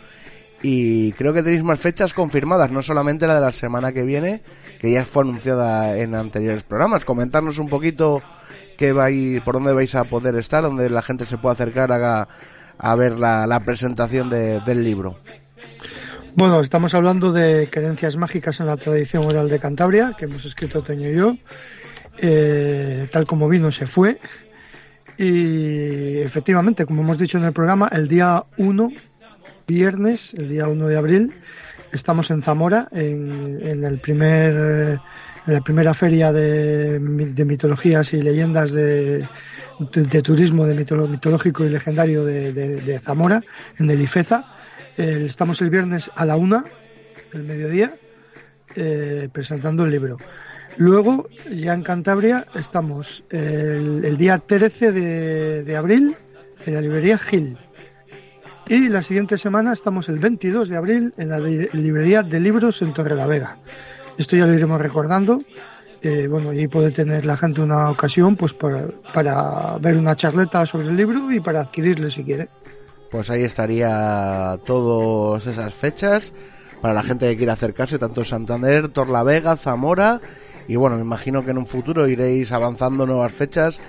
y 0.63 1.13
creo 1.13 1.35
que 1.35 1.43
tenéis 1.43 1.63
más 1.63 1.79
fechas 1.79 2.15
confirmadas, 2.15 2.71
no 2.71 2.83
solamente 2.83 3.27
la 3.27 3.35
de 3.35 3.43
la 3.43 3.53
semana 3.53 3.93
que 3.93 4.03
viene, 4.03 4.41
que 4.81 4.91
ya 4.91 5.05
fue 5.05 5.25
anunciada 5.25 5.99
en 5.99 6.15
anteriores 6.15 6.63
programas. 6.63 7.05
Comentarnos 7.05 7.59
un 7.59 7.69
poquito 7.69 8.23
qué 8.77 8.93
vais, 8.93 9.41
por 9.43 9.55
dónde 9.55 9.73
vais 9.73 9.95
a 9.95 10.05
poder 10.05 10.35
estar, 10.37 10.63
donde 10.63 10.89
la 10.91 11.03
gente 11.03 11.27
se 11.27 11.39
pueda 11.39 11.53
acercar 11.55 11.93
a, 11.93 12.95
ver 12.97 13.19
la, 13.19 13.47
la 13.47 13.61
presentación 13.61 14.31
de- 14.31 14.61
del 14.61 14.83
libro. 14.85 15.19
Bueno, 16.37 16.61
estamos 16.61 16.95
hablando 16.95 17.33
de 17.33 17.69
creencias 17.71 18.17
mágicas 18.17 18.59
en 18.61 18.67
la 18.67 18.77
tradición 18.77 19.25
oral 19.25 19.49
de 19.49 19.61
Cantabria, 19.61 20.15
que 20.19 20.25
hemos 20.25 20.45
escrito 20.45 20.83
Toño 20.83 21.09
y 21.09 21.17
yo. 21.17 21.37
Eh, 22.19 23.09
tal 23.13 23.27
como 23.27 23.49
vino, 23.49 23.71
se 23.71 23.87
fue. 23.87 24.19
Y 25.17 26.19
efectivamente, 26.19 26.87
como 26.87 27.03
hemos 27.03 27.19
dicho 27.19 27.39
en 27.39 27.45
el 27.45 27.53
programa, 27.53 27.89
el 27.93 28.09
día 28.09 28.45
1, 28.57 28.91
viernes, 29.67 30.35
el 30.35 30.49
día 30.49 30.67
1 30.67 30.89
de 30.89 30.97
abril, 30.97 31.33
estamos 31.93 32.31
en 32.31 32.43
Zamora, 32.43 32.89
en, 32.91 33.61
en 33.63 33.85
el 33.85 34.01
primer, 34.01 34.99
en 35.47 35.53
la 35.55 35.61
primera 35.61 35.95
feria 35.95 36.33
de, 36.33 36.99
de 36.99 37.45
mitologías 37.45 38.13
y 38.15 38.23
leyendas 38.23 38.73
de, 38.73 39.27
de, 39.93 40.23
turismo 40.23 40.65
de 40.67 40.75
mitológico 40.75 41.65
y 41.65 41.69
legendario 41.71 42.25
de, 42.25 43.01
Zamora, 43.01 43.43
en 43.79 43.91
el 43.91 44.01
IFEZA. 44.01 44.47
Estamos 44.97 45.61
el 45.61 45.71
viernes 45.71 46.11
a 46.15 46.25
la 46.25 46.37
una 46.37 46.65
del 47.33 47.43
mediodía 47.45 47.95
eh, 48.77 49.29
presentando 49.33 49.85
el 49.85 49.91
libro. 49.91 50.17
Luego, 50.77 51.29
ya 51.51 51.73
en 51.75 51.83
Cantabria, 51.83 52.47
estamos 52.55 53.25
el, 53.31 54.05
el 54.05 54.17
día 54.17 54.39
13 54.39 54.93
de, 54.93 55.77
abril 55.77 56.17
en 56.65 56.75
la 56.75 56.81
librería 56.81 57.19
Gil. 57.19 57.59
Y 58.67 58.89
la 58.89 59.03
siguiente 59.03 59.37
semana 59.37 59.73
estamos 59.73 60.09
el 60.09 60.19
22 60.19 60.71
de 60.71 60.77
abril 60.77 61.13
en 61.19 61.29
la 61.29 61.39
li- 61.39 61.69
librería 61.75 62.23
de 62.23 62.41
libros 62.41 62.81
en 62.83 62.95
Torrelavega. 62.95 63.59
Esto 64.19 64.37
ya 64.37 64.47
lo 64.47 64.55
iremos 64.55 64.81
recordando. 64.81 65.39
Eh, 66.03 66.29
bueno, 66.29 66.53
y 66.53 66.69
puede 66.69 66.91
tener 66.91 67.25
la 67.25 67.37
gente 67.37 67.63
una 67.63 67.91
ocasión 67.91 68.37
pues 68.37 68.53
para, 68.53 68.89
para 69.15 69.79
ver 69.79 69.97
una 69.97 70.15
charleta 70.15 70.67
sobre 70.67 70.89
el 70.89 70.97
libro 70.97 71.33
y 71.33 71.41
para 71.41 71.61
adquirirle 71.61 72.11
si 72.11 72.25
quiere. 72.25 72.49
Pues 73.11 73.31
ahí 73.31 73.43
estaría 73.43 74.59
todas 74.67 75.47
esas 75.47 75.73
fechas 75.73 76.33
para 76.83 76.93
la 76.93 77.03
gente 77.03 77.27
que 77.31 77.39
quiera 77.39 77.55
acercarse, 77.55 77.99
tanto 77.99 78.25
Santander, 78.25 78.89
Torlavega, 78.89 79.57
Zamora. 79.57 80.21
Y 80.69 80.77
bueno, 80.77 80.97
me 80.97 81.03
imagino 81.03 81.43
que 81.43 81.53
en 81.53 81.59
un 81.59 81.67
futuro 81.67 82.07
iréis 82.07 82.53
avanzando 82.53 83.07
nuevas 83.07 83.33
fechas 83.33 83.81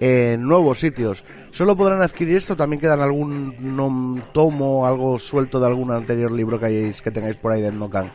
en 0.00 0.42
nuevos 0.42 0.80
sitios. 0.80 1.24
¿Solo 1.52 1.76
podrán 1.76 2.02
adquirir 2.02 2.36
esto? 2.36 2.56
¿También 2.56 2.80
quedan 2.80 3.00
algún 3.00 4.22
tomo, 4.32 4.86
algo 4.86 5.18
suelto 5.20 5.60
de 5.60 5.66
algún 5.66 5.92
anterior 5.92 6.32
libro 6.32 6.58
que, 6.58 6.66
hayáis, 6.66 7.02
que 7.02 7.12
tengáis 7.12 7.36
por 7.36 7.52
ahí 7.52 7.62
del 7.62 7.78
Nocan? 7.78 8.10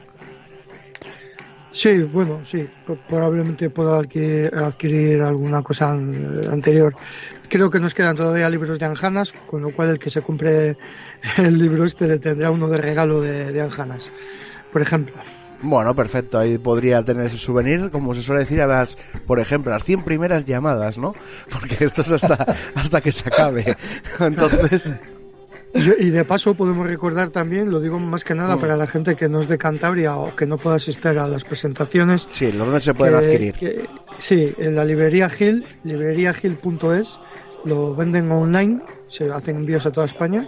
Sí, 1.76 2.04
bueno, 2.04 2.40
sí, 2.46 2.66
probablemente 3.10 3.70
pueda 3.70 3.98
adquirir, 3.98 5.22
alguna 5.22 5.62
cosa 5.62 5.92
an- 5.92 6.42
anterior. 6.50 6.96
Creo 7.50 7.70
que 7.70 7.82
nos 7.82 7.94
quedan 7.94 8.16
todavía 8.16 8.50
libros 8.50 8.80
de 8.80 8.86
Anjanas, 8.86 9.34
con 9.46 9.62
lo 9.62 9.72
cual 9.72 9.90
el 9.90 10.00
que 10.00 10.10
se 10.10 10.22
compre 10.22 10.78
el 11.38 11.58
libro 11.58 11.84
este 11.84 12.08
le 12.08 12.18
tendrá 12.20 12.50
uno 12.50 12.70
de 12.70 12.78
regalo 12.78 13.20
de, 13.20 13.52
de 13.52 13.62
Anjanas, 13.62 14.10
por 14.72 14.82
ejemplo. 14.82 15.16
Bueno, 15.62 15.94
perfecto, 15.94 16.40
ahí 16.40 16.58
podría 16.58 17.04
tener 17.04 17.26
ese 17.26 17.38
souvenir, 17.38 17.90
como 17.92 18.16
se 18.16 18.22
suele 18.22 18.42
decir, 18.42 18.62
a 18.62 18.68
las, 18.68 18.98
por 19.28 19.40
ejemplo, 19.40 19.70
las 19.72 19.84
100 19.84 20.04
primeras 20.04 20.46
llamadas, 20.46 20.98
¿no? 20.98 21.14
Porque 21.52 21.84
esto 21.84 22.04
es 22.04 22.12
hasta, 22.12 22.56
hasta 22.76 23.02
que 23.02 23.12
se 23.12 23.28
acabe. 23.28 23.76
Entonces, 24.22 24.92
Y, 25.76 26.10
de 26.10 26.24
paso 26.24 26.56
podemos 26.56 26.88
recordar 26.88 27.30
también, 27.32 27.70
lo 27.70 27.80
digo 27.82 28.00
más 28.00 28.24
que 28.24 28.34
nada 28.34 28.56
Mm. 28.56 28.60
para 28.62 28.78
la 28.78 28.88
gente 28.88 29.16
que 29.16 29.28
no 29.28 29.42
es 29.42 29.48
de 29.50 29.58
Cantabria 29.58 30.16
o 30.16 30.34
que 30.36 30.46
no 30.46 30.58
pueda 30.58 30.78
asistir 30.78 31.18
a 31.20 31.28
las 31.28 31.44
presentaciones. 31.44 32.28
sí, 32.32 32.52
¿dónde 32.52 32.80
se 32.80 32.94
pueden 32.94 33.20
que- 33.20 33.26
adquirir? 33.26 33.54
que- 33.56 33.90
sí, 34.18 34.54
en 34.58 34.76
la 34.76 34.86
librería 34.86 35.30
Gil, 35.30 35.66
libreriagil.es, 35.84 37.20
lo 37.66 37.96
venden 37.96 38.32
online, 38.32 38.82
se 39.10 39.32
hacen 39.32 39.58
envíos 39.58 39.86
a 39.86 39.92
toda 39.92 40.06
España. 40.06 40.48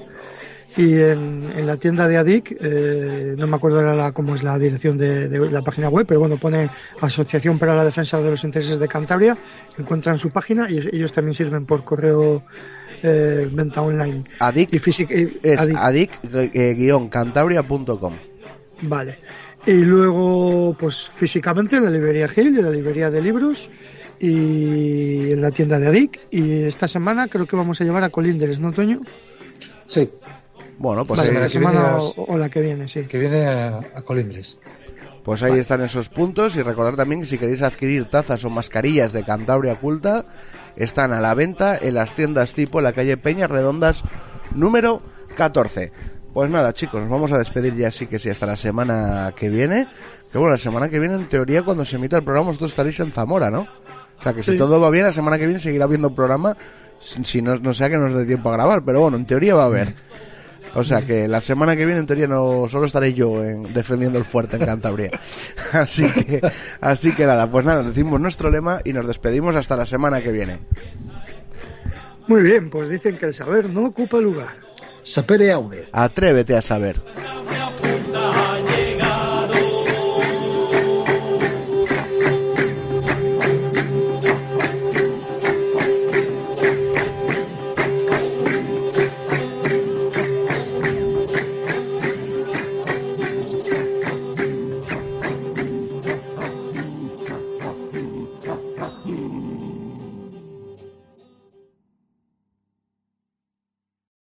Y 0.75 0.93
en, 0.93 1.51
en 1.55 1.65
la 1.65 1.75
tienda 1.77 2.07
de 2.07 2.17
ADIC, 2.17 2.55
eh, 2.61 3.33
no 3.35 3.47
me 3.47 3.55
acuerdo 3.55 3.79
ahora 3.79 3.95
la, 3.95 4.11
cómo 4.11 4.35
es 4.35 4.43
la 4.43 4.59
dirección 4.59 4.95
de, 4.95 5.27
de 5.27 5.49
la 5.49 5.63
página 5.63 5.89
web, 5.89 6.05
pero 6.07 6.19
bueno, 6.19 6.37
pone 6.37 6.69
Asociación 7.01 7.57
para 7.57 7.75
la 7.75 7.83
Defensa 7.83 8.21
de 8.21 8.29
los 8.29 8.43
Intereses 8.43 8.77
de 8.77 8.87
Cantabria, 8.87 9.35
encuentran 9.79 10.19
su 10.19 10.29
página 10.29 10.69
y 10.69 10.77
ellos 10.95 11.11
también 11.11 11.33
sirven 11.33 11.65
por 11.65 11.83
correo 11.83 12.43
eh, 13.03 13.47
venta 13.51 13.81
online. 13.81 14.23
Adic 14.39 14.73
Y 14.73 14.79
física, 14.79 15.13
y- 15.15 15.37
es 15.43 15.59
Adic. 15.59 15.77
adic-cantabria.com. 15.77 18.13
Vale. 18.81 19.19
Y 19.65 19.73
luego, 19.81 20.75
pues 20.79 21.09
físicamente 21.09 21.75
en 21.77 21.85
la 21.85 21.89
librería 21.89 22.27
Gil, 22.27 22.57
en 22.57 22.63
la 22.65 22.69
librería 22.71 23.09
de 23.11 23.21
libros 23.21 23.69
y 24.19 25.31
en 25.31 25.41
la 25.41 25.51
tienda 25.51 25.79
de 25.79 25.87
Adic. 25.87 26.19
Y 26.31 26.63
esta 26.63 26.87
semana 26.87 27.27
creo 27.27 27.45
que 27.45 27.55
vamos 27.55 27.79
a 27.81 27.83
llevar 27.83 28.03
a 28.03 28.09
Colindres, 28.09 28.59
¿no, 28.59 28.71
Toño? 28.71 29.01
Sí, 29.87 30.09
Bueno, 30.77 31.05
pues 31.05 31.19
la 31.33 31.49
semana 31.49 31.97
o 31.99 32.37
la 32.37 32.49
que 32.49 32.61
viene, 32.61 32.87
sí. 32.87 33.01
que 33.07 33.17
viene 33.19 33.45
a, 33.45 33.79
a 33.95 34.01
Colindres. 34.03 34.57
Pues 35.27 35.43
ahí 35.43 35.59
están 35.59 35.81
esos 35.81 36.07
puntos 36.07 36.55
y 36.55 36.61
recordar 36.61 36.95
también 36.95 37.19
que 37.19 37.27
si 37.27 37.37
queréis 37.37 37.61
adquirir 37.61 38.09
tazas 38.09 38.45
o 38.45 38.49
mascarillas 38.49 39.11
de 39.11 39.25
Cantabria 39.25 39.75
Culta, 39.75 40.23
están 40.77 41.11
a 41.11 41.19
la 41.19 41.33
venta 41.33 41.77
en 41.77 41.95
las 41.95 42.13
tiendas 42.13 42.53
tipo 42.53 42.79
en 42.79 42.85
la 42.85 42.93
calle 42.93 43.17
Peñas 43.17 43.51
Redondas 43.51 44.05
número 44.55 45.01
14. 45.35 45.91
Pues 46.33 46.49
nada, 46.49 46.71
chicos, 46.71 47.01
nos 47.01 47.09
vamos 47.09 47.33
a 47.33 47.39
despedir 47.39 47.75
ya 47.75 47.91
sí 47.91 48.07
que 48.07 48.19
sí 48.19 48.29
hasta 48.29 48.45
la 48.45 48.55
semana 48.55 49.33
que 49.35 49.49
viene. 49.49 49.89
Que 50.31 50.37
bueno, 50.37 50.51
la 50.51 50.57
semana 50.57 50.87
que 50.87 50.97
viene 50.97 51.15
en 51.15 51.27
teoría 51.27 51.61
cuando 51.61 51.83
se 51.83 51.97
emita 51.97 52.15
el 52.15 52.23
programa 52.23 52.47
vosotros 52.47 52.71
estaréis 52.71 52.97
en 53.01 53.11
Zamora, 53.11 53.51
¿no? 53.51 53.67
O 54.17 54.23
sea 54.23 54.31
que 54.31 54.43
si 54.43 54.57
todo 54.57 54.79
va 54.79 54.89
bien, 54.89 55.03
la 55.03 55.11
semana 55.11 55.37
que 55.37 55.43
viene 55.43 55.59
seguirá 55.59 55.83
habiendo 55.83 56.15
programa, 56.15 56.55
si 57.01 57.25
si 57.25 57.41
no, 57.41 57.57
no 57.57 57.73
sea 57.73 57.89
que 57.89 57.97
nos 57.97 58.15
dé 58.15 58.25
tiempo 58.25 58.47
a 58.47 58.53
grabar, 58.53 58.79
pero 58.85 59.01
bueno, 59.01 59.17
en 59.17 59.25
teoría 59.25 59.55
va 59.55 59.63
a 59.63 59.65
haber. 59.65 59.93
O 60.75 60.83
sea 60.83 61.01
que 61.01 61.27
la 61.27 61.41
semana 61.41 61.75
que 61.75 61.85
viene 61.85 61.99
en 62.01 62.05
teoría 62.05 62.27
no 62.27 62.65
solo 62.69 62.85
estaré 62.85 63.13
yo 63.13 63.43
en- 63.43 63.63
defendiendo 63.73 64.19
el 64.19 64.25
fuerte 64.25 64.57
en 64.57 64.65
Cantabria. 64.65 65.11
Así 65.73 66.09
que, 66.11 66.41
así 66.81 67.11
que 67.13 67.25
nada, 67.25 67.49
pues 67.49 67.65
nada, 67.65 67.83
decimos 67.83 68.19
nuestro 68.21 68.49
lema 68.49 68.79
y 68.85 68.93
nos 68.93 69.07
despedimos 69.07 69.55
hasta 69.55 69.75
la 69.75 69.85
semana 69.85 70.21
que 70.21 70.31
viene. 70.31 70.59
Muy 72.27 72.41
bien, 72.41 72.69
pues 72.69 72.89
dicen 72.89 73.17
que 73.17 73.25
el 73.27 73.33
saber 73.33 73.69
no 73.69 73.85
ocupa 73.85 74.17
lugar. 74.19 74.57
Sapere 75.03 75.51
aude. 75.51 75.87
Atrévete 75.93 76.55
a 76.55 76.61
saber. 76.61 77.01